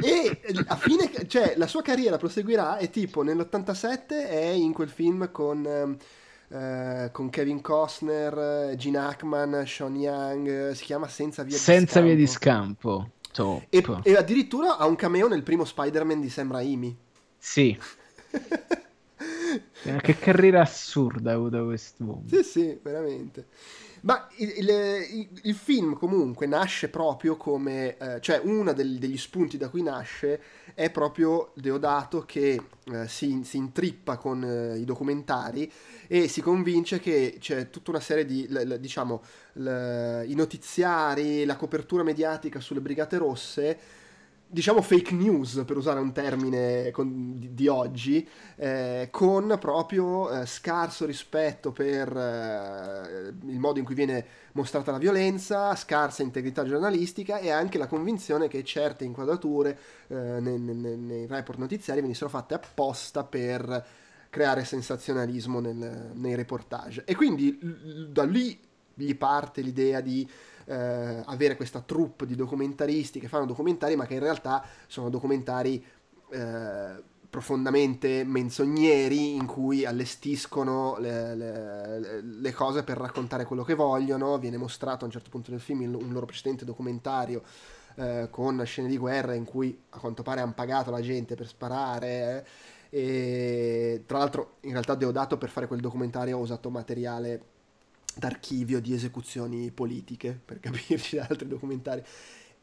e 0.00 0.40
a 0.66 0.76
fine, 0.76 1.10
cioè 1.26 1.52
la 1.56 1.66
sua 1.66 1.82
carriera 1.82 2.16
proseguirà 2.16 2.78
e 2.78 2.88
tipo 2.88 3.22
nell'87 3.22 4.06
è 4.08 4.46
in 4.48 4.72
quel 4.72 4.88
film 4.88 5.30
con... 5.30 5.98
Uh, 6.46 7.10
con 7.10 7.30
Kevin 7.30 7.60
Costner, 7.62 8.76
Gene 8.76 8.98
Hackman, 8.98 9.64
Sean 9.66 9.96
Young, 9.96 10.70
si 10.72 10.84
chiama 10.84 11.08
Senza 11.08 11.42
via 11.42 11.56
di 11.56 11.60
Senza 11.60 11.94
scampo. 11.94 12.06
via 12.06 12.14
di 12.14 12.26
scampo. 12.28 13.10
E, 13.70 13.84
e, 14.04 14.14
addirittura 14.14 14.76
ha 14.76 14.86
un 14.86 14.94
cameo 14.94 15.26
nel 15.26 15.42
primo 15.42 15.64
Spider-Man 15.64 16.20
di 16.20 16.28
Sam 16.28 16.52
Raimi. 16.52 16.96
Sì. 17.38 17.76
Eh, 19.84 20.00
che 20.00 20.18
carriera 20.18 20.60
assurda 20.60 21.32
ha 21.32 21.34
avuto 21.34 21.64
quest'uomo. 21.64 22.24
Sì, 22.26 22.42
sì, 22.42 22.78
veramente. 22.82 23.46
Ma 24.04 24.28
il, 24.36 24.52
il, 24.58 25.28
il, 25.44 25.54
film 25.54 25.94
comunque 25.94 26.46
nasce 26.46 26.90
proprio 26.90 27.38
come, 27.38 27.96
eh, 27.96 28.20
cioè 28.20 28.38
uno 28.44 28.74
degli 28.74 29.16
spunti 29.16 29.56
da 29.56 29.70
cui 29.70 29.82
nasce 29.82 30.40
è 30.74 30.90
proprio 30.90 31.52
Deodato 31.54 32.20
che 32.26 32.60
eh, 32.84 33.08
si, 33.08 33.40
si, 33.44 33.56
intrippa 33.56 34.18
con 34.18 34.44
eh, 34.44 34.76
i 34.78 34.84
documentari 34.84 35.72
e 36.06 36.28
si 36.28 36.42
convince 36.42 37.00
che 37.00 37.36
c'è 37.40 37.70
tutta 37.70 37.92
una 37.92 38.00
serie 38.00 38.26
di, 38.26 38.46
l, 38.46 38.74
l, 38.74 38.78
diciamo, 38.78 39.22
l, 39.54 40.24
i 40.26 40.34
notiziari, 40.34 41.46
la 41.46 41.56
copertura 41.56 42.02
mediatica 42.02 42.60
sulle 42.60 42.80
Brigate 42.80 43.16
Rosse 43.16 43.78
diciamo 44.54 44.82
fake 44.82 45.12
news 45.12 45.64
per 45.66 45.76
usare 45.76 45.98
un 45.98 46.12
termine 46.12 46.92
con, 46.92 47.36
di, 47.36 47.54
di, 47.54 47.66
oggi 47.66 48.26
eh, 48.54 49.08
con 49.10 49.56
proprio 49.58 50.30
eh, 50.30 50.46
scarso 50.46 51.04
rispetto 51.06 51.72
per 51.72 52.16
eh, 52.16 53.34
il 53.50 53.58
modo 53.58 53.80
in 53.80 53.84
cui 53.84 53.96
viene 53.96 54.24
mostrata 54.52 54.92
la 54.92 54.98
violenza 54.98 55.74
scarsa 55.74 56.22
integrità 56.22 56.64
giornalistica 56.64 57.38
e 57.38 57.50
anche 57.50 57.78
la 57.78 57.88
convinzione 57.88 58.46
che 58.46 58.62
certe 58.62 59.04
inquadrature 59.04 59.76
eh, 60.06 60.14
nei, 60.14 60.60
nei, 60.60 60.96
nei, 60.96 61.26
report 61.26 61.58
notiziari 61.58 62.00
venissero 62.00 62.30
fatte 62.30 62.54
apposta 62.54 63.24
per 63.24 63.84
creare 64.30 64.64
sensazionalismo 64.64 65.58
nel, 65.58 66.12
nei 66.14 66.36
reportage. 66.36 67.02
E 67.04 67.16
quindi 67.16 67.58
da 68.08 68.22
lì 68.22 68.56
gli 68.94 69.16
parte 69.16 69.62
l'idea 69.62 70.00
di 70.00 70.28
eh, 70.66 71.22
avere 71.24 71.56
questa 71.56 71.80
troupe 71.80 72.26
di 72.26 72.34
documentaristi 72.34 73.20
che 73.20 73.28
fanno 73.28 73.46
documentari, 73.46 73.96
ma 73.96 74.06
che 74.06 74.14
in 74.14 74.20
realtà 74.20 74.64
sono 74.86 75.10
documentari 75.10 75.84
eh, 76.30 77.12
profondamente 77.28 78.22
menzogneri 78.24 79.34
in 79.34 79.46
cui 79.46 79.84
allestiscono 79.84 80.96
le, 80.98 81.34
le, 81.34 82.22
le, 82.22 82.52
cose 82.52 82.84
per 82.84 82.96
raccontare 82.96 83.44
quello 83.44 83.64
che 83.64 83.74
vogliono. 83.74 84.38
Viene 84.38 84.56
mostrato 84.56 85.02
a 85.02 85.06
un 85.06 85.12
certo 85.12 85.30
punto 85.30 85.50
del 85.50 85.60
film 85.60 85.80
un 85.94 86.12
loro 86.12 86.26
precedente 86.26 86.64
documentario. 86.64 87.42
Eh, 87.96 88.26
con 88.28 88.60
scene 88.64 88.88
di 88.88 88.98
guerra 88.98 89.34
in 89.34 89.44
cui 89.44 89.80
a 89.90 90.00
quanto 90.00 90.24
pare 90.24 90.40
hanno 90.40 90.52
pagato 90.52 90.90
la 90.90 91.00
gente 91.00 91.36
per 91.36 91.46
sparare 91.46 92.44
eh, 92.90 92.98
e 92.98 94.02
tra 94.04 94.18
l'altro 94.18 94.56
in 94.62 94.72
realtà 94.72 94.96
Deodato 94.96 95.38
per 95.38 95.48
fare 95.48 95.68
quel 95.68 95.78
documentario 95.78 96.36
ha 96.36 96.40
usato 96.40 96.70
materiale 96.70 97.53
d'archivio 98.16 98.80
di 98.80 98.94
esecuzioni 98.94 99.70
politiche, 99.70 100.38
per 100.44 100.60
capirci 100.60 101.16
da 101.16 101.26
altri 101.28 101.48
documentari. 101.48 102.02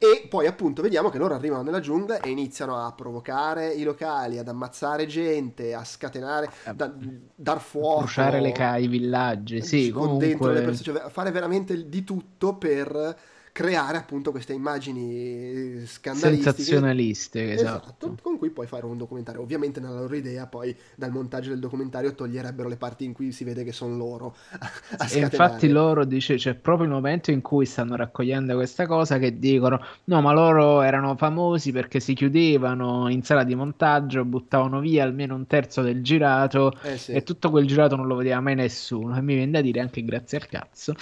E 0.03 0.25
poi 0.27 0.47
appunto 0.47 0.81
vediamo 0.81 1.09
che 1.09 1.19
loro 1.19 1.35
arrivano 1.35 1.61
nella 1.61 1.79
giungla 1.79 2.21
e 2.21 2.29
iniziano 2.29 2.75
a 2.75 2.91
provocare 2.91 3.71
i 3.71 3.83
locali, 3.83 4.39
ad 4.39 4.47
ammazzare 4.47 5.05
gente, 5.05 5.75
a 5.75 5.83
scatenare, 5.83 6.49
a 6.63 6.73
da, 6.73 6.91
dar 7.35 7.61
fuoco. 7.61 7.99
Bruciare 7.99 8.41
le 8.41 8.51
ca- 8.51 8.77
i 8.77 8.87
villaggi, 8.87 9.61
sì, 9.61 9.91
comunque... 9.91 10.25
dentro 10.25 10.51
le 10.51 10.61
persone, 10.61 10.99
cioè, 10.99 11.09
fare 11.11 11.29
veramente 11.29 11.87
di 11.87 12.03
tutto 12.03 12.55
per 12.55 13.15
creare 13.51 13.97
appunto 13.97 14.31
queste 14.31 14.53
immagini 14.53 15.85
scandalistiche 15.85 16.51
sensazionaliste 16.51 17.53
esatto. 17.53 17.85
esatto. 17.85 18.17
con 18.21 18.37
cui 18.37 18.49
puoi 18.49 18.65
fare 18.65 18.85
un 18.85 18.97
documentario 18.97 19.41
ovviamente 19.41 19.79
nella 19.79 19.99
loro 19.99 20.15
idea 20.15 20.47
poi 20.47 20.75
dal 20.95 21.11
montaggio 21.11 21.49
del 21.49 21.59
documentario 21.59 22.15
toglierebbero 22.15 22.69
le 22.69 22.77
parti 22.77 23.03
in 23.03 23.13
cui 23.13 23.31
si 23.33 23.43
vede 23.43 23.63
che 23.63 23.73
sono 23.73 23.97
loro 23.97 24.35
a, 24.97 25.07
e 25.11 25.19
infatti 25.19 25.67
loro 25.67 26.05
dice 26.05 26.35
c'è 26.35 26.53
proprio 26.53 26.87
il 26.87 26.93
momento 26.93 27.31
in 27.31 27.41
cui 27.41 27.65
stanno 27.65 27.95
raccogliendo 27.95 28.55
questa 28.55 28.87
cosa 28.87 29.17
che 29.17 29.37
dicono 29.37 29.83
no 30.05 30.21
ma 30.21 30.31
loro 30.31 30.81
erano 30.81 31.17
famosi 31.17 31.73
perché 31.73 31.99
si 31.99 32.13
chiudevano 32.13 33.09
in 33.09 33.21
sala 33.21 33.43
di 33.43 33.55
montaggio 33.55 34.23
buttavano 34.23 34.79
via 34.79 35.03
almeno 35.03 35.35
un 35.35 35.45
terzo 35.45 35.81
del 35.81 36.01
girato 36.01 36.73
eh 36.83 36.97
sì. 36.97 37.11
e 37.11 37.23
tutto 37.23 37.49
quel 37.49 37.67
girato 37.67 37.97
non 37.97 38.07
lo 38.07 38.15
vedeva 38.15 38.39
mai 38.39 38.55
nessuno 38.55 39.17
e 39.17 39.21
mi 39.21 39.35
viene 39.35 39.51
da 39.51 39.61
dire 39.61 39.81
anche 39.81 40.05
grazie 40.05 40.37
al 40.37 40.47
cazzo 40.47 40.95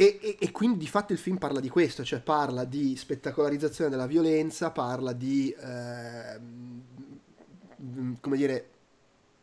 e, 0.00 0.18
e, 0.22 0.36
e, 0.40 0.50
quindi 0.50 0.78
di 0.78 0.86
fatto 0.86 1.12
il 1.12 1.18
film 1.18 1.36
parla 1.36 1.60
di 1.60 1.68
questo, 1.68 2.02
cioè 2.04 2.20
parla 2.20 2.64
di 2.64 2.96
spettacolarizzazione 2.96 3.90
della 3.90 4.06
violenza, 4.06 4.70
parla 4.70 5.12
di, 5.12 5.50
eh, 5.50 6.40
come 8.18 8.36
dire, 8.38 8.68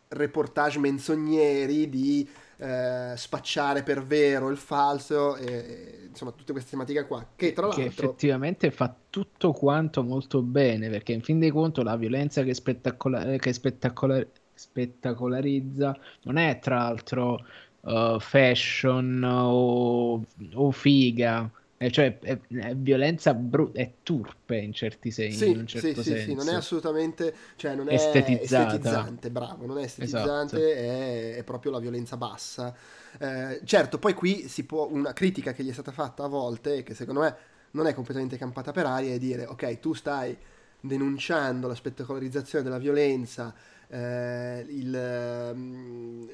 reportage 0.07 0.79
menzogneri, 0.79 1.87
di 1.89 2.27
eh, 2.57 3.13
spacciare 3.15 3.83
per 3.83 4.03
vero 4.03 4.49
il 4.49 4.57
falso, 4.57 5.35
e, 5.35 6.07
insomma 6.09 6.31
tutte 6.31 6.53
queste 6.53 6.71
tematiche 6.71 7.05
qua, 7.05 7.23
che 7.35 7.53
tra 7.53 7.67
l'altro... 7.67 7.83
Che 7.83 7.89
effettivamente 7.89 8.71
fa 8.71 8.91
tutto 9.11 9.51
quanto 9.51 10.01
molto 10.01 10.41
bene, 10.41 10.89
perché 10.89 11.11
in 11.11 11.21
fin 11.21 11.37
dei 11.37 11.51
conti 11.51 11.83
la 11.83 11.95
violenza 11.97 12.41
che, 12.41 12.55
spettacola- 12.55 13.35
che 13.37 13.53
spettacola- 13.53 14.25
spettacolarizza 14.57 15.95
non 16.23 16.37
è 16.37 16.57
tra 16.59 16.77
l'altro 16.77 17.45
uh, 17.87 18.19
fashion 18.19 19.23
o, 19.23 20.23
o 20.53 20.71
figa. 20.71 21.49
E 21.79 21.91
cioè 21.91 22.17
è, 22.17 22.39
è 22.55 22.75
violenza 22.75 23.35
brutta, 23.35 23.79
è 23.79 23.91
turpe 24.01 24.57
in 24.57 24.73
certi 24.73 25.11
sensi. 25.11 25.37
Sì, 25.37 25.51
in 25.51 25.67
certo 25.67 26.01
sì, 26.01 26.09
senso. 26.09 26.23
sì, 26.23 26.33
non 26.33 26.49
è 26.49 26.55
assolutamente, 26.55 27.33
cioè 27.55 27.75
non 27.75 27.87
è 27.87 27.93
estetizzante, 27.93 29.29
bravo, 29.29 29.67
non 29.67 29.77
è 29.77 29.83
estetizzante, 29.83 30.55
esatto. 30.55 30.57
è, 30.57 31.35
è, 31.35 31.43
proprio 31.43 31.71
la 31.71 31.79
violenza 31.79 32.17
bassa. 32.17 32.75
Eh, 33.19 33.61
certo, 33.63 33.99
poi 33.99 34.15
qui 34.15 34.47
si 34.47 34.63
può, 34.63 34.87
una 34.89 35.13
critica 35.13 35.53
che 35.53 35.63
gli 35.63 35.69
è 35.69 35.73
stata 35.73 35.91
fatta 35.91 36.23
a 36.23 36.27
volte, 36.27 36.81
che 36.81 36.95
secondo 36.95 37.19
me 37.21 37.35
non 37.71 37.85
è 37.85 37.93
completamente 37.93 38.37
campata 38.37 38.71
per 38.71 38.87
aria, 38.87 39.13
è 39.13 39.19
dire, 39.19 39.45
ok, 39.45 39.79
tu 39.79 39.93
stai 39.93 40.35
denunciando 40.79 41.67
la 41.67 41.75
spettacolarizzazione 41.75 42.63
della 42.63 42.79
violenza, 42.79 43.53
eh, 43.87 44.65
il, 44.67 45.51
mm, 45.53 46.29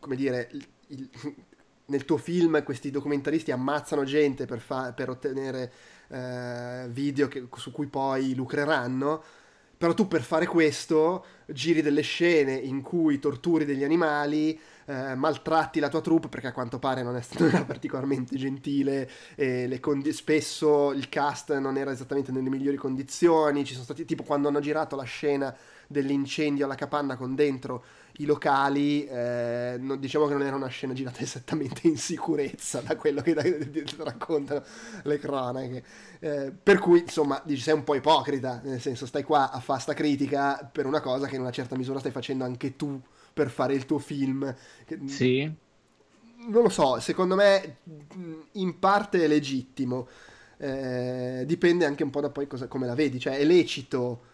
come 0.00 0.16
dire, 0.16 0.48
il, 0.52 0.66
nel 1.88 2.04
tuo 2.04 2.16
film 2.16 2.62
questi 2.62 2.90
documentaristi 2.90 3.50
ammazzano 3.50 4.04
gente 4.04 4.46
per, 4.46 4.60
fa, 4.60 4.92
per 4.92 5.08
ottenere 5.08 5.72
eh, 6.08 6.86
video 6.90 7.28
che, 7.28 7.46
su 7.56 7.70
cui 7.70 7.86
poi 7.86 8.34
lucreranno, 8.34 9.22
però 9.76 9.94
tu 9.94 10.08
per 10.08 10.22
fare 10.22 10.46
questo 10.46 11.24
giri 11.46 11.82
delle 11.82 12.02
scene 12.02 12.54
in 12.54 12.82
cui 12.82 13.18
torturi 13.18 13.64
degli 13.64 13.84
animali, 13.84 14.58
eh, 14.86 15.14
maltratti 15.14 15.80
la 15.80 15.88
tua 15.88 16.00
troupe 16.00 16.28
perché 16.28 16.48
a 16.48 16.52
quanto 16.52 16.78
pare 16.78 17.02
non, 17.02 17.16
è, 17.16 17.22
era 17.38 17.62
particolarmente 17.64 18.36
gentile 18.36 19.08
condi- 19.80 20.12
spesso 20.12 20.92
il 20.92 21.08
cast 21.08 21.56
non 21.58 21.76
era 21.76 21.92
esattamente 21.92 22.32
nelle 22.32 22.50
migliori 22.50 22.76
condizioni, 22.76 23.64
ci 23.64 23.72
sono 23.72 23.84
stati 23.84 24.04
tipo 24.04 24.24
quando 24.24 24.48
hanno 24.48 24.60
girato 24.60 24.96
la 24.96 25.04
scena 25.04 25.56
dell'incendio 25.90 26.66
alla 26.66 26.74
capanna 26.74 27.16
con 27.16 27.34
dentro 27.34 27.82
i 28.18 28.26
locali, 28.26 29.06
eh, 29.06 29.76
non, 29.78 29.98
diciamo 29.98 30.26
che 30.26 30.34
non 30.34 30.42
era 30.42 30.54
una 30.54 30.68
scena 30.68 30.92
girata 30.92 31.20
esattamente 31.22 31.88
in 31.88 31.96
sicurezza 31.96 32.80
da 32.80 32.94
quello 32.96 33.22
che 33.22 33.32
da, 33.32 33.42
raccontano 34.04 34.62
le 35.04 35.18
cronache. 35.18 35.84
Eh, 36.20 36.52
per 36.52 36.78
cui, 36.78 37.00
insomma, 37.00 37.40
dici, 37.44 37.62
sei 37.62 37.74
un 37.74 37.84
po' 37.84 37.94
ipocrita, 37.94 38.60
nel 38.62 38.80
senso 38.80 39.06
stai 39.06 39.22
qua 39.22 39.50
a 39.50 39.60
fare 39.60 39.80
sta 39.80 39.94
critica 39.94 40.68
per 40.70 40.86
una 40.86 41.00
cosa 41.00 41.26
che 41.26 41.36
in 41.36 41.40
una 41.40 41.50
certa 41.50 41.76
misura 41.76 41.98
stai 41.98 42.12
facendo 42.12 42.44
anche 42.44 42.76
tu 42.76 43.00
per 43.32 43.50
fare 43.50 43.74
il 43.74 43.86
tuo 43.86 43.98
film. 43.98 44.54
Sì. 45.06 45.50
Non 46.40 46.62
lo 46.62 46.68
so, 46.68 47.00
secondo 47.00 47.34
me 47.34 47.78
in 48.52 48.78
parte 48.78 49.24
è 49.24 49.26
legittimo. 49.26 50.08
Eh, 50.60 51.44
dipende 51.46 51.84
anche 51.84 52.02
un 52.02 52.10
po' 52.10 52.20
da 52.20 52.30
poi 52.30 52.46
cosa, 52.46 52.66
come 52.66 52.86
la 52.86 52.94
vedi, 52.94 53.20
cioè 53.20 53.38
è 53.38 53.44
lecito 53.44 54.27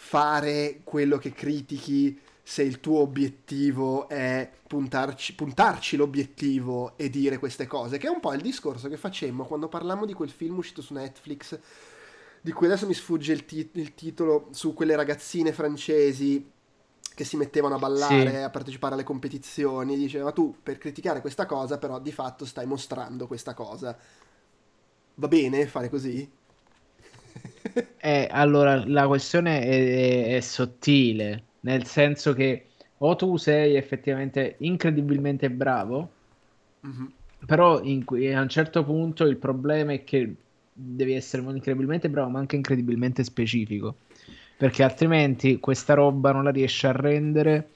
fare 0.00 0.80
quello 0.84 1.18
che 1.18 1.32
critichi 1.32 2.16
se 2.40 2.62
il 2.62 2.78
tuo 2.78 3.00
obiettivo 3.00 4.08
è 4.08 4.48
puntarci, 4.66 5.34
puntarci 5.34 5.96
l'obiettivo 5.96 6.96
e 6.96 7.10
dire 7.10 7.38
queste 7.38 7.66
cose, 7.66 7.98
che 7.98 8.06
è 8.06 8.10
un 8.10 8.20
po' 8.20 8.32
il 8.32 8.40
discorso 8.40 8.88
che 8.88 8.96
facemmo 8.96 9.44
quando 9.44 9.68
parlammo 9.68 10.06
di 10.06 10.14
quel 10.14 10.30
film 10.30 10.56
uscito 10.56 10.82
su 10.82 10.94
Netflix, 10.94 11.58
di 12.40 12.52
cui 12.52 12.66
adesso 12.66 12.86
mi 12.86 12.94
sfugge 12.94 13.32
il, 13.32 13.44
tit- 13.44 13.76
il 13.76 13.94
titolo, 13.94 14.48
su 14.52 14.72
quelle 14.72 14.94
ragazzine 14.94 15.52
francesi 15.52 16.48
che 17.12 17.24
si 17.24 17.36
mettevano 17.36 17.74
a 17.74 17.78
ballare, 17.78 18.30
sì. 18.30 18.36
a 18.36 18.50
partecipare 18.50 18.94
alle 18.94 19.02
competizioni, 19.02 19.96
diceva 19.96 20.30
tu 20.30 20.54
per 20.62 20.78
criticare 20.78 21.20
questa 21.20 21.44
cosa 21.44 21.76
però 21.76 21.98
di 21.98 22.12
fatto 22.12 22.44
stai 22.44 22.66
mostrando 22.66 23.26
questa 23.26 23.52
cosa. 23.52 23.98
Va 25.16 25.28
bene 25.28 25.66
fare 25.66 25.90
così? 25.90 26.37
Eh, 27.98 28.28
allora 28.30 28.82
la 28.86 29.06
questione 29.06 29.60
è, 29.60 30.36
è, 30.36 30.40
sottile 30.40 31.44
nel 31.60 31.84
senso 31.84 32.32
che 32.32 32.66
o 32.98 33.16
tu 33.16 33.36
sei 33.36 33.76
effettivamente 33.76 34.56
incredibilmente 34.58 35.50
bravo, 35.50 36.10
mm-hmm. 36.86 37.06
però 37.46 37.80
in, 37.82 38.04
a 38.34 38.40
un 38.40 38.48
certo 38.48 38.84
punto 38.84 39.24
il 39.24 39.36
problema 39.36 39.92
è 39.92 40.04
che 40.04 40.34
devi 40.72 41.14
essere 41.14 41.42
incredibilmente 41.42 42.08
bravo, 42.08 42.30
ma 42.30 42.38
anche 42.38 42.56
incredibilmente 42.56 43.22
specifico, 43.24 43.96
perché 44.56 44.82
altrimenti 44.82 45.60
questa 45.60 45.94
roba 45.94 46.32
non 46.32 46.44
la 46.44 46.50
riesci 46.50 46.86
a 46.86 46.92
rendere 46.92 47.70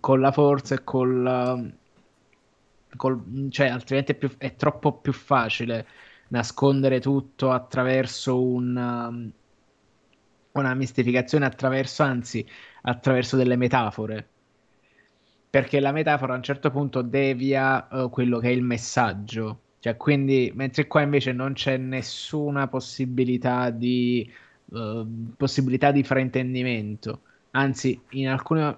con 0.00 0.20
la 0.20 0.32
forza 0.32 0.74
e 0.74 0.84
con 0.84 1.22
la... 1.22 1.60
Col, 2.96 3.48
cioè, 3.50 3.68
altrimenti 3.68 4.12
è, 4.12 4.14
più, 4.14 4.30
è 4.38 4.56
troppo 4.56 4.92
più 4.92 5.12
facile 5.12 5.86
nascondere 6.28 7.00
tutto 7.00 7.50
attraverso 7.50 8.42
una, 8.42 9.12
una 10.52 10.74
mistificazione, 10.74 11.46
attraverso, 11.46 12.02
anzi, 12.02 12.46
attraverso 12.82 13.36
delle 13.36 13.56
metafore. 13.56 14.28
Perché 15.50 15.80
la 15.80 15.92
metafora 15.92 16.34
a 16.34 16.36
un 16.36 16.42
certo 16.42 16.70
punto 16.70 17.02
devia 17.02 17.88
uh, 17.90 18.10
quello 18.10 18.38
che 18.38 18.48
è 18.48 18.52
il 18.52 18.62
messaggio. 18.62 19.60
Cioè, 19.78 19.96
quindi, 19.96 20.52
mentre 20.54 20.86
qua 20.86 21.02
invece 21.02 21.32
non 21.32 21.54
c'è 21.54 21.76
nessuna 21.76 22.68
possibilità 22.68 23.70
di, 23.70 24.30
uh, 24.66 25.34
possibilità 25.36 25.90
di 25.90 26.02
fraintendimento. 26.02 27.22
Anzi, 27.52 27.98
in 28.10 28.28
alcune, 28.28 28.76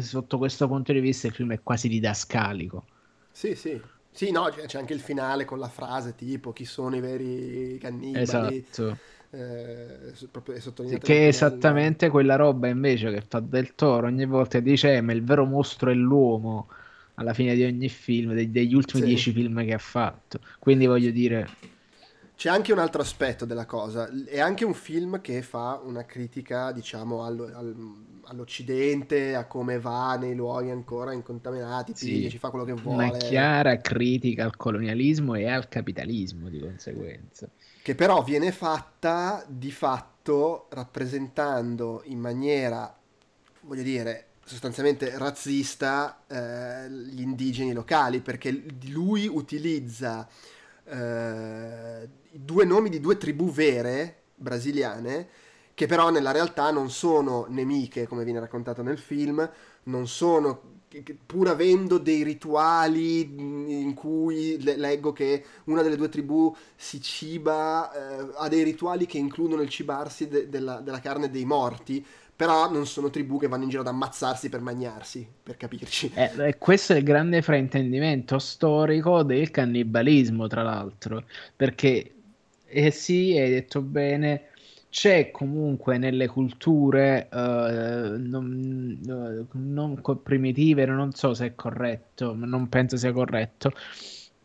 sotto 0.00 0.38
questo 0.38 0.68
punto 0.68 0.92
di 0.92 1.00
vista 1.00 1.26
il 1.26 1.32
film 1.32 1.52
è 1.52 1.60
quasi 1.62 1.88
didascalico. 1.88 2.84
Sì, 3.32 3.54
sì. 3.56 3.80
Sì, 4.16 4.30
no, 4.30 4.48
c'è 4.48 4.78
anche 4.78 4.94
il 4.94 5.00
finale 5.00 5.44
con 5.44 5.58
la 5.58 5.68
frase 5.68 6.14
tipo 6.14 6.52
chi 6.52 6.64
sono 6.64 6.96
i 6.96 7.00
veri 7.00 7.78
cannibali. 7.78 8.22
Esatto 8.22 8.98
eh, 9.30 10.12
sì, 10.14 10.98
che 10.98 11.24
è 11.24 11.26
esattamente 11.26 12.08
quella 12.08 12.36
roba 12.36 12.68
invece 12.68 13.12
che 13.12 13.22
fa 13.26 13.40
del 13.40 13.74
toro 13.74 14.06
ogni 14.06 14.24
volta 14.24 14.60
dice 14.60 14.94
eh, 14.94 15.00
ma 15.00 15.12
il 15.12 15.24
vero 15.24 15.44
mostro 15.44 15.90
è 15.90 15.94
l'uomo 15.94 16.68
alla 17.14 17.34
fine 17.34 17.54
di 17.54 17.64
ogni 17.64 17.88
film 17.88 18.34
degli 18.34 18.74
ultimi 18.74 19.02
sì. 19.02 19.08
dieci 19.08 19.32
film 19.32 19.64
che 19.64 19.74
ha 19.74 19.78
fatto 19.78 20.38
quindi 20.58 20.86
voglio 20.86 21.10
dire 21.10 21.48
c'è 22.36 22.50
anche 22.50 22.72
un 22.72 22.78
altro 22.78 23.00
aspetto 23.00 23.44
della 23.44 23.64
cosa 23.64 24.10
è 24.26 24.40
anche 24.40 24.64
un 24.64 24.74
film 24.74 25.20
che 25.20 25.42
fa 25.42 25.80
una 25.82 26.04
critica 26.04 26.70
diciamo 26.70 27.24
allo, 27.24 27.44
al, 27.44 27.74
all'Occidente 28.24 29.34
a 29.34 29.46
come 29.46 29.78
va 29.78 30.16
nei 30.16 30.34
luoghi 30.34 30.70
ancora 30.70 31.12
incontaminati 31.12 31.92
sì. 31.94 32.28
ci 32.28 32.38
fa 32.38 32.50
quello 32.50 32.64
che 32.64 32.74
vuole 32.74 33.08
una 33.08 33.16
chiara 33.16 33.80
critica 33.80 34.44
al 34.44 34.56
colonialismo 34.56 35.34
e 35.34 35.48
al 35.48 35.68
capitalismo 35.68 36.48
di 36.48 36.60
conseguenza 36.60 37.48
che 37.86 37.94
però 37.94 38.20
viene 38.24 38.50
fatta 38.50 39.44
di 39.46 39.70
fatto 39.70 40.66
rappresentando 40.70 42.02
in 42.06 42.18
maniera, 42.18 42.92
voglio 43.60 43.84
dire, 43.84 44.30
sostanzialmente 44.44 45.16
razzista 45.16 46.24
eh, 46.26 46.90
gli 46.90 47.20
indigeni 47.20 47.72
locali, 47.72 48.18
perché 48.18 48.64
lui 48.88 49.28
utilizza 49.28 50.28
eh, 50.84 52.08
due 52.44 52.64
nomi 52.64 52.88
di 52.88 53.00
due 53.00 53.16
tribù 53.16 53.50
vere 53.50 54.22
brasiliane, 54.34 55.28
che 55.74 55.86
però 55.86 56.10
nella 56.10 56.32
realtà 56.32 56.70
non 56.70 56.90
sono 56.90 57.46
nemiche, 57.48 58.06
come 58.06 58.24
viene 58.24 58.40
raccontato 58.40 58.82
nel 58.82 58.98
film, 58.98 59.48
non 59.84 60.08
sono 60.08 60.74
pur 61.26 61.48
avendo 61.48 61.98
dei 61.98 62.22
rituali 62.22 63.20
in 63.20 63.92
cui 63.94 64.56
leggo 64.62 65.12
che 65.12 65.44
una 65.64 65.82
delle 65.82 65.96
due 65.96 66.08
tribù 66.08 66.54
si 66.74 67.00
ciba, 67.02 67.92
eh, 67.92 68.28
ha 68.36 68.48
dei 68.48 68.62
rituali 68.62 69.04
che 69.06 69.18
includono 69.18 69.62
il 69.62 69.68
cibarsi 69.68 70.28
de- 70.28 70.48
della, 70.48 70.80
della, 70.80 71.00
carne 71.00 71.30
dei 71.30 71.44
morti, 71.44 72.04
Però 72.36 72.70
non 72.70 72.86
sono 72.86 73.08
tribù 73.08 73.38
che 73.38 73.48
vanno 73.48 73.62
in 73.62 73.70
giro 73.70 73.80
ad 73.80 73.88
ammazzarsi 73.88 74.50
per 74.50 74.60
mangiarsi, 74.60 75.26
per 75.42 75.56
capirci. 75.56 76.12
Eh, 76.14 76.58
questo 76.58 76.92
è 76.92 76.96
il 76.96 77.02
grande 77.02 77.40
fraintendimento 77.40 78.38
storico 78.38 79.22
del 79.22 79.50
cannibalismo, 79.50 80.46
tra 80.46 80.62
l'altro, 80.62 81.24
perché 81.56 82.15
eh 82.66 82.90
sì, 82.90 83.36
hai 83.38 83.50
detto 83.50 83.80
bene, 83.80 84.48
c'è 84.90 85.30
comunque 85.30 85.98
nelle 85.98 86.26
culture 86.26 87.28
uh, 87.30 88.16
non, 88.18 88.98
uh, 89.06 89.46
non 89.58 90.00
primitive, 90.22 90.86
non 90.86 91.12
so 91.12 91.34
se 91.34 91.46
è 91.46 91.54
corretto, 91.54 92.34
ma 92.34 92.46
non 92.46 92.68
penso 92.68 92.96
sia 92.96 93.12
corretto, 93.12 93.72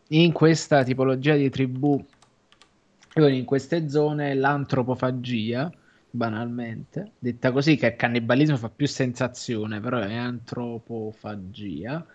in 0.09 0.31
questa 0.33 0.83
tipologia 0.83 1.35
di 1.35 1.49
tribù, 1.49 2.03
in 3.15 3.45
queste 3.45 3.89
zone, 3.89 4.33
l'antropofagia, 4.33 5.71
banalmente, 6.09 7.13
detta 7.17 7.51
così, 7.51 7.77
che 7.77 7.87
il 7.87 7.95
cannibalismo 7.95 8.57
fa 8.57 8.69
più 8.69 8.87
sensazione, 8.87 9.79
però 9.79 9.99
è 9.99 10.15
antropofagia, 10.15 12.05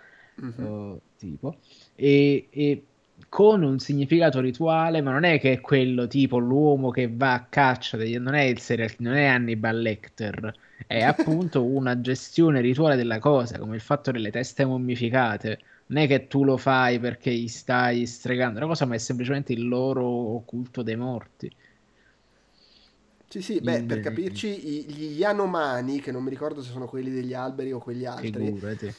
mm-hmm. 0.43 0.65
uh, 0.65 1.01
tipo, 1.17 1.57
e, 1.95 2.49
e 2.51 2.85
con 3.29 3.63
un 3.63 3.79
significato 3.79 4.41
rituale, 4.41 5.01
ma 5.03 5.11
non 5.13 5.25
è 5.25 5.39
che 5.41 5.53
è 5.53 5.61
quello 5.61 6.07
tipo 6.07 6.39
l'uomo 6.39 6.91
che 6.91 7.09
va 7.13 7.35
a 7.35 7.47
caccia, 7.47 7.97
non 8.19 8.35
è 8.35 8.43
il 8.43 8.59
serial, 8.61 8.91
non 8.99 9.15
è 9.15 9.27
Hannibal 9.27 9.81
Lecter, 9.81 10.55
è 10.87 11.03
appunto 11.03 11.65
una 11.65 12.01
gestione 12.01 12.61
rituale 12.61 12.97
della 12.97 13.19
cosa, 13.19 13.59
come 13.59 13.75
il 13.77 13.81
fatto 13.81 14.11
delle 14.11 14.31
teste 14.31 14.65
mummificate. 14.65 15.61
Non 15.89 16.03
è 16.03 16.07
che 16.09 16.27
tu 16.27 16.45
lo 16.45 16.57
fai 16.57 16.99
perché 16.99 17.33
gli 17.33 17.49
stai 17.49 18.07
stregando 18.07 18.59
la 18.61 18.67
cosa, 18.67 18.87
ma 18.87 18.95
è 18.97 18.99
semplicemente 18.99 19.53
il 19.53 19.69
loro 19.69 20.43
culto 20.47 20.83
dei 20.83 20.97
morti. 20.97 21.53
Sì, 23.29 23.43
sì, 23.43 23.61
beh, 23.61 23.85
per 23.85 23.99
capirci, 24.01 24.85
gli 24.87 25.19
Yanomani, 25.19 26.01
che 26.01 26.13
non 26.13 26.23
mi 26.23 26.31
ricordo 26.31 26.63
se 26.63 26.71
sono 26.71 26.87
quelli 26.87 27.11
degli 27.11 27.35
alberi 27.35 27.73
o 27.73 27.79
quegli 27.81 28.05
altri, 28.05 28.55
Figurati 28.55 28.93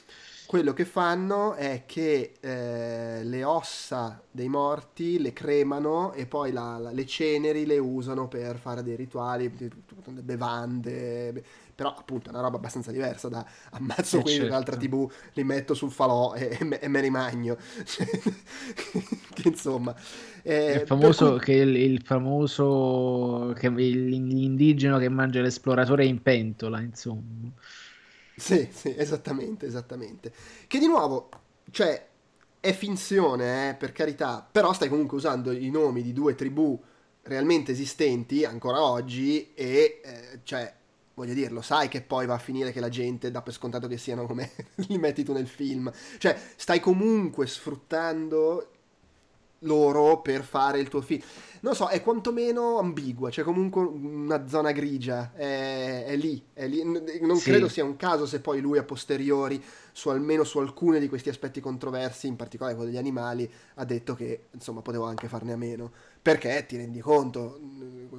quello 0.47 0.71
che 0.71 0.85
fanno 0.85 1.55
è 1.55 1.83
che 1.85 2.35
eh, 2.39 3.21
le 3.21 3.43
ossa 3.43 4.23
dei 4.31 4.47
morti 4.47 5.19
le 5.19 5.33
cremano 5.33 6.13
e 6.13 6.25
poi 6.25 6.53
la, 6.53 6.77
la, 6.77 6.91
le 6.91 7.05
ceneri 7.05 7.65
le 7.65 7.77
usano 7.77 8.29
per 8.29 8.57
fare 8.57 8.81
dei 8.81 8.95
rituali, 8.95 9.51
le 9.57 10.21
bevande, 10.21 11.43
però 11.75 11.93
appunto 11.93 12.29
è 12.29 12.31
una 12.31 12.41
roba 12.41 12.55
abbastanza 12.55 12.91
diversa 12.91 13.27
da 13.27 13.45
ammazzo 13.71 14.19
eh, 14.19 14.21
quelli 14.21 14.37
certo. 14.37 14.49
dell'altra 14.49 14.77
tv, 14.77 15.11
li 15.33 15.43
metto 15.43 15.73
sul 15.73 15.91
falò 15.91 16.33
e, 16.33 16.57
e, 16.57 16.79
e 16.81 16.87
me 16.87 17.01
li 17.01 17.09
magno. 17.09 17.57
che 19.33 19.47
insomma... 19.49 19.93
Eh, 20.43 20.75
il 20.75 20.87
famoso, 20.87 21.31
cui... 21.31 21.39
che 21.41 21.53
il, 21.55 21.75
il 21.75 22.01
famoso 22.03 23.53
che 23.53 23.69
l'indigeno 23.69 24.97
che 24.97 25.09
mangia 25.09 25.41
l'esploratore 25.41 26.05
in 26.05 26.21
pentola, 26.21 26.79
insomma. 26.79 27.51
Sì, 28.39 28.69
sì, 28.71 28.93
esattamente, 28.95 29.65
esattamente. 29.65 30.31
Che 30.67 30.77
di 30.79 30.85
nuovo, 30.87 31.29
cioè, 31.71 32.07
è 32.59 32.71
finzione, 32.73 33.69
eh, 33.69 33.73
per 33.75 33.91
carità, 33.91 34.47
però 34.49 34.73
stai 34.73 34.89
comunque 34.89 35.17
usando 35.17 35.51
i 35.51 35.69
nomi 35.71 36.03
di 36.03 36.13
due 36.13 36.35
tribù 36.35 36.79
realmente 37.23 37.71
esistenti 37.71 38.45
ancora 38.45 38.81
oggi 38.81 39.53
e, 39.53 40.01
eh, 40.03 40.39
cioè, 40.43 40.71
voglio 41.15 41.33
dirlo, 41.33 41.61
sai 41.61 41.87
che 41.87 42.01
poi 42.01 42.25
va 42.27 42.35
a 42.35 42.37
finire 42.39 42.71
che 42.71 42.79
la 42.79 42.89
gente 42.89 43.31
dà 43.31 43.41
per 43.41 43.53
scontato 43.53 43.87
che 43.87 43.97
siano 43.97 44.27
come 44.27 44.51
li 44.87 44.97
metti 44.99 45.23
tu 45.23 45.33
nel 45.33 45.47
film. 45.47 45.91
Cioè, 46.19 46.39
stai 46.55 46.79
comunque 46.79 47.47
sfruttando 47.47 48.69
loro 49.61 50.21
per 50.21 50.43
fare 50.43 50.79
il 50.79 50.89
tuo 50.89 51.01
film. 51.01 51.21
Non 51.67 51.75
so, 51.75 51.89
è 51.89 52.01
quantomeno 52.01 52.77
ambigua, 52.77 53.29
c'è 53.29 53.43
comunque 53.43 53.81
una 53.81 54.47
zona 54.47 54.71
grigia, 54.71 55.33
è, 55.35 56.05
è 56.05 56.15
lì, 56.15 56.41
è 56.53 56.65
lì. 56.65 56.81
Non 56.81 57.35
sì. 57.35 57.49
credo 57.49 57.67
sia 57.67 57.83
un 57.83 57.97
caso 57.97 58.25
se 58.25 58.39
poi 58.39 58.61
lui 58.61 58.77
a 58.77 58.83
posteriori, 58.83 59.61
su 59.91 60.07
almeno 60.07 60.45
su 60.45 60.59
alcuni 60.59 60.97
di 60.97 61.09
questi 61.09 61.27
aspetti 61.27 61.59
controversi, 61.59 62.27
in 62.27 62.37
particolare 62.37 62.73
quello 62.73 62.89
degli 62.89 62.99
animali, 62.99 63.51
ha 63.75 63.83
detto 63.83 64.15
che 64.15 64.43
insomma 64.51 64.79
potevo 64.81 65.03
anche 65.03 65.27
farne 65.27 65.51
a 65.51 65.57
meno. 65.57 65.91
Perché 66.21 66.65
ti 66.65 66.77
rendi 66.77 67.01
conto 67.01 67.59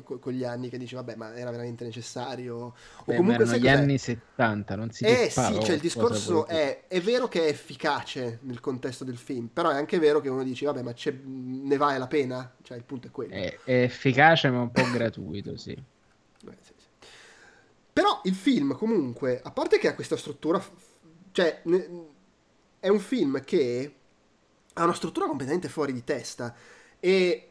con 0.03 0.33
gli 0.33 0.45
anni 0.45 0.69
che 0.69 0.79
dici 0.79 0.95
vabbè 0.95 1.17
ma 1.17 1.35
era 1.37 1.51
veramente 1.51 1.85
necessario 1.85 2.57
o 2.57 2.75
Beh, 3.05 3.17
comunque 3.17 3.45
erano 3.45 3.59
gli 3.59 3.69
anni 3.69 3.99
70 3.99 4.77
non 4.77 4.91
si 4.91 5.05
eh 5.05 5.31
sì 5.31 5.59
cioè 5.61 5.75
il 5.75 5.81
discorso 5.81 6.47
è, 6.47 6.85
è 6.87 7.01
vero 7.01 7.29
che 7.29 7.47
è 7.47 7.49
efficace 7.49 8.39
nel 8.43 8.61
contesto 8.61 9.05
del 9.05 9.17
film 9.17 9.49
però 9.49 9.71
è 9.71 9.75
anche 9.75 9.99
vero 9.99 10.21
che 10.21 10.29
uno 10.29 10.43
dice 10.43 10.67
vabbè 10.67 10.83
ma 10.83 10.93
ne 11.25 11.77
vale 11.77 11.99
la 11.99 12.07
pena? 12.07 12.55
Cioè 12.63 12.77
il 12.77 12.85
punto 12.85 13.07
è 13.07 13.11
quello. 13.11 13.33
È, 13.33 13.59
è 13.65 13.83
efficace 13.83 14.51
ma 14.51 14.61
un 14.61 14.71
po' 14.71 14.89
gratuito 14.91 15.57
sì. 15.57 15.77
Beh, 16.43 16.57
sì, 16.61 16.73
sì. 16.77 17.09
Però 17.93 18.21
il 18.25 18.35
film 18.35 18.77
comunque 18.77 19.41
a 19.43 19.51
parte 19.51 19.79
che 19.79 19.89
ha 19.89 19.95
questa 19.95 20.17
struttura 20.17 20.63
cioè 21.33 21.63
è 22.81 22.89
un 22.89 23.01
film 23.01 23.43
che 23.45 23.95
ha 24.75 24.85
una 24.85 24.95
struttura 24.95 25.27
completamente 25.27 25.69
fuori 25.69 25.93
di 25.93 26.05
testa 26.05 26.55
e 27.01 27.48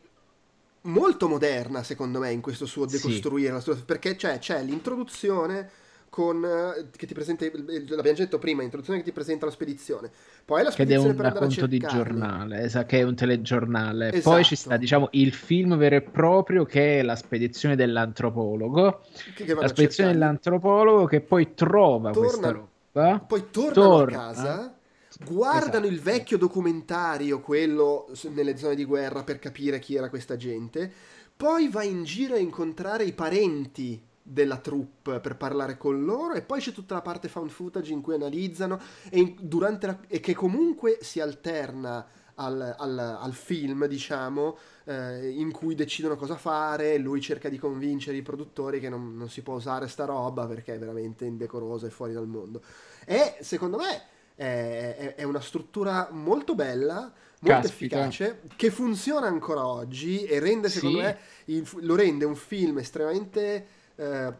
molto 0.87 1.27
moderna, 1.27 1.83
secondo 1.83 2.19
me, 2.19 2.31
in 2.31 2.41
questo 2.41 2.65
suo 2.65 2.85
decostruire, 2.85 3.59
sì. 3.61 3.75
perché 3.85 4.15
c'è, 4.15 4.39
c'è 4.39 4.61
l'introduzione 4.63 5.69
con, 6.09 6.43
eh, 6.43 6.89
che 6.95 7.05
ti 7.05 7.13
presenta, 7.13 7.45
l'abbiamo 7.45 8.17
detto 8.17 8.39
prima, 8.39 8.61
l'introduzione 8.61 8.99
che 8.99 9.05
ti 9.05 9.11
presenta 9.11 9.45
la 9.45 9.51
spedizione, 9.51 10.09
poi 10.45 10.63
la 10.63 10.71
spedizione 10.71 11.13
per 11.13 11.25
andare 11.25 11.45
a 11.45 11.49
cercarli. 11.49 11.77
di 11.77 11.85
giornale, 11.85 12.61
esatto, 12.63 12.85
che 12.87 12.99
è 12.99 13.03
un 13.03 13.15
telegiornale, 13.15 14.11
esatto. 14.13 14.29
poi 14.29 14.43
ci 14.43 14.55
sta, 14.55 14.77
diciamo, 14.77 15.09
il 15.11 15.33
film 15.33 15.77
vero 15.77 15.95
e 15.95 16.01
proprio 16.01 16.65
che 16.65 16.99
è 16.99 17.01
la 17.03 17.15
spedizione 17.15 17.75
dell'antropologo, 17.75 19.01
che, 19.35 19.43
che 19.43 19.53
la 19.53 19.67
spedizione 19.67 20.11
dell'antropologo 20.11 21.05
che 21.05 21.21
poi 21.21 21.53
trova 21.53 22.11
torna, 22.11 22.29
questa 22.29 22.51
roba, 22.51 23.19
poi 23.19 23.43
torna, 23.51 24.27
a 24.27 24.33
casa 24.33 24.76
guardano 25.25 25.85
esatto. 25.85 25.87
il 25.87 26.01
vecchio 26.01 26.37
documentario, 26.37 27.41
quello 27.41 28.07
nelle 28.29 28.57
zone 28.57 28.75
di 28.75 28.85
guerra, 28.85 29.23
per 29.23 29.39
capire 29.39 29.79
chi 29.79 29.95
era 29.95 30.09
questa 30.09 30.35
gente, 30.35 30.91
poi 31.35 31.69
va 31.69 31.83
in 31.83 32.03
giro 32.03 32.35
a 32.35 32.39
incontrare 32.39 33.03
i 33.03 33.13
parenti 33.13 34.01
della 34.21 34.57
troupe 34.57 35.19
per 35.21 35.37
parlare 35.37 35.77
con 35.77 36.03
loro 36.03 36.33
e 36.33 36.41
poi 36.41 36.59
c'è 36.59 36.73
tutta 36.73 36.95
la 36.95 37.01
parte 37.01 37.29
found 37.29 37.49
footage 37.49 37.93
in 37.93 38.01
cui 38.01 38.15
analizzano 38.15 38.77
e, 39.09 39.35
la, 39.49 39.99
e 40.07 40.19
che 40.19 40.33
comunque 40.33 40.97
si 41.01 41.21
alterna 41.21 42.05
al, 42.35 42.75
al, 42.77 42.99
al 42.99 43.33
film, 43.33 43.85
diciamo, 43.85 44.57
eh, 44.83 45.29
in 45.29 45.51
cui 45.51 45.75
decidono 45.75 46.15
cosa 46.15 46.35
fare, 46.35 46.97
lui 46.97 47.21
cerca 47.21 47.49
di 47.49 47.57
convincere 47.57 48.17
i 48.17 48.21
produttori 48.21 48.79
che 48.79 48.89
non, 48.89 49.15
non 49.15 49.29
si 49.29 49.41
può 49.41 49.55
usare 49.55 49.87
sta 49.87 50.05
roba 50.05 50.45
perché 50.45 50.75
è 50.75 50.79
veramente 50.79 51.25
indecorosa 51.25 51.87
e 51.87 51.89
fuori 51.89 52.13
dal 52.13 52.27
mondo. 52.27 52.61
E 53.05 53.37
secondo 53.41 53.77
me 53.77 54.15
è, 54.37 55.15
è 55.15 55.23
una 55.23 55.41
struttura 55.41 56.09
molto 56.11 56.53
bella, 56.53 57.11
molto 57.39 57.61
Caspita. 57.61 57.97
efficace, 57.97 58.41
che 58.55 58.69
funziona 58.69 59.27
ancora 59.27 59.65
oggi 59.65 60.23
e 60.23 60.39
rende, 60.39 60.69
secondo 60.69 60.99
sì. 60.99 61.03
me, 61.03 61.17
il, 61.45 61.67
lo 61.81 61.95
rende 61.95 62.23
un 62.23 62.35
film 62.35 62.77
estremamente 62.77 63.65
eh, 63.95 64.33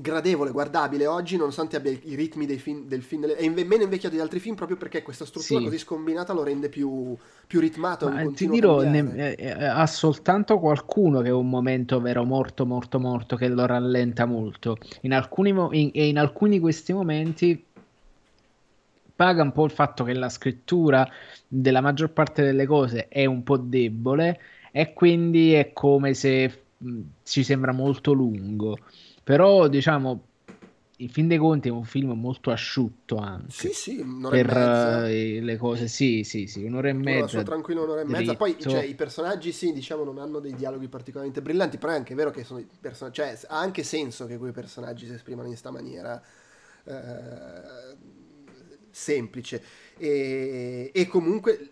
gradevole, 0.00 0.50
guardabile 0.50 1.06
oggi, 1.06 1.36
nonostante 1.36 1.76
abbia 1.76 1.90
i 1.90 2.14
ritmi 2.14 2.46
dei 2.46 2.58
film, 2.58 2.86
del 2.86 3.02
film, 3.02 3.26
è 3.26 3.42
inve- 3.42 3.64
meno 3.64 3.82
invecchiato 3.82 4.14
di 4.14 4.20
altri 4.20 4.40
film 4.40 4.54
proprio 4.54 4.78
perché 4.78 5.02
questa 5.02 5.26
struttura 5.26 5.60
sì. 5.60 5.66
così 5.66 5.78
scombinata 5.78 6.32
lo 6.32 6.42
rende 6.42 6.70
più, 6.70 7.14
più 7.46 7.60
ritmato. 7.60 8.08
Ma 8.08 8.24
ti 8.32 8.48
dirò, 8.48 8.80
ne, 8.80 9.34
eh, 9.36 9.36
eh, 9.38 9.64
ha 9.64 9.86
soltanto 9.86 10.58
qualcuno 10.58 11.20
che 11.20 11.28
è 11.28 11.32
un 11.32 11.48
momento 11.48 12.00
vero 12.00 12.24
morto, 12.24 12.64
morto, 12.64 12.98
morto, 12.98 13.36
che 13.36 13.48
lo 13.48 13.66
rallenta 13.66 14.24
molto. 14.24 14.78
In 15.02 15.12
alcuni, 15.12 15.52
mo- 15.52 15.72
in, 15.72 15.90
e 15.92 16.08
in 16.08 16.18
alcuni 16.18 16.52
di 16.52 16.60
questi 16.60 16.92
momenti 16.94 17.66
paga 19.14 19.42
un 19.42 19.52
po' 19.52 19.64
il 19.64 19.70
fatto 19.70 20.04
che 20.04 20.12
la 20.14 20.28
scrittura 20.28 21.08
della 21.46 21.80
maggior 21.80 22.12
parte 22.12 22.42
delle 22.42 22.66
cose 22.66 23.08
è 23.08 23.24
un 23.26 23.42
po' 23.42 23.56
debole 23.56 24.40
e 24.72 24.92
quindi 24.92 25.52
è 25.52 25.72
come 25.72 26.14
se 26.14 26.66
mh, 26.76 27.00
ci 27.22 27.44
sembra 27.44 27.72
molto 27.72 28.12
lungo. 28.12 28.78
Però 29.22 29.68
diciamo 29.68 30.28
in 30.98 31.08
fin 31.08 31.26
dei 31.26 31.38
conti 31.38 31.68
è 31.68 31.72
un 31.72 31.84
film 31.84 32.12
molto 32.12 32.50
asciutto 32.50 33.16
anche. 33.16 33.52
Sì, 33.52 33.72
sì, 33.72 33.98
un'ora 34.00 34.36
per 34.36 34.46
e 34.46 34.54
mezza. 34.54 34.96
Uh, 35.06 35.44
le 35.44 35.56
cose, 35.56 35.88
sì, 35.88 36.22
sì, 36.24 36.46
sì, 36.46 36.62
un'ora 36.64 36.88
e 36.88 36.92
mezza. 36.92 37.28
Sua 37.28 37.42
tranquilla 37.42 37.82
un'ora 37.82 38.00
e 38.00 38.04
mezza. 38.04 38.34
Poi 38.36 38.56
cioè, 38.60 38.82
i 38.82 38.94
personaggi, 38.94 39.52
sì, 39.52 39.72
diciamo, 39.72 40.04
non 40.04 40.18
hanno 40.18 40.38
dei 40.38 40.54
dialoghi 40.54 40.88
particolarmente 40.88 41.42
brillanti, 41.42 41.78
però 41.78 41.92
è 41.92 41.96
anche 41.96 42.14
vero 42.14 42.30
che 42.30 42.44
sono 42.44 42.60
i 42.60 42.66
personaggi, 42.80 43.16
cioè 43.20 43.38
ha 43.48 43.58
anche 43.58 43.82
senso 43.82 44.26
che 44.26 44.38
quei 44.38 44.52
personaggi 44.52 45.06
si 45.06 45.12
esprimano 45.14 45.48
in 45.48 45.56
sta 45.56 45.70
maniera. 45.70 46.22
Eh, 46.84 47.96
semplice. 48.94 49.62
E, 49.98 50.90
e 50.94 51.06
comunque 51.06 51.70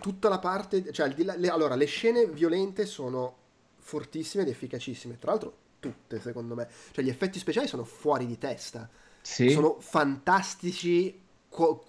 tutta 0.00 0.28
la 0.28 0.38
parte, 0.38 0.92
cioè 0.92 1.12
le, 1.16 1.48
allora 1.48 1.74
le 1.74 1.86
scene 1.86 2.26
violente 2.26 2.86
sono 2.86 3.36
fortissime 3.78 4.42
ed 4.42 4.48
efficacissime, 4.50 5.18
tra 5.18 5.30
l'altro 5.32 5.56
tutte 5.80 6.20
secondo 6.20 6.54
me, 6.54 6.68
cioè 6.92 7.04
gli 7.04 7.08
effetti 7.08 7.38
speciali 7.38 7.68
sono 7.68 7.84
fuori 7.84 8.26
di 8.26 8.36
testa, 8.38 8.88
sì. 9.22 9.44
sono 9.44 9.76
fantastici 9.80 11.18
qu- 11.48 11.82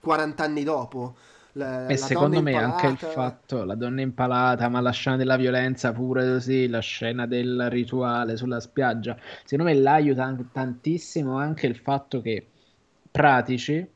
40 0.00 0.44
anni 0.44 0.62
dopo, 0.64 1.16
La, 1.52 1.92
e 1.92 1.96
la 1.96 2.06
secondo 2.06 2.40
me 2.42 2.58
anche 2.58 2.86
il 2.86 2.96
impalata. 2.96 2.98
fatto, 2.98 3.64
la 3.64 3.74
donna 3.74 4.00
impalata, 4.00 4.68
ma 4.68 4.80
la 4.80 4.90
scena 4.92 5.16
della 5.16 5.36
violenza 5.36 5.92
pure 5.92 6.24
così, 6.32 6.66
la 6.68 6.80
scena 6.80 7.26
del 7.26 7.68
rituale 7.70 8.36
sulla 8.36 8.60
spiaggia, 8.60 9.16
secondo 9.44 9.70
me 9.72 9.78
là 9.78 9.92
aiuta 9.94 10.24
an- 10.24 10.50
tantissimo 10.52 11.36
anche 11.38 11.66
il 11.66 11.76
fatto 11.76 12.20
che 12.20 12.50
pratici, 13.10 13.86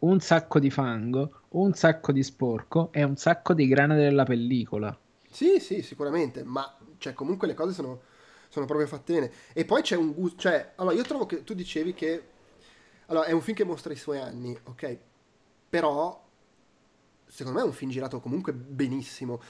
un 0.00 0.20
sacco 0.20 0.58
di 0.58 0.70
fango, 0.70 1.42
un 1.50 1.74
sacco 1.74 2.12
di 2.12 2.22
sporco 2.22 2.92
e 2.92 3.02
un 3.02 3.16
sacco 3.16 3.54
di 3.54 3.66
grana 3.66 3.94
della 3.94 4.24
pellicola. 4.24 4.96
Sì, 5.30 5.60
sì, 5.60 5.82
sicuramente, 5.82 6.42
ma 6.42 6.76
cioè, 6.98 7.12
comunque 7.12 7.46
le 7.46 7.54
cose 7.54 7.72
sono, 7.72 8.00
sono 8.48 8.66
proprio 8.66 8.86
fatte 8.86 9.12
bene. 9.14 9.32
E 9.52 9.64
poi 9.64 9.82
c'è 9.82 9.96
un 9.96 10.12
gusto, 10.12 10.38
cioè, 10.38 10.72
allora 10.76 10.94
io 10.94 11.02
trovo 11.02 11.26
che 11.26 11.44
tu 11.44 11.54
dicevi 11.54 11.94
che, 11.94 12.22
allora 13.06 13.26
è 13.26 13.32
un 13.32 13.40
film 13.40 13.56
che 13.56 13.64
mostra 13.64 13.92
i 13.92 13.96
suoi 13.96 14.18
anni, 14.18 14.58
ok? 14.64 14.98
Però, 15.68 16.28
secondo 17.26 17.58
me 17.58 17.64
è 17.64 17.68
un 17.68 17.74
film 17.74 17.90
girato 17.90 18.20
comunque 18.20 18.52
benissimo. 18.52 19.40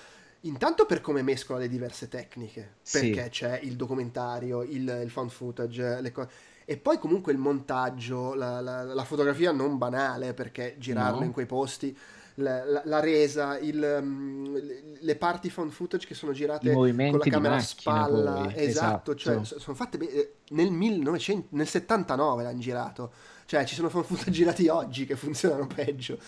Intanto 0.45 0.87
per 0.87 1.01
come 1.01 1.23
mescola 1.23 1.59
le 1.59 1.69
diverse 1.69 2.09
tecniche, 2.09 2.77
Sì, 2.83 3.11
perché 3.11 3.29
c'è 3.29 3.61
il 3.63 3.77
documentario, 3.77 4.63
il, 4.63 5.01
il 5.03 5.11
found 5.11 5.31
footage, 5.31 6.01
le 6.01 6.13
cose... 6.13 6.31
E 6.71 6.77
poi 6.77 6.99
comunque 6.99 7.33
il 7.33 7.39
montaggio, 7.39 8.35
la, 8.35 8.61
la- 8.61 8.85
la 8.85 9.05
fotografia 9.05 9.51
non 9.51 9.77
banale, 9.77 10.35
perché 10.35 10.77
girarlo 10.79 11.25
in 11.25 11.27
no? 11.27 11.33
quei 11.33 11.47
posti, 11.47 11.97
la, 12.35 12.65
la- 12.65 12.83
resa, 13.01 13.59
il, 13.59 13.99
mm, 14.01 14.57
le 15.01 15.17
parti 15.17 15.51
found 15.51 15.73
footage 15.73 16.07
che 16.07 16.15
sono 16.15 16.31
girate 16.33 16.87
con 17.09 17.19
la 17.19 17.27
camera 17.27 17.57
a 17.57 17.59
spalla, 17.59 18.53
poi, 18.53 18.55
esatto, 18.55 19.17
cioè 19.17 19.35
esatto. 19.35 19.45
so- 19.45 19.59
sono 19.59 19.77
fatte 19.77 19.99
bene. 19.99 20.11
eh, 20.13 20.35
Nel 20.51 20.71
1900, 20.71 21.49
nel 21.57 21.67
79 21.67 22.45
l'hanno 22.45 22.59
girato, 22.61 23.13
cioè 23.51 23.65
ci 23.65 23.75
sono 23.75 23.89
footage 23.89 24.31
girati 24.31 24.69
oggi 24.69 25.07
che 25.07 25.17
funzionano 25.17 25.67
peggio. 25.67 26.21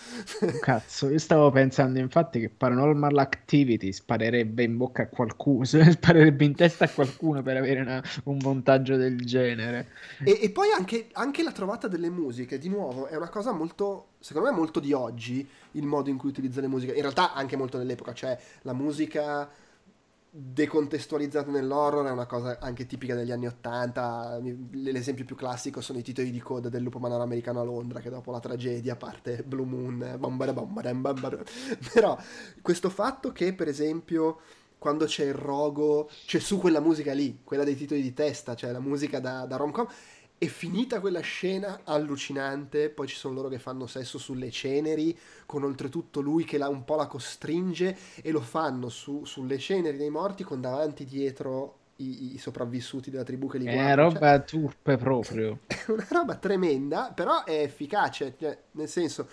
Cazzo, 0.59 1.09
io 1.09 1.19
stavo 1.19 1.51
pensando 1.51 1.97
infatti 1.97 2.41
che 2.41 2.49
Paranormal 2.49 3.17
Activity 3.17 3.93
sparerebbe 3.93 4.63
in 4.63 4.75
bocca 4.75 5.03
a 5.03 5.07
qualcuno, 5.07 5.63
sparerebbe 5.63 6.43
in 6.43 6.53
testa 6.53 6.83
a 6.83 6.89
qualcuno 6.89 7.41
per 7.41 7.55
avere 7.55 7.79
una- 7.79 8.03
un 8.25 8.39
montaggio 8.41 8.97
del 8.97 9.21
genere. 9.21 9.91
E, 10.21 10.37
e 10.41 10.49
poi 10.49 10.71
anche, 10.75 11.07
anche 11.13 11.43
la 11.43 11.53
trovata 11.53 11.87
delle 11.87 12.09
musiche, 12.09 12.57
di 12.57 12.67
nuovo, 12.67 13.07
è 13.07 13.15
una 13.15 13.29
cosa 13.29 13.53
molto, 13.53 14.07
secondo 14.19 14.49
me, 14.49 14.57
molto 14.57 14.81
di 14.81 14.91
oggi, 14.91 15.47
il 15.71 15.85
modo 15.85 16.09
in 16.09 16.17
cui 16.17 16.27
utilizza 16.27 16.59
le 16.59 16.67
musiche. 16.67 16.91
In 16.91 17.03
realtà 17.03 17.31
anche 17.31 17.55
molto 17.55 17.77
nell'epoca, 17.77 18.11
cioè 18.13 18.37
la 18.63 18.73
musica 18.73 19.49
decontestualizzata 20.35 21.51
nell'horror 21.51 22.07
è 22.07 22.09
una 22.09 22.25
cosa 22.25 22.57
anche 22.59 22.87
tipica 22.87 23.13
degli 23.13 23.31
anni 23.31 23.45
Ottanta. 23.45 24.39
L'esempio 24.71 25.25
più 25.25 25.35
classico 25.35 25.79
sono 25.79 25.99
i 25.99 26.01
titoli 26.01 26.31
di 26.31 26.39
coda 26.39 26.69
del 26.69 26.81
lupo 26.81 26.97
manaro 26.97 27.21
americano 27.21 27.59
a 27.59 27.63
Londra, 27.63 27.99
che 27.99 28.09
dopo 28.09 28.31
la 28.31 28.39
tragedia 28.39 28.95
parte 28.95 29.43
Blue 29.43 29.65
Moon, 29.65 30.15
bambara. 30.17 31.37
Però 31.93 32.17
questo 32.63 32.89
fatto 32.89 33.31
che, 33.31 33.53
per 33.53 33.67
esempio 33.67 34.39
quando 34.79 35.05
c'è 35.05 35.23
il 35.23 35.33
rogo, 35.33 36.09
c'è 36.25 36.39
su 36.39 36.57
quella 36.57 36.81
musica 36.81 37.13
lì, 37.13 37.39
quella 37.43 37.63
dei 37.63 37.75
titoli 37.75 38.01
di 38.01 38.13
testa, 38.13 38.53
cioè 38.53 38.73
la 38.73 38.81
musica 38.81 39.21
da, 39.21 39.45
da 39.45 39.55
rom-com, 39.55 39.87
è 40.43 40.47
finita 40.47 40.99
quella 40.99 41.21
scena 41.21 41.81
allucinante, 41.85 42.89
poi 42.89 43.07
ci 43.07 43.15
sono 43.15 43.33
loro 43.33 43.47
che 43.47 43.59
fanno 43.59 43.87
sesso 43.87 44.17
sulle 44.17 44.51
ceneri, 44.51 45.17
con 45.45 45.63
oltretutto 45.63 46.19
lui 46.19 46.43
che 46.43 46.57
la, 46.57 46.67
un 46.67 46.83
po' 46.83 46.95
la 46.95 47.07
costringe, 47.07 47.97
e 48.21 48.31
lo 48.31 48.41
fanno 48.41 48.89
su- 48.89 49.23
sulle 49.25 49.57
ceneri 49.57 49.97
dei 49.97 50.09
morti 50.09 50.43
con 50.43 50.59
davanti 50.59 51.05
dietro 51.05 51.77
i, 51.97 52.33
i 52.33 52.37
sopravvissuti 52.37 53.09
della 53.09 53.23
tribù 53.23 53.47
che 53.47 53.57
li 53.57 53.65
È 53.65 53.73
guardano. 53.73 54.11
Cioè, 54.11 54.19
roba 54.19 54.39
turpe 54.39 54.97
proprio. 54.97 55.59
è 55.67 55.85
una 55.87 56.07
roba 56.09 56.35
tremenda, 56.35 57.11
però 57.15 57.45
è 57.45 57.61
efficace, 57.61 58.35
cioè, 58.37 58.57
nel 58.71 58.89
senso, 58.89 59.27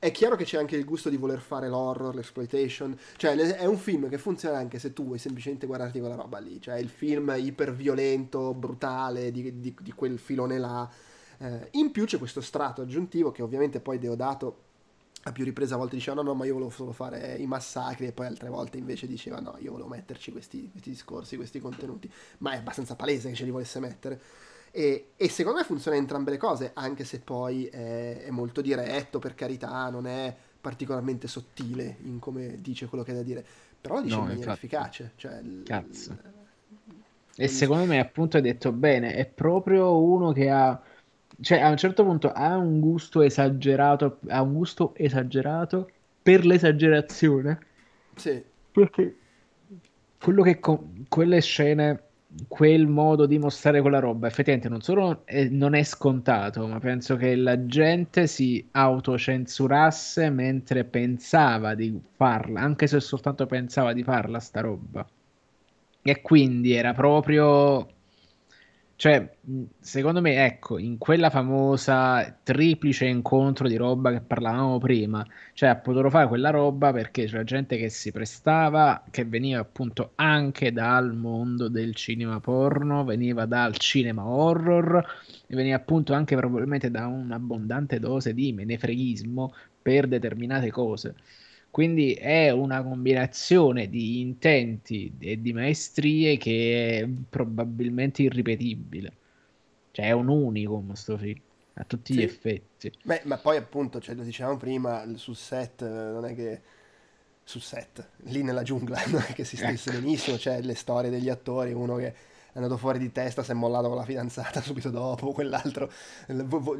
è 0.00 0.10
chiaro 0.12 0.34
che 0.34 0.44
c'è 0.44 0.56
anche 0.56 0.76
il 0.76 0.86
gusto 0.86 1.10
di 1.10 1.18
voler 1.18 1.40
fare 1.40 1.68
l'horror, 1.68 2.14
l'exploitation, 2.14 2.98
cioè 3.16 3.36
è 3.36 3.66
un 3.66 3.76
film 3.76 4.08
che 4.08 4.16
funziona 4.16 4.56
anche 4.56 4.78
se 4.78 4.94
tu 4.94 5.04
vuoi 5.04 5.18
semplicemente 5.18 5.66
guardarti 5.66 6.00
quella 6.00 6.14
roba 6.14 6.38
lì, 6.38 6.58
cioè 6.58 6.78
il 6.78 6.88
film 6.88 7.34
iperviolento, 7.36 8.54
brutale, 8.54 9.30
di, 9.30 9.60
di- 9.60 9.76
di 9.78 9.92
quel 9.92 10.18
filone 10.18 10.58
là. 10.58 10.90
Eh, 11.38 11.68
in 11.72 11.90
più 11.90 12.06
c'è 12.06 12.16
questo 12.16 12.40
strato 12.40 12.80
aggiuntivo 12.80 13.30
che 13.30 13.42
ovviamente 13.42 13.80
poi 13.80 13.98
Deodato 13.98 14.68
a 15.24 15.32
più 15.32 15.44
riprese 15.44 15.74
a 15.74 15.76
volte 15.76 15.96
diceva 15.96 16.16
no 16.16 16.22
no 16.22 16.34
ma 16.34 16.46
io 16.46 16.54
volevo 16.54 16.70
solo 16.70 16.92
fare 16.92 17.36
i 17.36 17.46
massacri 17.46 18.06
e 18.06 18.12
poi 18.12 18.24
altre 18.26 18.48
volte 18.48 18.78
invece 18.78 19.06
diceva 19.06 19.38
no 19.38 19.56
io 19.58 19.70
volevo 19.72 19.88
metterci 19.90 20.32
questi, 20.32 20.70
questi 20.70 20.90
discorsi, 20.90 21.36
questi 21.36 21.60
contenuti, 21.60 22.10
ma 22.38 22.52
è 22.52 22.56
abbastanza 22.56 22.96
palese 22.96 23.28
che 23.28 23.34
ce 23.34 23.44
li 23.44 23.50
volesse 23.50 23.80
mettere. 23.80 24.20
E, 24.72 25.12
e 25.16 25.28
secondo 25.28 25.58
me 25.58 25.64
funziona 25.64 25.96
entrambe 25.96 26.30
le 26.30 26.36
cose, 26.36 26.70
anche 26.74 27.04
se 27.04 27.20
poi 27.20 27.66
è, 27.66 28.24
è 28.24 28.30
molto 28.30 28.60
diretto, 28.60 29.18
per 29.18 29.34
carità, 29.34 29.88
non 29.90 30.06
è 30.06 30.34
particolarmente 30.60 31.26
sottile 31.26 31.96
in 32.02 32.18
come 32.18 32.60
dice 32.60 32.86
quello 32.86 33.02
che 33.02 33.12
ha 33.12 33.14
da 33.14 33.22
dire, 33.22 33.44
però 33.80 33.94
lo 33.96 34.02
dice 34.02 34.20
in 34.20 34.24
No, 34.24 34.26
maniera 34.26 34.50
infatti. 34.50 34.50
efficace. 34.50 35.12
Cioè, 35.16 35.42
Cazzo. 35.64 36.18
E 37.34 37.48
non- 37.48 37.48
secondo 37.48 37.86
me, 37.86 37.98
appunto, 37.98 38.36
hai 38.36 38.42
detto 38.42 38.72
bene, 38.72 39.14
è 39.14 39.26
proprio 39.26 39.98
uno 40.02 40.32
che 40.32 40.50
ha, 40.50 40.80
cioè 41.40 41.60
a 41.60 41.70
un 41.70 41.76
certo 41.78 42.04
punto 42.04 42.30
ha 42.32 42.56
un 42.56 42.80
gusto 42.80 43.22
esagerato, 43.22 44.20
ha 44.28 44.42
un 44.42 44.52
gusto 44.54 44.94
esagerato 44.94 45.90
per 46.22 46.44
l'esagerazione. 46.44 47.58
Sì, 48.16 48.44
Perché 48.72 49.18
quello 50.18 50.42
che 50.42 50.58
co- 50.60 50.92
quelle 51.08 51.40
scene, 51.40 52.09
quel 52.48 52.86
modo 52.86 53.26
di 53.26 53.38
mostrare 53.38 53.80
quella 53.80 53.98
roba, 53.98 54.26
effettivamente 54.26 54.68
non 54.68 54.80
solo 54.82 55.24
è- 55.26 55.48
non 55.48 55.74
è 55.74 55.82
scontato, 55.82 56.66
ma 56.66 56.78
penso 56.78 57.16
che 57.16 57.34
la 57.36 57.66
gente 57.66 58.26
si 58.26 58.68
autocensurasse 58.72 60.30
mentre 60.30 60.84
pensava 60.84 61.74
di 61.74 62.00
farla, 62.16 62.60
anche 62.60 62.86
se 62.86 63.00
soltanto 63.00 63.46
pensava 63.46 63.92
di 63.92 64.02
farla 64.02 64.38
sta 64.40 64.60
roba. 64.60 65.06
E 66.02 66.20
quindi 66.22 66.72
era 66.72 66.92
proprio, 66.94 67.86
cioè, 69.00 69.34
secondo 69.80 70.20
me, 70.20 70.44
ecco, 70.44 70.76
in 70.76 70.98
quella 70.98 71.30
famosa 71.30 72.38
triplice 72.42 73.06
incontro 73.06 73.66
di 73.66 73.76
roba 73.76 74.12
che 74.12 74.20
parlavamo 74.20 74.76
prima, 74.76 75.26
cioè 75.54 75.70
ha 75.70 75.76
potuto 75.76 76.10
fare 76.10 76.28
quella 76.28 76.50
roba 76.50 76.92
perché 76.92 77.24
c'era 77.24 77.42
gente 77.42 77.78
che 77.78 77.88
si 77.88 78.12
prestava, 78.12 79.02
che 79.10 79.24
veniva 79.24 79.58
appunto 79.58 80.12
anche 80.16 80.70
dal 80.70 81.14
mondo 81.14 81.68
del 81.70 81.94
cinema 81.94 82.40
porno, 82.40 83.02
veniva 83.02 83.46
dal 83.46 83.74
cinema 83.78 84.26
horror 84.26 85.02
e 85.46 85.56
veniva 85.56 85.76
appunto 85.76 86.12
anche 86.12 86.36
probabilmente 86.36 86.90
da 86.90 87.06
un'abbondante 87.06 87.98
dose 88.00 88.34
di 88.34 88.52
menefreghismo 88.52 89.54
per 89.80 90.08
determinate 90.08 90.70
cose. 90.70 91.14
Quindi 91.70 92.14
è 92.14 92.50
una 92.50 92.82
combinazione 92.82 93.88
di 93.88 94.20
intenti 94.20 95.12
e 95.18 95.40
di 95.40 95.52
maestrie 95.52 96.36
che 96.36 97.00
è 97.00 97.08
probabilmente 97.28 98.22
irripetibile. 98.22 99.12
Cioè 99.92 100.06
è 100.06 100.10
un 100.12 100.28
unicum 100.28 100.92
sto 100.94 101.16
film, 101.16 101.40
a 101.74 101.84
tutti 101.84 102.14
gli 102.14 102.18
sì. 102.18 102.22
effetti. 102.22 102.92
Beh, 103.02 103.22
ma 103.24 103.38
poi 103.38 103.56
appunto, 103.56 104.00
cioè, 104.00 104.14
lo 104.14 104.22
dicevamo 104.22 104.56
prima, 104.56 105.04
sul 105.16 105.36
set 105.36 105.82
eh, 105.82 105.86
non 105.86 106.24
è 106.24 106.34
che 106.34 106.60
sul 107.44 107.60
set, 107.60 108.10
lì 108.24 108.42
nella 108.42 108.62
giungla, 108.62 109.02
non 109.10 109.24
è 109.26 109.32
che 109.32 109.44
si 109.44 109.56
stesse 109.56 109.90
Ecco. 109.90 110.00
benissimo, 110.00 110.36
c'è 110.36 110.60
le 110.62 110.74
storie 110.74 111.10
degli 111.10 111.28
attori, 111.28 111.72
uno 111.72 111.96
che 111.96 112.06
è 112.06 112.14
andato 112.54 112.76
fuori 112.76 112.98
di 112.98 113.10
testa, 113.10 113.42
si 113.42 113.50
è 113.50 113.54
mollato 113.54 113.88
con 113.88 113.96
la 113.96 114.04
fidanzata 114.04 114.60
subito 114.62 114.90
dopo, 114.90 115.32
quell'altro, 115.32 115.90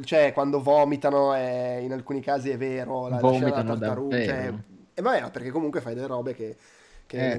cioè 0.03 0.31
quando 0.33 0.61
vomitano 0.61 1.33
è- 1.33 1.79
in 1.81 1.91
alcuni 1.91 2.21
casi 2.21 2.49
è 2.49 2.57
vero, 2.57 3.07
la, 3.07 3.15
la 3.15 3.21
Vomitano 3.21 3.77
tartaruga, 3.77 4.23
cioè. 4.23 4.53
E 5.01 5.19
vabbè, 5.19 5.31
perché 5.31 5.51
comunque 5.51 5.81
fai 5.81 5.93
delle 5.95 6.07
robe 6.07 6.33
che, 6.33 6.55
che 7.05 7.31
Eh, 7.31 7.37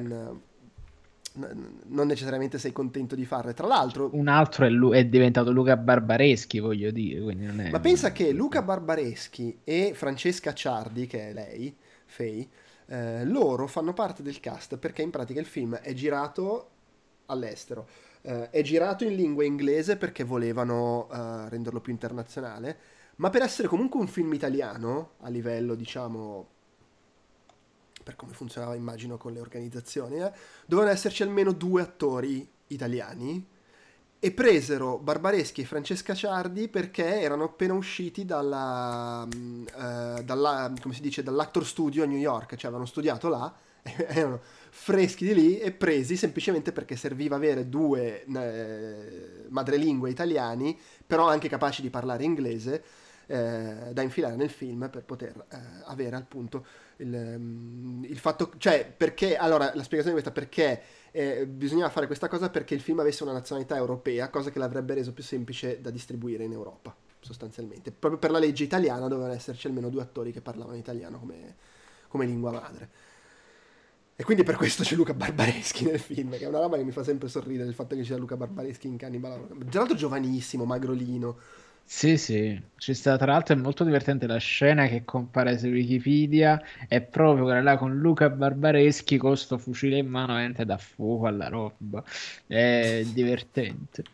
non, 1.35 1.81
non 1.87 2.07
necessariamente 2.07 2.59
sei 2.59 2.73
contento 2.73 3.15
di 3.15 3.25
farle. 3.25 3.55
Tra 3.55 3.67
l'altro, 3.67 4.11
un 4.13 4.29
altro 4.29 4.67
è, 4.67 4.69
Lu- 4.69 4.93
è 4.93 5.07
diventato 5.07 5.51
Luca 5.51 5.77
Barbareschi, 5.77 6.59
voglio 6.59 6.91
dire, 6.91 7.23
quindi 7.23 7.47
non 7.47 7.61
è... 7.61 7.71
Ma 7.71 7.81
pensa 7.81 8.13
che 8.13 8.33
Luca 8.33 8.61
Barbareschi 8.63 9.61
e 9.65 9.93
Francesca 9.95 10.53
Ciardi, 10.53 11.07
che 11.07 11.31
è 11.31 11.33
lei, 11.33 11.75
Fei, 12.05 12.47
eh, 12.87 13.25
loro 13.25 13.67
fanno 13.67 13.95
parte 13.95 14.23
del 14.23 14.41
cast 14.41 14.77
perché 14.77 15.01
in 15.01 15.11
pratica 15.11 15.41
il 15.41 15.47
film 15.47 15.77
è 15.77 15.95
girato 15.95 16.69
all'estero. 17.27 17.87
Eh, 18.21 18.51
è 18.51 18.61
girato 18.63 19.05
in 19.05 19.17
lingua 19.17 19.45
inglese 19.45 19.97
perché 19.97 20.25
volevano 20.25 21.09
eh, 21.11 21.49
renderlo 21.49 21.81
più 21.81 21.93
internazionale, 21.93 22.77
ma 23.17 23.31
per 23.31 23.41
essere 23.43 23.69
comunque 23.69 23.99
un 23.99 24.07
film 24.07 24.35
italiano, 24.35 25.13
a 25.21 25.31
livello, 25.31 25.75
diciamo, 25.75 26.52
per 28.03 28.17
come 28.17 28.33
funzionava 28.33 28.75
immagino 28.75 29.17
con 29.17 29.33
le 29.33 29.41
organizzazioni, 29.41 30.17
eh, 30.21 30.33
dovevano 30.67 30.95
esserci 30.95 31.23
almeno 31.23 31.53
due 31.53 31.83
attori 31.83 32.49
italiani 32.69 33.47
e 34.25 34.31
presero 34.31 34.99
Barbareschi 34.99 35.63
e 35.63 35.65
Francesca 35.65 36.15
Ciardi 36.15 36.69
perché 36.69 37.21
erano 37.21 37.45
appena 37.45 37.75
usciti 37.75 38.25
dalla, 38.25 39.27
mm, 39.27 39.67
eh, 39.67 40.23
dalla- 40.25 40.73
dice, 41.01 41.23
dall'Actor 41.25 41.67
Studio 41.67 42.05
a 42.05 42.07
New 42.07 42.19
York, 42.19 42.51
cioè 42.51 42.67
avevano 42.67 42.87
studiato 42.87 43.29
là, 43.29 43.53
erano 43.83 44.41
freschi 44.71 45.27
di 45.27 45.35
lì 45.35 45.59
e 45.59 45.73
presi 45.73 46.17
semplicemente 46.17 46.71
perché 46.71 46.95
serviva 46.95 47.35
avere 47.35 47.69
due 47.69 48.25
eh, 48.25 49.47
madrelingue 49.49 50.09
italiani, 50.11 50.79
però 51.05 51.29
anche 51.29 51.49
capaci 51.49 51.83
di 51.83 51.91
parlare 51.91 52.23
inglese. 52.25 52.85
eh, 53.27 53.91
da 53.93 54.03
infilare 54.03 54.37
nel 54.37 54.51
film 54.51 54.89
per 54.91 55.05
poter 55.05 55.47
eh, 55.51 55.59
avere 55.87 56.17
appunto 56.17 56.67
il, 56.97 57.13
um, 57.13 58.05
il, 58.09 58.19
fatto, 58.19 58.53
cioè 58.59 58.93
perché, 58.95 59.37
allora 59.37 59.73
la 59.75 59.83
spiegazione 59.83 60.19
è 60.19 60.23
questa, 60.23 60.31
perché 60.31 60.83
eh, 61.11 61.47
bisognava 61.47 61.91
fare 61.91 62.07
questa 62.07 62.29
cosa 62.29 62.51
perché 62.51 62.75
il 62.75 62.81
film 62.81 63.01
avesse 63.01 63.23
una 63.23 63.33
nazionalità 63.33 63.77
europea, 63.77 64.29
cosa 64.31 64.51
che 64.51 64.59
l'avrebbe 64.59 64.95
reso 64.95 65.13
più 65.13 65.23
semplice 65.23 65.81
da 65.81 65.91
distribuire 65.91 66.45
in 66.45 66.53
Europa, 66.53 66.95
sostanzialmente. 67.21 67.93
Proprio 67.93 68.19
per 68.19 68.31
la 68.31 68.39
legge 68.39 68.65
italiana 68.65 69.09
dovevano 69.09 69.35
esserci 69.35 69.67
almeno 69.67 69.89
due 69.89 70.03
attori 70.03 70.33
che 70.33 70.41
parlavano 70.41 70.77
italiano 70.77 71.19
come, 71.19 71.57
come 72.09 72.27
lingua 72.27 72.51
madre. 72.51 72.89
E 74.15 74.25
quindi 74.25 74.45
per 74.45 74.57
questo 74.57 74.85
c'è 74.85 74.95
Luca 74.95 75.15
Barbareschi 75.15 75.85
nel 75.85 75.99
film, 75.99 76.31
che 76.31 76.45
è 76.45 76.47
una 76.47 76.61
roba 76.61 76.77
che 76.77 76.85
mi 76.85 76.93
fa 76.93 77.03
sempre 77.03 77.29
sorridere 77.29 77.69
il 77.69 77.75
fatto 77.75 77.97
che 77.97 78.05
sia 78.05 78.17
Luca 78.17 78.37
Barbareschi 78.37 78.87
in 78.87 78.97
Cannibal. 78.97 79.49
Tra 79.69 79.81
l'altro 79.81 79.97
giovanissimo, 79.97 80.65
magrolino. 80.65 81.37
Sì, 81.85 82.17
sì, 82.17 82.61
ci 82.79 82.95
sta 82.95 83.17
tra 83.17 83.33
l'altro 83.33 83.55
è 83.55 83.59
molto 83.59 83.85
divertente 83.85 84.27
la 84.27 84.39
scena 84.39 84.87
che 84.87 85.05
compare 85.05 85.59
su 85.59 85.67
Wikipedia, 85.67 86.61
è 86.89 87.03
proprio 87.03 87.45
quella 87.45 87.61
là 87.61 87.77
con 87.77 87.99
Luca 87.99 88.31
Barbareschi 88.31 89.19
con 89.19 89.37
sto 89.37 89.59
fucile 89.59 89.99
in 89.99 90.09
mano 90.09 90.35
mente 90.35 90.65
da 90.65 90.79
fuoco 90.79 91.27
alla 91.27 91.49
roba, 91.49 92.03
è 92.47 93.05
divertente. 93.13 94.05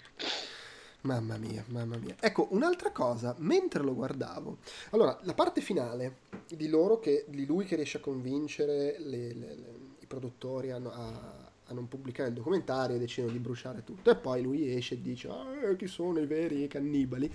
Mamma 1.03 1.37
mia, 1.39 1.65
mamma 1.69 1.97
mia. 1.97 2.17
Ecco, 2.21 2.49
un'altra 2.51 2.91
cosa, 2.91 3.35
mentre 3.39 3.83
lo 3.83 3.95
guardavo, 3.95 4.59
allora, 4.91 5.17
la 5.23 5.35
parte 5.35 5.61
finale 5.61 6.17
di 6.49 6.69
loro, 6.69 6.99
che, 6.99 7.25
di 7.29 7.47
lui 7.47 7.65
che 7.65 7.77
riesce 7.77 7.99
a 7.99 8.01
convincere 8.01 8.97
le, 8.99 9.33
le, 9.33 9.55
le, 9.55 9.75
i 10.01 10.07
produttori 10.07 10.71
a, 10.73 10.77
a, 10.77 11.48
a, 11.69 11.75
non 11.75 11.89
pubblicare 11.89 12.31
il 12.31 12.35
documentario 12.35 12.97
e 12.97 12.99
decidono 12.99 13.33
di 13.33 13.39
bruciare 13.39 13.85
tutto, 13.85 14.11
e 14.11 14.17
poi 14.17 14.43
lui 14.43 14.75
esce 14.75 14.95
e 14.95 15.03
dice, 15.03 15.29
ah, 15.29 15.75
chi 15.77 15.87
sono 15.87 16.19
i 16.19 16.27
veri 16.27 16.67
cannibali? 16.67 17.33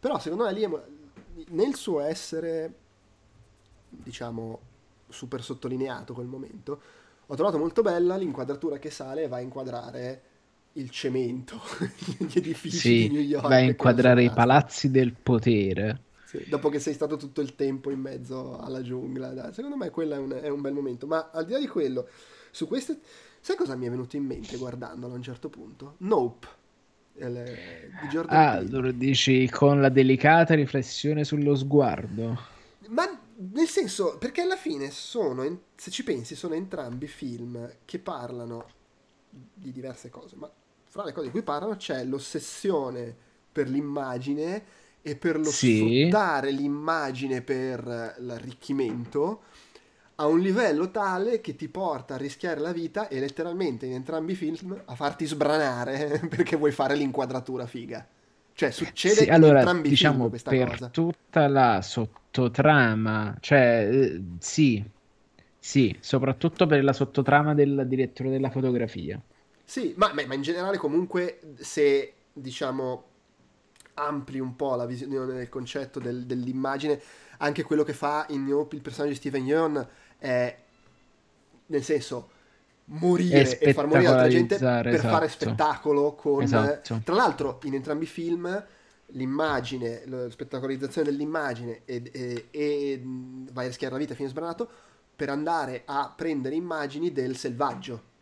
Però 0.00 0.18
secondo 0.18 0.44
me 0.44 0.52
lì, 0.52 0.68
nel 1.48 1.74
suo 1.74 2.00
essere, 2.00 2.74
diciamo, 3.88 4.60
super 5.08 5.42
sottolineato 5.42 6.14
quel 6.14 6.26
momento, 6.26 6.80
ho 7.26 7.34
trovato 7.34 7.58
molto 7.58 7.82
bella 7.82 8.16
l'inquadratura 8.16 8.78
che 8.78 8.90
sale 8.90 9.22
e 9.22 9.28
va 9.28 9.36
a 9.36 9.40
inquadrare 9.40 10.22
il 10.72 10.90
cemento, 10.90 11.60
gli 12.18 12.38
edifici 12.38 12.76
sì, 12.76 13.08
di 13.08 13.14
New 13.14 13.22
York. 13.22 13.48
Va 13.48 13.54
a 13.54 13.60
inquadrare 13.60 14.24
i 14.24 14.30
palazzi 14.30 14.90
del 14.90 15.14
potere. 15.14 16.02
Sì, 16.24 16.44
dopo 16.48 16.68
che 16.68 16.80
sei 16.80 16.94
stato 16.94 17.16
tutto 17.16 17.40
il 17.40 17.54
tempo 17.54 17.90
in 17.90 18.00
mezzo 18.00 18.58
alla 18.58 18.82
giungla. 18.82 19.52
Secondo 19.52 19.76
me 19.76 19.90
quello 19.90 20.14
è 20.14 20.18
un, 20.18 20.30
è 20.32 20.48
un, 20.48 20.60
bel 20.60 20.72
momento. 20.72 21.06
Ma 21.06 21.30
al 21.32 21.44
di 21.44 21.52
là 21.52 21.58
di 21.58 21.68
quello, 21.68 22.08
su 22.50 22.66
queste... 22.66 22.98
Sai 23.44 23.56
cosa 23.56 23.76
mi 23.76 23.84
è 23.84 23.90
venuto 23.90 24.16
in 24.16 24.24
mente 24.24 24.56
guardandolo 24.56 25.12
a 25.12 25.16
un 25.16 25.22
certo 25.22 25.50
punto? 25.50 25.96
Nope. 25.98 26.48
Il, 27.16 27.44
di 28.00 28.08
Jordan 28.08 28.38
ah, 28.38 28.60
lo 28.62 28.90
dici 28.90 29.50
con 29.50 29.82
la 29.82 29.90
delicata 29.90 30.54
riflessione 30.54 31.24
sullo 31.24 31.54
sguardo. 31.54 32.38
Ma 32.88 33.06
nel 33.52 33.66
senso, 33.66 34.16
perché 34.16 34.40
alla 34.40 34.56
fine 34.56 34.90
sono, 34.90 35.60
se 35.76 35.90
ci 35.90 36.04
pensi, 36.04 36.34
sono 36.34 36.54
entrambi 36.54 37.06
film 37.06 37.70
che 37.84 37.98
parlano 37.98 38.66
di 39.28 39.72
diverse 39.72 40.08
cose, 40.08 40.36
ma 40.36 40.50
fra 40.84 41.04
le 41.04 41.12
cose 41.12 41.26
di 41.26 41.32
cui 41.32 41.42
parlano 41.42 41.76
c'è 41.76 42.02
l'ossessione 42.02 43.14
per 43.52 43.68
l'immagine 43.68 44.64
e 45.02 45.16
per 45.16 45.38
lo 45.38 45.50
sì. 45.50 45.76
sfruttare 45.76 46.50
l'immagine 46.50 47.42
per 47.42 48.14
l'arricchimento 48.20 49.42
a 50.16 50.26
un 50.26 50.38
livello 50.38 50.90
tale 50.90 51.40
che 51.40 51.56
ti 51.56 51.68
porta 51.68 52.14
a 52.14 52.18
rischiare 52.18 52.60
la 52.60 52.72
vita 52.72 53.08
e 53.08 53.18
letteralmente 53.18 53.86
in 53.86 53.92
entrambi 53.94 54.32
i 54.32 54.36
film 54.36 54.80
a 54.84 54.94
farti 54.94 55.26
sbranare 55.26 56.20
perché 56.30 56.56
vuoi 56.56 56.72
fare 56.72 56.94
l'inquadratura 56.94 57.66
figa. 57.66 58.06
Cioè 58.56 58.70
succede 58.70 59.22
sì, 59.22 59.28
allora, 59.28 59.58
entrambi 59.58 59.88
diciamo, 59.88 60.14
i 60.14 60.18
film 60.18 60.28
questa 60.28 60.50
per 60.50 60.68
cosa. 60.68 60.88
tutta 60.88 61.48
la 61.48 61.82
sottotrama, 61.82 63.36
cioè 63.40 63.88
eh, 63.90 64.22
sì, 64.38 64.84
sì, 65.58 65.96
soprattutto 65.98 66.66
per 66.66 66.84
la 66.84 66.92
sottotrama 66.92 67.52
del 67.52 67.84
direttore 67.88 68.30
della 68.30 68.50
fotografia. 68.50 69.20
Sì, 69.64 69.94
ma, 69.96 70.12
ma 70.14 70.34
in 70.34 70.42
generale 70.42 70.76
comunque 70.76 71.40
se 71.56 72.12
diciamo 72.32 73.04
ampli 73.94 74.38
un 74.38 74.54
po' 74.54 74.76
la 74.76 74.86
visione 74.86 75.24
del 75.26 75.48
concetto 75.48 75.98
del, 75.98 76.24
dell'immagine, 76.24 77.00
anche 77.38 77.62
quello 77.62 77.82
che 77.82 77.92
fa 77.92 78.26
in 78.28 78.44
Nope 78.44 78.76
il 78.76 78.82
personaggio 78.82 79.12
di 79.12 79.18
Steven 79.18 79.46
Yeun 79.46 79.88
è 80.24 80.56
nel 81.66 81.82
senso 81.82 82.30
morire 82.86 83.58
e 83.58 83.74
far 83.74 83.86
morire 83.86 84.08
altra 84.08 84.28
gente 84.28 84.56
per 84.56 84.86
esatto. 84.86 85.08
fare 85.08 85.28
spettacolo 85.28 86.14
con 86.14 86.42
esatto. 86.42 87.00
tra 87.04 87.14
l'altro 87.14 87.60
in 87.64 87.74
entrambi 87.74 88.04
i 88.04 88.08
film 88.08 88.64
l'immagine 89.08 90.02
la 90.06 90.30
spettacolarizzazione 90.30 91.10
dell'immagine 91.10 91.82
e, 91.84 92.02
e, 92.10 92.46
e 92.50 93.02
vai 93.04 93.66
a 93.66 93.68
rischiare 93.68 93.92
la 93.92 93.98
vita 93.98 94.14
fino 94.14 94.28
a 94.28 94.30
sbranato 94.30 94.68
per 95.14 95.28
andare 95.28 95.82
a 95.84 96.12
prendere 96.14 96.54
immagini 96.54 97.12
del 97.12 97.36
selvaggio 97.36 98.12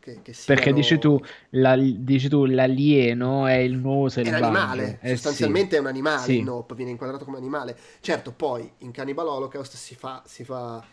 che, 0.00 0.20
che 0.22 0.32
siano... 0.34 0.60
Perché 0.60 0.74
dici 0.74 0.98
tu, 0.98 1.18
la, 1.50 1.76
dici 1.76 2.28
tu, 2.28 2.44
l'alieno 2.44 3.46
è 3.46 3.54
il 3.54 3.78
nuovo 3.78 4.10
selvaggio. 4.10 4.36
È 4.36 4.38
un 4.38 4.54
animale, 4.54 4.98
eh, 5.00 5.10
sostanzialmente 5.12 5.70
sì. 5.70 5.76
è 5.76 5.78
un 5.78 5.86
animale, 5.86 6.22
sì. 6.24 6.42
Nope 6.42 6.74
viene 6.74 6.90
inquadrato 6.90 7.24
come 7.24 7.38
animale. 7.38 7.74
Certo, 8.00 8.32
poi 8.32 8.70
in 8.78 8.90
Cannibal 8.90 9.26
Holocaust 9.28 9.76
si 9.76 9.94
fa, 9.94 10.22
si 10.26 10.44
fa 10.44 10.84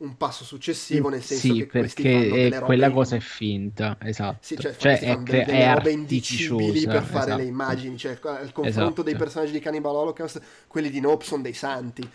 un 0.00 0.16
passo 0.16 0.44
successivo 0.44 1.10
nel 1.10 1.22
senso 1.22 1.52
sì, 1.52 1.58
che 1.58 1.66
perché 1.66 2.48
è, 2.48 2.60
quella 2.60 2.90
cosa 2.90 3.16
è 3.16 3.20
finta 3.20 3.98
esatto. 4.00 4.38
Sì, 4.40 4.56
cioè, 4.58 4.74
cioè 4.74 4.98
è, 4.98 5.16
delle, 5.18 5.44
delle 5.44 5.74
robe 5.74 5.90
indicibili 5.90 6.86
per 6.86 7.02
fare 7.02 7.26
esatto. 7.26 7.36
le 7.36 7.44
immagini 7.44 7.98
cioè 7.98 8.12
il 8.12 8.18
confronto 8.18 8.66
esatto. 8.66 9.02
dei 9.02 9.14
personaggi 9.14 9.52
di 9.52 9.58
Cannibal 9.60 9.94
Holocaust 9.94 10.40
quelli 10.68 10.88
di 10.88 11.00
Nope 11.00 11.24
sono 11.24 11.42
dei 11.42 11.52
santi. 11.52 12.08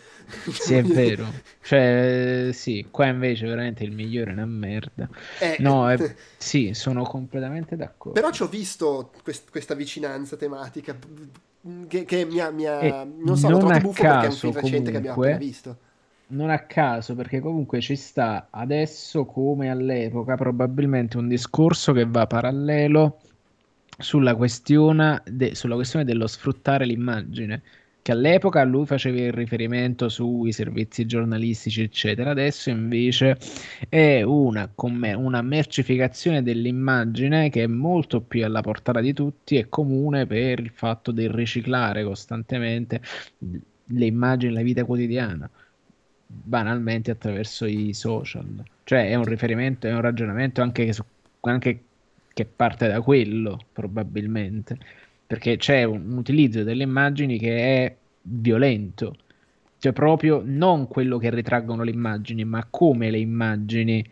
Sì 0.49 0.73
è 0.73 0.81
vero. 0.83 1.31
Cioè 1.61 2.49
sì 2.53 2.87
qua 2.89 3.05
invece 3.05 3.45
veramente 3.45 3.83
il 3.83 3.91
migliore 3.91 4.31
è 4.31 4.33
una 4.33 4.45
merda. 4.45 5.07
Eh, 5.39 5.57
no 5.59 5.89
è, 5.89 6.15
sì 6.37 6.73
sono 6.73 7.03
completamente 7.03 7.75
d'accordo. 7.75 8.19
Però 8.19 8.31
ci 8.31 8.41
ho 8.41 8.47
visto 8.47 9.11
quest- 9.21 9.51
questa 9.51 9.75
vicinanza 9.75 10.35
tematica 10.37 10.97
che, 11.87 12.05
che 12.05 12.25
mi 12.25 12.39
ha, 12.39 12.49
mi 12.49 12.65
ha 12.65 13.03
non 13.03 13.37
so, 13.37 13.47
non 13.47 13.59
l'ho 13.59 13.65
trovato 13.65 13.81
buffo 13.81 14.01
perché 14.01 14.25
è 14.25 14.29
un 14.29 14.35
film 14.35 14.53
recente 14.53 14.91
che 14.91 14.97
abbiamo 14.97 15.21
appena 15.21 15.37
visto 15.37 15.77
non 16.27 16.49
a 16.49 16.59
caso, 16.59 17.15
perché 17.15 17.39
comunque 17.39 17.81
ci 17.81 17.95
sta 17.95 18.47
adesso 18.49 19.25
come 19.25 19.69
all'epoca 19.69 20.35
probabilmente 20.35 21.17
un 21.17 21.27
discorso 21.27 21.93
che 21.93 22.05
va 22.05 22.25
parallelo 22.25 23.19
sulla 23.97 24.35
questione, 24.35 25.21
de- 25.25 25.55
sulla 25.55 25.75
questione 25.75 26.05
dello 26.05 26.27
sfruttare 26.27 26.85
l'immagine, 26.85 27.61
che 28.01 28.11
all'epoca 28.11 28.63
lui 28.63 28.85
faceva 28.85 29.19
il 29.19 29.33
riferimento 29.33 30.09
sui 30.09 30.51
servizi 30.51 31.05
giornalistici, 31.05 31.81
eccetera, 31.81 32.31
adesso 32.31 32.69
invece 32.69 33.37
è 33.89 34.21
una, 34.21 34.69
una 35.15 35.41
mercificazione 35.41 36.43
dell'immagine 36.43 37.49
che 37.49 37.63
è 37.63 37.67
molto 37.67 38.21
più 38.21 38.45
alla 38.45 38.61
portata 38.61 38.99
di 39.01 39.13
tutti 39.13 39.57
e 39.57 39.69
comune 39.69 40.27
per 40.27 40.59
il 40.59 40.69
fatto 40.69 41.11
di 41.11 41.27
riciclare 41.31 42.03
costantemente 42.03 43.01
le 43.39 44.05
immagini 44.05 44.51
nella 44.53 44.63
vita 44.63 44.83
quotidiana 44.83 45.49
banalmente 46.43 47.11
attraverso 47.11 47.65
i 47.65 47.93
social. 47.93 48.63
Cioè 48.83 49.09
è 49.09 49.15
un 49.15 49.23
riferimento, 49.23 49.87
è 49.87 49.93
un 49.93 50.01
ragionamento 50.01 50.61
anche, 50.61 50.91
su, 50.93 51.03
anche 51.41 51.83
che 52.33 52.45
parte 52.45 52.87
da 52.87 53.01
quello, 53.01 53.59
probabilmente, 53.71 54.77
perché 55.25 55.57
c'è 55.57 55.83
un, 55.83 56.11
un 56.11 56.17
utilizzo 56.17 56.63
delle 56.63 56.83
immagini 56.83 57.39
che 57.39 57.85
è 57.85 57.95
violento, 58.21 59.15
cioè 59.77 59.93
proprio 59.93 60.41
non 60.43 60.87
quello 60.87 61.17
che 61.17 61.29
ritraggono 61.29 61.83
le 61.83 61.91
immagini, 61.91 62.43
ma 62.43 62.65
come 62.69 63.09
le 63.09 63.19
immagini 63.19 64.05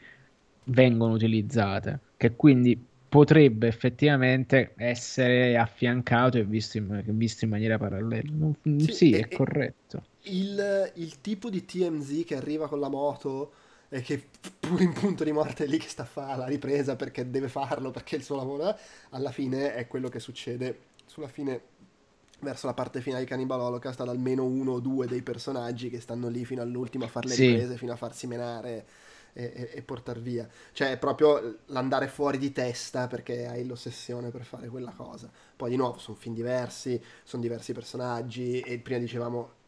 vengono 0.66 1.14
utilizzate, 1.14 2.00
che 2.18 2.36
quindi 2.36 2.80
potrebbe 3.14 3.68
effettivamente 3.68 4.74
essere 4.76 5.56
affiancato 5.56 6.40
e 6.40 6.44
visto 6.44 6.78
in, 6.78 7.04
visto 7.10 7.46
in 7.46 7.52
maniera 7.52 7.78
parallela. 7.78 8.32
Sì, 8.64 8.92
sì 8.92 9.14
è, 9.14 9.28
è 9.28 9.36
corretto 9.36 10.04
il, 10.24 10.92
il, 10.96 11.22
tipo 11.22 11.52
di 11.52 11.64
TMZ 11.64 12.24
che 12.26 12.36
arriva 12.36 12.68
con 12.68 12.80
la 12.80 12.90
moto 12.90 13.54
e 13.90 14.02
che 14.02 14.30
pure 14.60 14.84
in 14.84 14.94
punto 14.94 15.24
di 15.24 15.32
morte 15.32 15.66
è 15.66 15.68
lì 15.68 15.78
che 15.78 15.88
sta 15.88 16.02
a 16.02 16.08
fare 16.08 16.40
la 16.40 16.48
ripresa 16.48 16.96
perché 16.96 17.30
deve 17.30 17.50
farlo, 17.50 17.92
perché 17.92 18.16
è 18.16 18.18
il 18.18 18.26
suo 18.26 18.36
lavoro, 18.36 18.76
alla 19.12 19.32
fine 19.32 19.76
è 19.76 19.86
quello 19.86 20.10
che 20.10 20.20
succede 20.20 20.80
sulla 21.06 21.28
fine 21.28 21.62
verso 22.40 22.66
la 22.66 22.74
parte 22.74 23.00
finale 23.00 23.26
di 23.26 23.30
Cannibal 23.30 23.60
Holocaust 23.60 24.00
ad 24.02 24.10
almeno 24.10 24.44
uno 24.44 24.72
o 24.72 24.80
due 24.80 25.06
dei 25.06 25.22
personaggi 25.22 25.92
che 25.92 26.00
stanno 26.00 26.30
lì 26.30 26.46
fino 26.46 26.64
all'ultimo 26.64 27.06
a 27.06 27.10
fare 27.10 27.28
le 27.28 27.36
sì. 27.36 27.46
riprese, 27.46 27.78
fino 27.78 27.94
a 27.94 27.96
farsi 27.96 28.26
menare 28.26 28.86
e, 29.34 29.72
e, 29.74 29.82
portare 29.82 30.20
via. 30.20 30.48
Cioè 30.72 30.92
è 30.92 30.98
proprio 30.98 31.60
l'andare 31.68 32.08
fuori 32.08 32.38
di 32.38 32.52
testa 32.52 33.08
perché 33.08 33.48
hai 33.48 33.66
l'ossessione 33.66 34.30
per 34.30 34.46
fare 34.46 34.68
quella 34.70 34.94
cosa. 34.96 35.30
Poi 35.56 35.70
di 35.70 35.76
nuovo 35.76 35.98
sono 35.98 36.16
film 36.18 36.36
diversi, 36.36 37.02
sono 37.24 37.42
diversi 37.42 37.74
personaggi 37.74 38.60
e 38.60 38.80
prima 38.80 39.00
dicevamo 39.00 39.62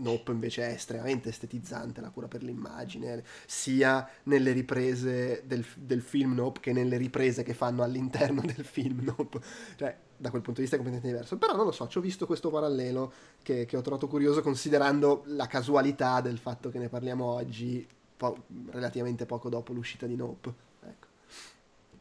Nope 0.00 0.32
invece 0.32 0.66
è 0.66 0.72
estremamente 0.72 1.28
estetizzante 1.28 2.00
la 2.00 2.10
cura 2.10 2.26
per 2.26 2.42
l'immagine, 2.42 3.22
sia 3.46 4.08
nelle 4.24 4.52
riprese 4.52 5.42
del, 5.44 5.64
del, 5.76 6.00
film 6.00 6.34
Nope 6.34 6.60
che 6.60 6.72
nelle 6.72 6.96
riprese 6.96 7.42
che 7.42 7.54
fanno 7.54 7.82
all'interno 7.82 8.40
del 8.44 8.64
film 8.64 9.02
Nope. 9.02 9.40
Cioè, 9.76 9.96
da 10.16 10.28
quel 10.30 10.42
punto 10.42 10.60
di 10.60 10.66
vista 10.66 10.76
è 10.76 10.78
completamente 10.78 11.08
diverso. 11.08 11.38
Però 11.38 11.54
non 11.54 11.64
lo 11.64 11.72
so, 11.72 11.86
ci 11.88 11.98
ho 11.98 12.00
visto 12.00 12.26
questo 12.26 12.50
parallelo 12.50 13.12
che, 13.42 13.66
che 13.66 13.76
ho 13.76 13.82
trovato 13.82 14.06
curioso 14.06 14.42
considerando 14.42 15.22
la 15.26 15.46
casualità 15.46 16.20
del 16.20 16.38
fatto 16.38 16.70
che 16.70 16.78
ne 16.78 16.88
parliamo 16.88 17.24
oggi, 17.24 17.86
po- 18.20 18.44
relativamente 18.70 19.24
poco 19.24 19.48
dopo 19.48 19.72
l'uscita 19.72 20.04
di 20.06 20.14
Nope. 20.14 20.52
Ecco. 20.84 21.06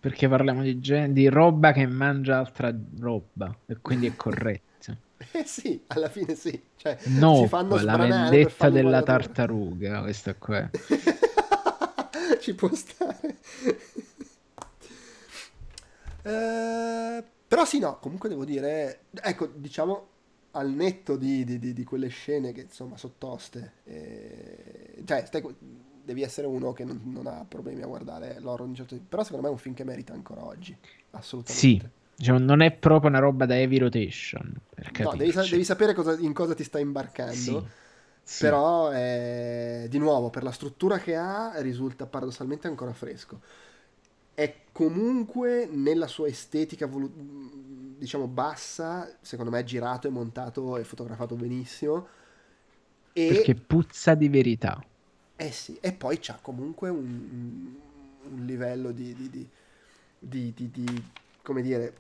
Perché 0.02 0.28
parliamo 0.28 0.62
di, 0.62 0.78
gen- 0.80 1.14
di 1.14 1.30
roba 1.30 1.72
che 1.72 1.88
mangia 1.88 2.40
altra 2.40 2.76
roba 3.00 3.56
e 3.66 3.78
quindi 3.80 4.08
è 4.08 4.16
corretto. 4.18 4.68
eh 5.32 5.46
sì, 5.46 5.82
alla 5.88 6.10
fine 6.10 6.36
sì. 6.36 6.62
Cioè, 6.76 6.98
no, 7.06 7.48
la 7.82 7.96
vendetta 7.96 8.70
della 8.70 9.02
tartaruga, 9.02 10.02
questa 10.02 10.34
qua. 10.36 10.70
Ci 12.42 12.54
può 12.54 12.70
stare. 12.74 13.38
Eh, 16.22 17.24
però 17.48 17.64
sì, 17.64 17.80
no, 17.80 17.98
comunque 18.00 18.28
devo 18.28 18.44
dire, 18.44 19.06
ecco, 19.24 19.48
diciamo, 19.48 20.08
al 20.52 20.70
netto 20.70 21.16
di, 21.16 21.46
di- 21.46 21.58
di- 21.60 21.72
di 21.74 21.84
quelle 21.86 22.10
scene 22.10 22.52
che 22.52 22.62
insomma 22.64 22.98
sono 22.98 23.14
toste, 23.18 23.74
eh, 23.86 25.02
cioè, 25.06 25.24
stai- 25.26 25.42
devi 26.10 26.24
essere 26.24 26.47
uno 26.47 26.74
che 26.74 26.84
non, 26.86 27.01
non 27.05 27.28
ha 27.28 27.45
problemi 27.47 27.82
a 27.84 27.88
guardare 27.88 28.39
l'horror 28.39 28.64
di 28.64 28.70
un 28.72 28.76
certo 28.76 28.95
tipo, 28.95 29.07
però 29.10 29.24
secondo 29.24 29.43
me 29.43 29.49
è 29.49 29.53
un 29.53 29.60
film 29.60 29.76
che 29.76 29.84
merita 29.84 30.14
ancora 30.14 30.43
oggi, 30.45 30.76
Sì, 31.43 31.82
assolutamente. 31.82 31.91
diciamo, 32.16 32.39
non 32.39 32.62
è 32.62 32.72
proprio 32.78 33.10
una 33.10 33.20
roba 33.20 33.45
da 33.45 33.57
heavy 33.57 33.78
rotation, 33.78 34.53
No, 34.91 35.16
devi, 35.16 35.32
sa- 35.32 35.45
devi 35.47 35.64
sapere 35.64 35.93
cosa- 35.93 36.18
in 36.20 36.34
cosa 36.34 36.53
ti 36.55 36.64
stai 36.64 36.82
imbarcando. 36.82 37.64
Sì, 37.64 37.70
sì. 38.24 38.53
Però, 38.55 38.91
eh, 38.91 39.88
di 39.89 39.97
nuovo, 39.97 40.30
per 40.30 40.43
la 40.43 40.51
struttura 40.51 40.97
che 40.99 41.16
ha, 41.16 41.53
risulta 41.62 42.05
paradossalmente 42.05 42.68
ancora 42.68 42.93
fresco. 42.93 43.41
È 44.34 44.55
comunque 44.72 45.68
nella 45.72 46.07
sua 46.07 46.28
estetica, 46.28 46.88
volu- 46.88 47.12
diciamo, 47.97 48.28
bassa, 48.28 49.18
secondo 49.22 49.51
me 49.51 49.60
è 49.60 49.64
girato 49.64 50.07
e 50.07 50.12
montato 50.12 50.78
e 50.78 50.84
fotografato 50.86 51.36
benissimo. 51.36 52.07
E, 53.16 53.26
Perché 53.26 53.55
puzza 53.55 54.14
di 54.14 54.28
verità. 54.28 54.78
Eh 55.40 55.52
sì, 55.52 55.78
e 55.82 55.94
poi 55.94 56.20
c'ha 56.20 56.38
comunque 56.42 56.90
un, 56.90 57.74
un 58.32 58.46
livello 58.46 58.92
di, 58.92 59.14
di- 59.16 59.30
di- 60.20 60.54
di- 60.72 61.04
come 61.42 61.62
dire, 61.62 61.94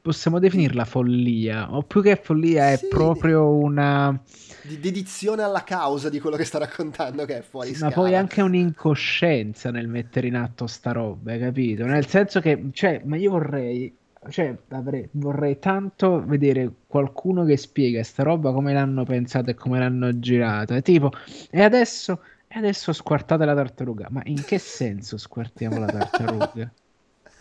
Possiamo 0.00 0.38
definirla 0.38 0.86
follia, 0.86 1.70
o 1.74 1.82
più 1.82 2.00
che 2.00 2.16
follia 2.16 2.70
è 2.72 2.78
Sì. 2.78 2.86
proprio 2.86 3.46
una... 3.52 4.18
di 4.60 4.78
dedizione 4.78 5.42
alla 5.42 5.64
causa 5.64 6.08
di 6.08 6.20
quello 6.20 6.36
che 6.36 6.44
sta 6.44 6.58
raccontando, 6.58 7.24
che 7.24 7.38
è 7.38 7.42
fuori 7.42 7.74
Sì, 7.74 7.76
ma 7.76 7.90
poi 7.90 8.14
anche 8.14 8.42
un'incoscienza 8.42 9.70
nel 9.70 9.88
mettere 9.88 10.28
in 10.28 10.36
atto 10.36 10.66
sta 10.66 10.92
roba, 10.92 11.36
capito? 11.38 11.84
Nel 11.84 12.06
senso 12.06 12.40
che, 12.40 12.68
cioè, 12.72 13.02
ma 13.04 13.16
io 13.16 13.30
vorrei, 13.32 13.98
cioè, 14.30 14.56
avrei- 14.68 15.08
vorrei 15.12 15.58
tanto 15.58 16.24
vedere 16.24 16.70
qualcuno 16.86 17.44
che 17.44 17.56
spiega 17.56 18.02
sta 18.02 18.22
roba 18.22 18.52
come 18.52 18.72
l'hanno 18.72 19.04
pensata 19.04 19.50
e 19.50 19.54
come 19.54 19.78
l'hanno 19.78 20.18
girata. 20.18 20.80
Tipo, 20.80 21.10
e 21.50 21.62
adesso, 21.62 22.20
e 22.48 22.58
adesso 22.58 22.92
squartate 22.92 23.44
la 23.44 23.54
tartaruga. 23.54 24.08
Ma 24.10 24.22
in 24.26 24.42
che 24.44 24.58
senso 24.58 25.16
squartiamo 25.18 25.78
la 25.78 25.86
tartaruga? 25.86 26.72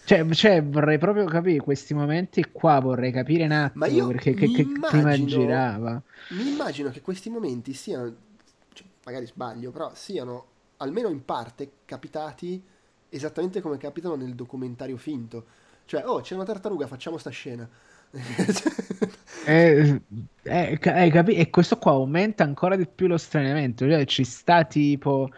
Cioè, 0.05 0.23
cioè, 0.33 0.63
vorrei 0.63 0.99
proprio 0.99 1.25
capire 1.25 1.57
questi 1.57 1.95
momenti 1.95 2.45
qua, 2.51 2.79
vorrei 2.79 3.11
capire 3.11 3.45
un 3.45 3.71
Ma 3.73 3.85
attimo 3.85 3.97
io 3.97 4.07
perché 4.07 4.35
che, 4.35 4.45
mi 4.45 4.53
che 4.53 4.61
immagino- 4.61 5.25
girava. 5.25 6.01
Mi 6.29 6.47
immagino 6.47 6.91
che 6.91 7.01
questi 7.01 7.31
momenti 7.31 7.73
siano, 7.73 8.13
cioè, 8.73 8.85
magari 9.03 9.25
sbaglio, 9.25 9.71
però 9.71 9.91
siano 9.95 10.45
almeno 10.77 11.09
in 11.09 11.25
parte 11.25 11.71
capitati 11.85 12.63
esattamente 13.09 13.61
come 13.61 13.77
capitano 13.77 14.15
nel 14.15 14.35
documentario 14.35 14.97
finto. 14.97 15.45
Cioè, 15.85 16.03
oh, 16.05 16.21
c'è 16.21 16.35
una 16.35 16.43
tartaruga, 16.45 16.87
facciamo 16.87 17.17
sta 17.17 17.29
scena. 17.29 17.67
Eh, 19.47 20.01
eh, 20.43 20.77
capi- 20.79 21.35
E 21.35 21.49
questo 21.51 21.77
qua 21.77 21.91
aumenta 21.91 22.43
ancora 22.43 22.75
di 22.75 22.87
più 22.87 23.07
lo 23.07 23.17
stranamento. 23.17 23.87
Cioè, 23.87 24.05
ci 24.05 24.23
sta 24.23 24.63
tipo. 24.65 25.29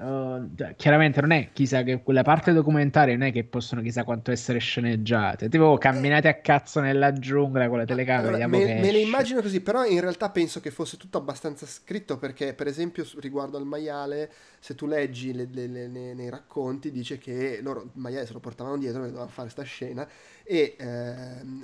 Uh, 0.00 0.74
chiaramente 0.76 1.20
non 1.20 1.30
è 1.32 1.50
chissà 1.52 1.82
che 1.82 2.02
quella 2.02 2.22
parte 2.22 2.52
documentaria 2.52 3.16
non 3.16 3.26
è 3.28 3.32
che 3.32 3.44
possono 3.44 3.82
chissà 3.82 4.04
quanto 4.04 4.30
essere 4.30 4.58
sceneggiate. 4.58 5.48
Tipo, 5.48 5.64
oh, 5.64 5.78
camminate 5.78 6.28
a 6.28 6.40
cazzo 6.40 6.80
nella 6.80 7.12
giungla 7.12 7.68
con 7.68 7.78
la 7.78 7.84
telecamera, 7.84 8.36
Allora, 8.36 8.46
me, 8.46 8.66
me 8.66 8.92
le 8.92 8.98
immagino 8.98 9.40
così, 9.40 9.60
però 9.60 9.84
in 9.84 10.00
realtà 10.00 10.30
penso 10.30 10.60
che 10.60 10.70
fosse 10.70 10.96
tutto 10.96 11.16
abbastanza 11.16 11.64
scritto 11.64 12.18
perché, 12.18 12.54
per 12.54 12.66
esempio, 12.66 13.06
riguardo 13.20 13.56
al 13.56 13.64
maiale, 13.64 14.30
se 14.58 14.74
tu 14.74 14.86
leggi 14.86 15.32
le- 15.32 15.48
le- 15.50 15.66
le- 15.68 15.88
le- 15.88 16.14
nei 16.14 16.28
racconti, 16.28 16.90
dice 16.90 17.18
che 17.18 17.60
loro 17.62 17.82
il 17.82 17.90
maiale 17.94 18.26
se 18.26 18.32
lo 18.32 18.40
portavano 18.40 18.76
dietro 18.78 19.02
e 19.02 19.06
dovevano 19.06 19.30
fare 19.30 19.48
sta 19.48 19.62
scena 19.62 20.06
e 20.50 20.76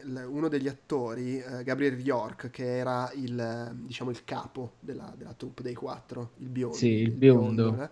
l- 0.05 0.24
uno 0.28 0.49
degli 0.49 0.68
attori, 0.68 1.41
eh, 1.41 1.64
Gabriel 1.64 1.99
York, 1.99 2.51
che 2.51 2.76
era 2.76 3.11
il, 3.14 3.39
eh, 3.39 3.72
diciamo, 3.74 4.11
il 4.11 4.24
capo 4.24 4.74
della, 4.80 5.12
della 5.16 5.32
troupe 5.34 5.62
dei 5.62 5.74
quattro, 5.74 6.32
il 6.39 6.49
biondo, 6.49 6.91
Sì, 6.91 7.03
il 7.03 7.11
biondo. 7.12 7.89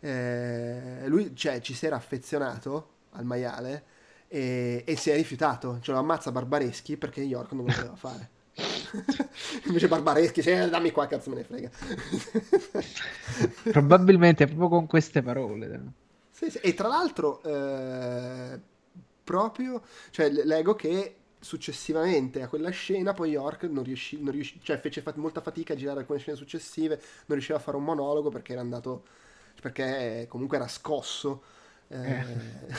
eh, 0.00 1.00
eh, 1.02 1.08
lui 1.08 1.34
cioè, 1.34 1.60
ci 1.60 1.74
si 1.74 1.86
era 1.86 1.96
affezionato 1.96 2.90
al 3.12 3.24
maiale 3.24 3.84
e, 4.28 4.84
e 4.86 4.96
si 4.96 5.10
è 5.10 5.16
rifiutato, 5.16 5.78
cioè 5.80 5.94
lo 5.94 6.00
ammazza 6.02 6.30
Barbareschi 6.32 6.96
perché 6.96 7.22
York 7.22 7.52
non 7.52 7.64
lo 7.64 7.72
voleva 7.72 7.94
fare. 7.96 8.30
Invece 9.66 9.88
Barbareschi, 9.88 10.42
sì, 10.42 10.50
dammi 10.70 10.90
qua, 10.90 11.06
cazzo 11.06 11.30
me 11.30 11.36
ne 11.36 11.44
frega. 11.44 11.70
Probabilmente 13.70 14.46
proprio 14.46 14.68
con 14.68 14.86
queste 14.86 15.22
parole. 15.22 15.92
Sì, 16.30 16.50
sì. 16.50 16.58
E 16.58 16.74
tra 16.74 16.88
l'altro, 16.88 17.42
eh, 17.42 18.60
proprio, 19.26 19.82
cioè, 20.10 20.30
le- 20.30 20.44
leggo 20.44 20.74
che 20.76 21.16
successivamente 21.40 22.42
a 22.42 22.48
quella 22.48 22.70
scena 22.70 23.12
poi 23.12 23.30
York 23.30 23.64
non 23.64 23.82
riuscì, 23.84 24.20
non 24.22 24.32
riuscì- 24.32 24.60
cioè 24.62 24.78
fece 24.80 25.02
fat- 25.02 25.16
molta 25.16 25.40
fatica 25.40 25.72
a 25.74 25.76
girare 25.76 26.00
alcune 26.00 26.18
scene 26.20 26.36
successive, 26.36 26.94
non 27.26 27.36
riusciva 27.36 27.58
a 27.58 27.60
fare 27.60 27.76
un 27.76 27.84
monologo 27.84 28.30
perché 28.30 28.52
era 28.52 28.60
andato, 28.62 29.04
perché 29.60 30.26
comunque 30.28 30.56
era 30.56 30.68
scosso. 30.68 31.42
Eh, 31.88 32.24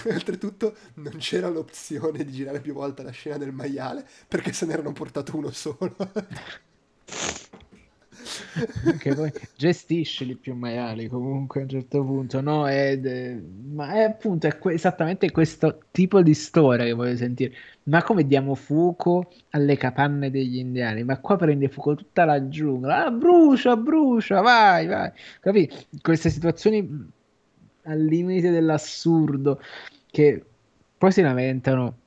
oltretutto 0.12 0.76
non 0.96 1.16
c'era 1.18 1.48
l'opzione 1.50 2.26
di 2.26 2.32
girare 2.34 2.60
più 2.62 2.74
volte 2.74 3.04
la 3.04 3.12
scena 3.12 3.38
del 3.38 3.54
maiale 3.54 4.06
perché 4.28 4.52
se 4.52 4.66
ne 4.66 4.74
erano 4.74 4.92
portato 4.94 5.38
uno 5.38 5.52
solo. 5.52 5.96
Che 9.00 9.14
poi 9.14 9.32
gestiscili 9.56 10.36
più 10.36 10.54
maiali 10.56 11.08
comunque 11.08 11.62
a 11.62 11.64
un 11.64 11.70
certo 11.70 12.04
punto, 12.04 12.42
no? 12.42 12.68
Ed, 12.68 13.06
eh, 13.06 13.42
ma 13.74 13.94
è 13.94 14.02
appunto 14.02 14.48
è 14.48 14.58
que- 14.58 14.74
esattamente 14.74 15.32
questo 15.32 15.80
tipo 15.92 16.22
di 16.22 16.34
storia 16.34 16.86
che 16.86 16.94
voglio 16.94 17.16
sentire. 17.16 17.54
Ma 17.84 18.04
come 18.04 18.26
diamo 18.26 18.56
fuoco 18.56 19.32
alle 19.52 19.78
capanne 19.78 20.30
degli 20.32 20.58
indiani? 20.58 21.04
Ma 21.04 21.20
qua 21.20 21.36
prende 21.38 21.70
fuoco 21.70 21.96
tutta 21.96 22.26
la 22.26 22.48
giungla. 22.48 23.06
Ah, 23.06 23.12
brucia, 23.12 23.76
brucia, 23.78 24.42
vai, 24.42 24.88
vai. 24.88 25.12
Capì? 25.40 25.70
Queste 26.02 26.30
situazioni 26.30 27.10
al 27.84 28.04
limite 28.04 28.50
dell'assurdo 28.52 29.62
che 30.12 30.44
poi 30.98 31.12
si 31.12 31.22
lamentano 31.22 31.98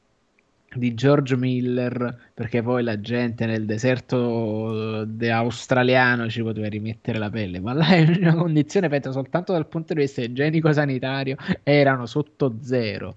di 0.75 0.95
George 0.95 1.37
Miller 1.37 2.30
perché 2.41 2.63
poi 2.63 2.83
la 2.83 2.99
gente 2.99 3.45
nel 3.45 3.67
deserto 3.67 5.05
de- 5.05 5.31
australiano 5.31 6.27
ci 6.31 6.41
poteva 6.41 6.69
rimettere 6.69 7.19
la 7.19 7.29
pelle, 7.29 7.61
ma 7.61 7.75
là 7.75 7.89
è 7.89 8.01
una 8.19 8.35
condizione, 8.35 8.89
penso, 8.89 9.13
soltanto 9.13 9.53
dal 9.53 9.67
punto 9.67 9.93
di 9.93 10.01
vista 10.01 10.23
igienico-sanitario 10.23 11.37
erano 11.63 12.07
sotto 12.07 12.57
zero. 12.63 13.15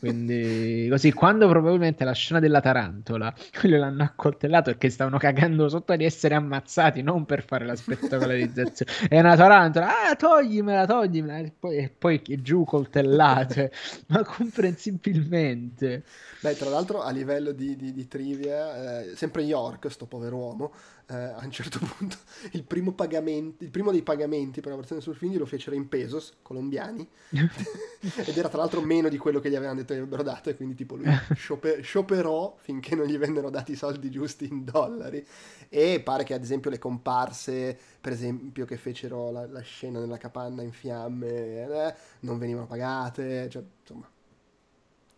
Quindi 0.00 0.88
così, 0.90 1.12
quando 1.12 1.46
probabilmente 1.46 2.02
la 2.02 2.14
scena 2.14 2.40
della 2.40 2.60
tarantola, 2.60 3.32
quello 3.60 3.78
l'hanno 3.78 4.02
accoltellato 4.02 4.70
perché 4.72 4.90
stavano 4.90 5.18
cagando 5.18 5.68
sotto 5.68 5.94
di 5.94 6.04
essere 6.04 6.34
ammazzati, 6.34 7.00
non 7.00 7.24
per 7.24 7.44
fare 7.44 7.64
la 7.64 7.76
spettacolarizzazione. 7.76 8.90
È 9.08 9.20
una 9.20 9.36
tarantola, 9.36 9.86
ah, 9.86 10.16
toglimela, 10.16 10.84
toglimela, 10.84 11.38
e 11.38 11.52
poi, 11.56 11.76
e 11.76 11.94
poi 11.96 12.20
giù 12.42 12.64
coltellate, 12.64 13.70
ma 14.08 14.24
comprensibilmente. 14.24 16.02
Beh, 16.40 16.56
tra 16.56 16.70
l'altro 16.70 17.02
a 17.02 17.12
livello 17.12 17.52
di, 17.52 17.76
di- 17.76 17.92
di 17.92 18.08
trivia, 18.32 19.02
eh, 19.02 19.16
sempre 19.16 19.42
York, 19.42 19.90
sto 19.90 20.06
pover'uomo, 20.06 20.72
eh, 21.06 21.14
a 21.14 21.40
un 21.42 21.50
certo 21.50 21.78
punto 21.84 22.16
il 22.52 22.64
primo, 22.64 22.92
pagamento, 22.92 23.62
il 23.64 23.70
primo 23.70 23.90
dei 23.90 24.02
pagamenti 24.02 24.60
per 24.60 24.70
la 24.70 24.76
versione 24.76 25.00
sul 25.00 25.14
film 25.14 25.32
glielo 25.32 25.46
fecero 25.46 25.76
in 25.76 25.88
pesos 25.88 26.34
colombiani. 26.42 27.06
Ed 27.30 28.36
era 28.36 28.48
tra 28.48 28.58
l'altro 28.58 28.80
meno 28.80 29.08
di 29.08 29.18
quello 29.18 29.38
che 29.38 29.50
gli 29.50 29.54
avevano 29.54 29.78
detto 29.78 29.92
che 29.92 30.00
avrebbero 30.00 30.22
dato 30.22 30.50
e 30.50 30.56
quindi 30.56 30.74
tipo 30.74 30.96
lui 30.96 31.06
sciope- 31.34 31.80
scioperò 31.82 32.56
finché 32.58 32.94
non 32.94 33.06
gli 33.06 33.18
vennero 33.18 33.50
dati 33.50 33.72
i 33.72 33.76
soldi 33.76 34.10
giusti 34.10 34.48
in 34.50 34.64
dollari. 34.64 35.24
E 35.68 36.00
pare 36.00 36.24
che 36.24 36.34
ad 36.34 36.42
esempio 36.42 36.70
le 36.70 36.78
comparse, 36.78 37.78
per 38.00 38.12
esempio 38.12 38.64
che 38.64 38.76
fecero 38.76 39.30
la, 39.30 39.46
la 39.46 39.60
scena 39.60 40.00
nella 40.00 40.18
capanna 40.18 40.62
in 40.62 40.72
fiamme, 40.72 41.28
eh, 41.28 41.94
non 42.20 42.38
venivano 42.38 42.66
pagate, 42.66 43.48
cioè 43.48 43.62
insomma 43.80 44.11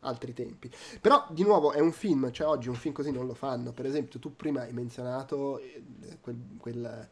altri 0.05 0.33
tempi. 0.33 0.71
Però, 1.01 1.27
di 1.31 1.43
nuovo, 1.43 1.73
è 1.73 1.81
un 1.81 1.93
film, 1.93 2.31
cioè 2.31 2.47
oggi 2.47 2.69
un 2.69 2.77
film 2.77 2.95
così 2.95 3.11
non 3.11 3.27
lo 3.27 3.35
fanno. 3.35 3.73
Per 3.73 3.87
esempio, 3.87 4.19
tu 4.19 4.35
prima 4.35 4.63
hai 4.63 4.73
menzionato 4.73 5.59
eh, 5.59 5.83
quel, 6.21 6.37
quel- 6.59 7.09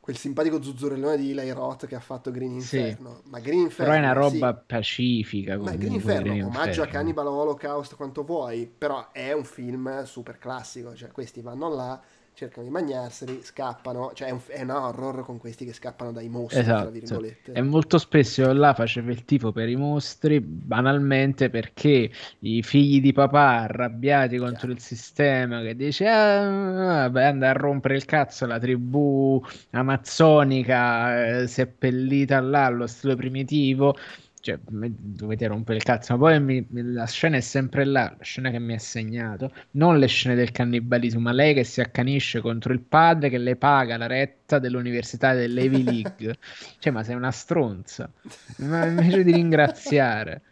quel 0.00 0.16
simpatico 0.16 0.60
zuzzurellone 0.62 1.18
di 1.18 1.30
Eli 1.30 1.52
Roth 1.52 1.86
che 1.86 1.94
ha 1.94 2.00
fatto 2.00 2.30
Green 2.30 2.52
Inferno. 2.52 3.20
Sì. 3.22 3.30
Ma 3.30 3.38
Green 3.38 3.60
Inferno 3.60 3.92
Però 3.92 4.02
è 4.02 4.04
una 4.04 4.12
roba 4.12 4.56
sì. 4.56 4.62
pacifica. 4.66 5.58
Ma 5.58 5.76
Green 5.76 5.92
Inferno, 5.92 6.46
omaggio 6.46 6.82
a 6.82 6.86
Cannibal 6.86 7.26
Holocaust 7.26 7.94
quanto 7.94 8.24
vuoi, 8.24 8.66
però 8.66 9.12
è 9.12 9.32
un 9.32 9.44
film 9.44 10.02
super 10.04 10.38
classico, 10.38 10.96
cioè 10.96 11.10
questi 11.12 11.42
vanno 11.42 11.68
là, 11.68 12.02
cercano 12.40 12.64
di 12.64 12.72
magnarseli, 12.72 13.40
scappano, 13.42 14.12
cioè 14.14 14.28
è 14.28 14.30
un, 14.30 14.40
è 14.46 14.62
un 14.62 14.70
horror 14.70 15.24
con 15.26 15.36
questi 15.38 15.66
che 15.66 15.74
scappano 15.74 16.10
dai 16.10 16.28
mostri, 16.28 16.62
tra 16.62 16.76
Esatto. 16.76 16.90
virgolette. 16.90 17.52
E 17.52 17.60
molto 17.60 17.98
spesso 17.98 18.50
là 18.52 18.72
facevo 18.72 19.10
il 19.10 19.24
tifo 19.26 19.52
per 19.52 19.68
i 19.68 19.76
mostri, 19.76 20.40
banalmente 20.40 21.50
perché 21.50 22.10
i 22.40 22.62
figli 22.62 23.02
di 23.02 23.12
papà 23.12 23.60
arrabbiati 23.64 24.38
contro 24.38 24.58
Chiaro. 24.58 24.72
il 24.72 24.80
sistema 24.80 25.60
che 25.60 25.76
dice 25.76 26.06
ah, 26.06 27.08
vabbè, 27.08 27.24
anda 27.24 27.50
a 27.50 27.52
rompere 27.52 27.96
il 27.96 28.06
cazzo 28.06 28.46
la 28.46 28.58
tribù 28.58 29.42
amazzonica 29.72 31.40
eh, 31.40 31.46
seppellita 31.46 32.40
là 32.40 32.64
allo 32.64 32.86
stile 32.86 33.16
primitivo. 33.16 33.94
Cioè, 34.40 34.58
dovete 34.62 35.46
rompere 35.46 35.76
il 35.78 35.84
cazzo, 35.84 36.14
ma 36.14 36.18
poi 36.18 36.40
mi- 36.40 36.66
la 36.70 37.06
scena 37.06 37.36
è 37.36 37.40
sempre 37.40 37.84
là, 37.84 38.14
la 38.16 38.24
scena 38.24 38.50
che 38.50 38.58
mi 38.58 38.74
ha 38.74 38.78
segnato, 38.78 39.52
non 39.72 39.98
le 39.98 40.06
scene 40.06 40.34
del 40.34 40.50
cannibalismo, 40.50 41.20
ma 41.20 41.32
lei 41.32 41.52
che 41.54 41.64
si 41.64 41.80
accanisce 41.80 42.40
contro 42.40 42.72
il 42.72 42.80
padre 42.80 43.28
che 43.28 43.36
le 43.38 43.56
paga 43.56 43.96
la 43.98 44.06
retta 44.06 44.58
dell'università 44.58 45.34
dell'Ivy 45.34 45.82
League. 45.82 46.38
Cioè, 46.78 46.92
ma 46.92 47.02
sei 47.04 47.16
una 47.16 47.30
stronza. 47.30 48.10
Ma 48.56 48.86
invece 48.86 49.24
di 49.24 49.32
ringraziare. 49.32 50.42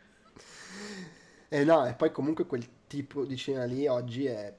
Eh 1.50 1.64
no, 1.64 1.86
e 1.86 1.94
poi 1.94 2.12
comunque 2.12 2.46
quel 2.46 2.66
tipo 2.86 3.24
di 3.24 3.36
cinema 3.36 3.64
lì 3.64 3.86
oggi 3.86 4.26
è 4.26 4.54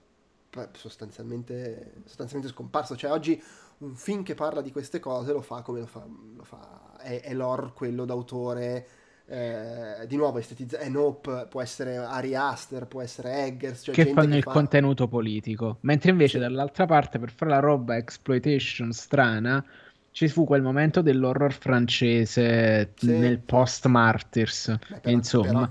sostanzialmente, 0.73 2.01
sostanzialmente 2.05 2.51
scomparso. 2.53 2.95
Cioè 2.95 3.11
oggi 3.11 3.41
un 3.79 3.95
film 3.95 4.23
che 4.23 4.33
parla 4.33 4.61
di 4.61 4.71
queste 4.71 4.99
cose 4.99 5.31
lo 5.31 5.41
fa 5.41 5.61
come 5.61 5.79
lo 5.79 5.85
fa, 5.85 6.05
lo 6.05 6.43
fa 6.43 6.97
è, 6.99 7.21
è 7.21 7.33
l'horror 7.33 7.73
quello 7.73 8.05
d'autore, 8.05 8.87
eh, 9.29 10.07
di 10.07 10.15
nuovo 10.15 10.37
estetizzato, 10.39 10.83
è 10.83 10.89
Nope, 10.89 11.47
può 11.49 11.61
essere 11.61 11.97
Ari 11.97 12.35
Aster, 12.35 12.87
può 12.87 13.01
essere 13.01 13.45
Eggers, 13.45 13.81
cioè 13.83 13.95
che 13.95 14.05
fanno 14.05 14.35
che 14.35 14.37
il 14.37 14.43
fa... 14.43 14.53
contenuto 14.53 15.07
politico. 15.07 15.77
Mentre 15.81 16.11
invece 16.11 16.37
Sì. 16.37 16.39
dall'altra 16.39 16.85
parte, 16.85 17.19
per 17.19 17.31
fare 17.31 17.51
la 17.51 17.59
roba 17.59 17.97
exploitation 17.97 18.91
strana, 18.91 19.63
ci 20.11 20.27
fu 20.27 20.45
quel 20.45 20.61
momento 20.61 21.01
dell'horror 21.01 21.53
francese 21.53 22.95
Sì, 22.95 23.11
nel 23.11 23.39
post 23.39 23.85
Martyrs. 23.87 24.77
Però- 25.01 25.01
Insomma, 25.03 25.67
però- 25.67 25.69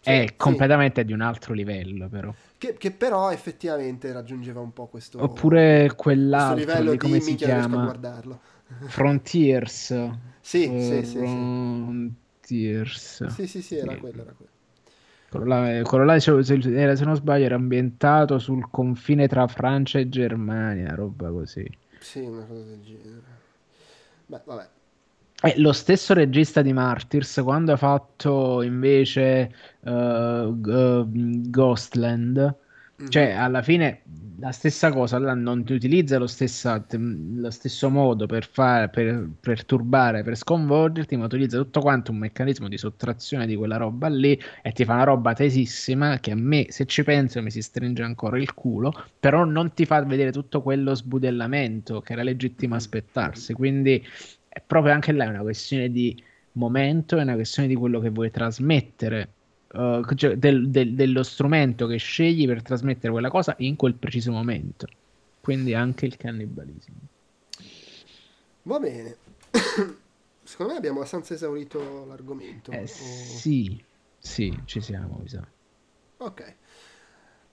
sì, 0.00 0.12
è 0.14 0.34
completamente 0.36 1.04
di 1.04 1.12
un 1.12 1.20
altro 1.22 1.54
livello, 1.54 2.08
però. 2.08 2.34
Che, 2.58 2.76
che 2.76 2.90
però 2.92 3.30
effettivamente 3.30 4.12
raggiungeva 4.12 4.60
un 4.60 4.72
po' 4.72 4.86
questo, 4.88 5.18
Oppure 5.20 5.94
questo 6.30 6.54
quell'altro 6.54 6.54
livello 6.54 6.90
lì, 6.90 6.96
di 6.96 6.98
come 6.98 7.20
si 7.20 7.34
chiama? 7.36 7.78
guardarlo. 7.78 8.40
Frontiers. 8.86 9.92
Sì, 10.40 10.74
sì, 10.78 11.02
sì, 11.04 11.26
sì. 11.26 11.48
Frontiers. 12.48 13.24
Sì, 13.26 13.46
sì, 13.46 13.62
sì, 13.62 13.76
era 13.76 13.92
Sì. 13.92 14.00
quello, 14.00 14.22
era 14.22 14.32
quello. 14.32 14.52
Quello 15.28 15.44
là, 15.46 15.82
quello 15.84 16.04
là, 16.04 16.18
se, 16.18 16.42
se- 16.42 16.74
era- 16.74 16.96
se 16.96 17.04
non 17.04 17.14
sbaglio, 17.14 17.44
era 17.44 17.54
ambientato 17.56 18.38
sul 18.38 18.68
confine 18.70 19.28
tra 19.28 19.46
Francia 19.46 19.98
e 19.98 20.08
Germania, 20.08 20.94
roba 20.94 21.30
così. 21.30 21.66
Sì, 22.00 22.20
una 22.20 22.44
cosa 22.44 22.62
del 22.64 22.82
genere. 22.82 23.22
Beh, 24.26 24.40
vabbè. 24.44 24.68
E 25.40 25.54
lo 25.60 25.72
stesso 25.72 26.14
regista 26.14 26.62
di 26.62 26.72
Martyrs, 26.72 27.40
quando 27.44 27.72
ha 27.72 27.76
fatto 27.76 28.60
invece 28.62 29.52
eh, 29.80 30.50
G- 30.54 30.68
eh, 30.68 31.04
Ghostland. 31.50 32.56
Cioè 33.08 33.30
alla 33.30 33.62
fine 33.62 34.02
la 34.40 34.52
stessa 34.52 34.92
cosa, 34.92 35.18
là 35.18 35.34
non 35.34 35.64
ti 35.64 35.72
utilizza 35.72 36.18
lo, 36.18 36.26
stessa- 36.26 36.84
lo 36.90 37.50
stesso 37.50 37.90
modo 37.90 38.26
per 38.26 38.46
fare, 38.46 38.88
per 38.88 39.28
perturbare, 39.40 40.22
per 40.22 40.36
sconvolgerti, 40.36 41.16
ma 41.16 41.24
utilizza 41.24 41.58
tutto 41.58 41.80
quanto 41.80 42.12
un 42.12 42.18
meccanismo 42.18 42.68
di 42.68 42.78
sottrazione 42.78 43.46
di 43.46 43.56
quella 43.56 43.76
roba 43.76 44.08
lì 44.08 44.40
e 44.62 44.72
ti 44.72 44.84
fa 44.84 44.94
una 44.94 45.04
roba 45.04 45.32
tesissima 45.32 46.20
che 46.20 46.30
a 46.30 46.36
me, 46.36 46.66
se 46.70 46.86
ci 46.86 47.02
penso, 47.02 47.42
mi 47.42 47.50
si 47.50 47.62
stringe 47.62 48.02
ancora 48.02 48.38
il 48.38 48.54
culo, 48.54 48.92
però 49.18 49.44
non 49.44 49.72
ti 49.74 49.84
fa 49.86 50.02
vedere 50.04 50.30
tutto 50.30 50.62
quello 50.62 50.94
sbudellamento 50.94 52.00
che 52.00 52.12
era 52.12 52.22
legittimo 52.22 52.76
aspettarsi. 52.76 53.52
Quindi 53.54 54.04
è 54.48 54.62
proprio 54.64 54.92
anche 54.92 55.12
là 55.12 55.28
una 55.28 55.40
questione 55.40 55.90
di 55.90 56.20
momento, 56.52 57.16
è 57.16 57.22
una 57.22 57.34
questione 57.34 57.68
di 57.68 57.74
quello 57.74 58.00
che 58.00 58.10
vuoi 58.10 58.30
trasmettere, 58.30 59.37
eh, 59.78 60.02
cioè 60.16 60.36
del- 60.36 60.68
del- 60.70 60.94
dello 60.94 61.22
strumento 61.22 61.86
che 61.86 61.96
scegli 61.96 62.46
per 62.46 62.62
trasmettere 62.62 63.12
quella 63.12 63.30
cosa 63.30 63.54
in 63.58 63.76
quel 63.76 63.94
preciso 63.94 64.32
momento. 64.32 64.86
Quindi 65.40 65.72
anche 65.74 66.04
il 66.06 66.16
cannibalismo. 66.16 66.96
Va 68.64 68.78
bene. 68.78 69.16
Secondo 70.42 70.72
me 70.72 70.78
abbiamo 70.78 70.98
abbastanza 70.98 71.34
esaurito 71.34 72.04
l'argomento. 72.06 72.70
Eh, 72.72 72.82
O- 72.82 72.86
sì, 72.86 73.82
sì, 74.18 74.58
ci 74.64 74.80
siamo, 74.80 75.18
mi 75.22 75.28
sa. 75.28 75.46
Ok. 76.18 76.54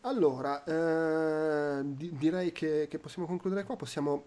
Allora, 0.02 0.64
eh, 0.64 1.82
di- 1.86 2.16
direi 2.18 2.52
che, 2.52 2.88
che 2.90 3.00
possiamo 3.00 3.28
concludere 3.28 3.64
qua. 3.64 3.76
Possiamo 3.76 4.26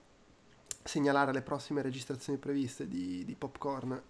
segnalare 0.83 1.33
le 1.33 1.43
prossime 1.43 1.83
registrazioni 1.83 2.39
previste 2.39 2.89
di, 2.89 3.25
di 3.25 3.35
Popcorn 3.35 4.01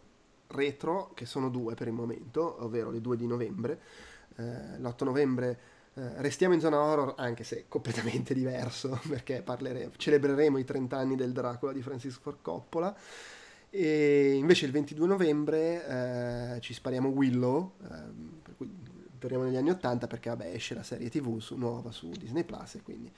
Retro, 0.49 1.11
che 1.15 1.27
sono 1.27 1.49
due 1.49 1.75
per 1.75 1.87
il 1.87 1.93
momento, 1.93 2.63
ovvero 2.65 2.91
le 2.91 3.01
due 3.01 3.17
di 3.17 3.27
novembre. 3.27 3.81
Eh, 4.37 4.79
l'8 4.79 5.05
novembre 5.05 5.59
eh, 5.95 6.21
restiamo 6.23 6.55
in 6.55 6.61
zona 6.61 6.81
horror, 6.81 7.15
anche 7.17 7.45
se 7.45 7.65
completamente 7.69 8.35
diverso, 8.35 9.01
perché 9.09 9.43
parlere- 9.43 9.91
celebreremo 9.97 10.59
i 10.59 10.65
30 10.65 10.97
anni 10.97 11.17
del 11.17 11.33
Dracula 11.33 11.73
di 11.73 11.83
Francis 11.83 12.17
Ford 12.17 12.39
Coppola. 12.43 12.95
E 13.71 14.33
invece 14.35 14.65
il 14.65 14.73
22 14.73 15.07
novembre 15.07 16.57
eh, 16.57 16.61
ci 16.61 16.73
spariamo 16.73 17.09
Willow, 17.09 17.75
ehm, 17.83 18.41
per 18.43 18.57
cui 18.57 18.71
torniamo 19.19 19.45
negli 19.45 19.57
anni 19.57 19.71
80 19.71 20.07
perché 20.07 20.31
vabbè 20.31 20.53
esce 20.55 20.75
la 20.75 20.83
serie 20.83 21.11
tv 21.11 21.39
su- 21.41 21.57
nuova 21.57 21.91
su 21.91 22.09
Disney 22.11 22.45
Plus 22.45 22.77
e 22.77 22.83
quindi 22.83 23.13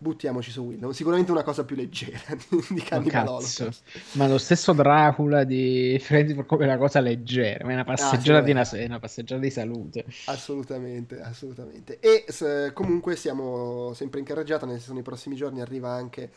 buttiamoci 0.00 0.50
su 0.50 0.62
Willow. 0.62 0.90
Sicuramente 0.92 1.30
una 1.30 1.42
cosa 1.42 1.64
più 1.64 1.76
leggera 1.76 2.18
di, 2.48 2.64
di 2.70 2.80
Cannibal 2.80 3.10
cazzo. 3.12 3.32
Holocaust. 3.64 3.82
Ma 4.12 4.26
lo 4.26 4.38
stesso 4.38 4.72
Dracula 4.72 5.44
di 5.44 5.98
Freddy 6.02 6.34
for 6.34 6.46
come 6.46 6.64
una 6.64 6.78
cosa 6.78 7.00
leggera, 7.00 7.64
ma 7.64 7.70
è 7.70 7.74
una 7.74 7.84
passeggiata, 7.84 8.40
di, 8.40 8.50
Ah, 8.52 8.54
vabbè. 8.62 8.76
una- 8.76 8.84
una 8.86 8.98
passeggiata 8.98 9.40
di 9.40 9.50
salute. 9.50 10.04
Assolutamente, 10.26 11.20
assolutamente. 11.20 11.98
E 12.00 12.24
s- 12.28 12.70
comunque 12.72 13.14
siamo 13.16 13.92
sempre 13.94 14.18
in 14.20 14.24
carreggiata, 14.24 14.64
nel 14.66 14.78
senso 14.78 14.94
nei 14.94 15.02
prossimi 15.02 15.36
giorni 15.36 15.60
arriva 15.60 15.90
anche... 15.90 16.30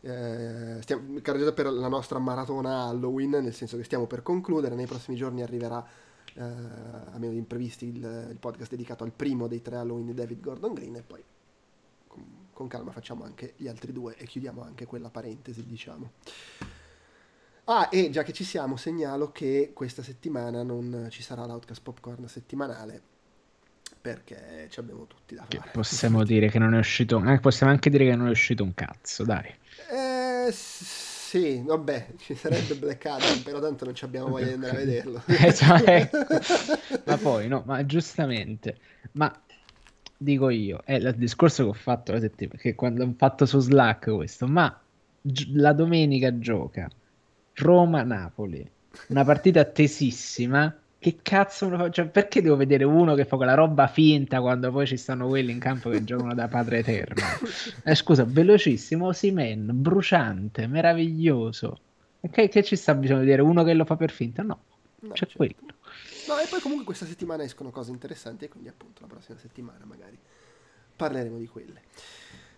Eh, 0.00 0.76
stiamo 0.80 1.02
in 1.16 1.22
carreggiata 1.22 1.52
per 1.52 1.66
la 1.72 1.88
nostra 1.88 2.20
maratona 2.20 2.84
Halloween, 2.84 3.30
nel 3.30 3.52
senso 3.52 3.76
che 3.76 3.82
stiamo 3.82 4.06
per 4.06 4.22
concludere, 4.22 4.76
nei 4.76 4.86
prossimi 4.86 5.16
giorni 5.16 5.42
arriverà, 5.42 5.84
eh, 6.34 6.40
a 6.40 7.18
meno 7.18 7.32
di 7.32 7.38
imprevisti, 7.38 7.86
il, 7.88 8.28
il 8.30 8.36
podcast 8.38 8.70
dedicato 8.70 9.02
al 9.02 9.10
primo 9.10 9.48
dei 9.48 9.60
tre 9.60 9.74
Halloween 9.76 10.06
di 10.06 10.14
David 10.14 10.40
Gordon 10.40 10.72
Green 10.72 10.94
e 10.94 11.02
poi 11.02 11.20
con, 12.58 12.66
calma 12.66 12.90
facciamo 12.90 13.22
anche 13.22 13.54
gli 13.56 13.68
altri 13.68 13.92
due 13.92 14.16
e 14.16 14.26
chiudiamo 14.26 14.62
anche 14.64 14.84
quella 14.84 15.10
parentesi, 15.10 15.64
diciamo. 15.64 16.10
Ah, 17.64 17.88
e 17.92 18.10
già 18.10 18.24
che 18.24 18.32
ci 18.32 18.42
siamo, 18.42 18.76
segnalo 18.76 19.30
che 19.30 19.70
questa 19.72 20.02
settimana 20.02 20.64
non 20.64 21.06
ci 21.10 21.22
sarà 21.22 21.46
l'Outcast 21.46 21.82
Popcorn 21.82 22.26
settimanale 22.26 23.00
perché 24.00 24.66
ci 24.70 24.80
abbiamo 24.80 25.06
tutti 25.06 25.36
da 25.36 25.46
fare. 25.48 25.70
possiamo 25.72 26.24
dire 26.24 26.48
che 26.48 26.58
non 26.58 26.74
è 26.74 26.78
uscito, 26.78 27.22
eh, 27.24 27.38
possiamo 27.38 27.70
anche 27.70 27.90
dire 27.90 28.06
che 28.06 28.16
non 28.16 28.26
è 28.26 28.30
uscito 28.30 28.64
un 28.64 28.74
cazzo, 28.74 29.22
dai. 29.22 29.54
Eh, 29.90 30.50
sì, 30.50 31.62
vabbè, 31.64 32.14
ci 32.18 32.34
sarebbe 32.34 32.74
Black 32.74 33.04
Adam, 33.06 33.40
però 33.42 33.60
tanto 33.60 33.84
non 33.84 33.94
ci 33.94 34.04
abbiamo 34.04 34.28
voglia 34.28 34.46
di 34.46 34.52
andare 34.54 34.72
a 34.72 34.78
vederlo. 34.78 35.22
Eh, 35.28 35.54
cioè, 35.54 35.82
ecco. 35.84 36.26
Ma 37.04 37.16
poi, 37.18 37.46
no, 37.48 37.62
ma 37.66 37.84
giustamente, 37.84 38.78
ma 39.12 39.30
dico 40.18 40.50
io, 40.50 40.80
è 40.84 40.94
il 40.94 41.14
discorso 41.16 41.64
che 41.64 41.68
ho 41.70 41.72
fatto 41.72 42.12
la 42.12 42.20
settimana, 42.20 42.58
che 42.60 42.74
quando 42.74 43.04
ho 43.04 43.14
fatto 43.16 43.46
su 43.46 43.58
Slack 43.60 44.12
questo, 44.14 44.46
ma 44.46 44.78
gi- 45.20 45.52
la 45.54 45.72
domenica 45.72 46.38
gioca 46.38 46.88
Roma-Napoli, 47.54 48.68
una 49.08 49.24
partita 49.24 49.64
tesissima. 49.64 50.74
Che 51.00 51.18
cazzo 51.22 51.66
me 51.66 51.70
lo 51.70 51.84
fa- 51.84 51.90
cioè, 51.90 52.08
perché 52.08 52.42
devo 52.42 52.56
vedere 52.56 52.82
uno 52.82 53.14
che 53.14 53.24
fa 53.24 53.36
quella 53.36 53.54
roba 53.54 53.86
finta 53.86 54.40
quando 54.40 54.72
poi 54.72 54.84
ci 54.84 54.96
stanno 54.96 55.28
quelli 55.28 55.52
in 55.52 55.60
campo 55.60 55.90
che 55.90 56.02
giocano 56.02 56.34
da 56.34 56.48
padre 56.48 56.78
eterno? 56.78 57.22
Eh, 57.84 57.94
scusa, 57.94 58.24
velocissimo, 58.24 59.06
Osimen, 59.06 59.70
bruciante, 59.74 60.66
meraviglioso. 60.66 61.78
Che, 62.28 62.48
che 62.48 62.64
ci 62.64 62.74
sta 62.74 62.94
bisogno 62.96 63.20
di 63.20 63.26
vedere 63.26 63.42
uno 63.42 63.62
che 63.62 63.74
lo 63.74 63.84
fa 63.84 63.94
per 63.94 64.10
finta? 64.10 64.42
No, 64.42 64.58
No, 65.00 65.10
c'è 65.10 65.26
certo. 65.26 65.36
quello. 65.36 65.54
No, 66.28 66.36
e 66.38 66.46
poi 66.46 66.60
comunque 66.60 66.84
questa 66.84 67.06
settimana 67.06 67.42
escono 67.42 67.70
cose 67.70 67.90
interessanti 67.90 68.44
e 68.44 68.48
quindi 68.48 68.68
appunto 68.68 69.00
la 69.00 69.06
prossima 69.06 69.38
settimana 69.38 69.86
magari 69.86 70.18
parleremo 70.94 71.38
di 71.38 71.46
quelle. 71.46 71.82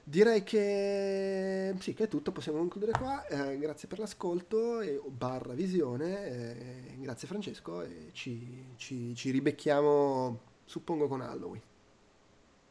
Direi 0.03 0.43
che 0.43 1.73
sì, 1.79 1.95
che 1.95 2.05
è 2.05 2.09
tutto, 2.09 2.33
possiamo 2.33 2.59
concludere 2.59 2.91
qua. 2.91 3.25
Eh, 3.29 3.59
grazie 3.59 3.87
per 3.87 4.01
l'ascolto 4.01 4.81
e 4.81 5.01
barra 5.07 5.53
visione. 5.53 6.27
eh, 6.27 6.97
grazie 6.99 7.29
Francesco 7.29 7.83
e 7.83 8.11
ci, 8.13 8.73
ci, 8.75 9.15
ci 9.15 9.31
ribecchiamo 9.31 10.41
suppongo 10.65 11.07
con 11.07 11.21
Halloween. 11.21 11.63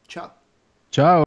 Ciao. 0.06 0.36
Ciao. 0.90 1.24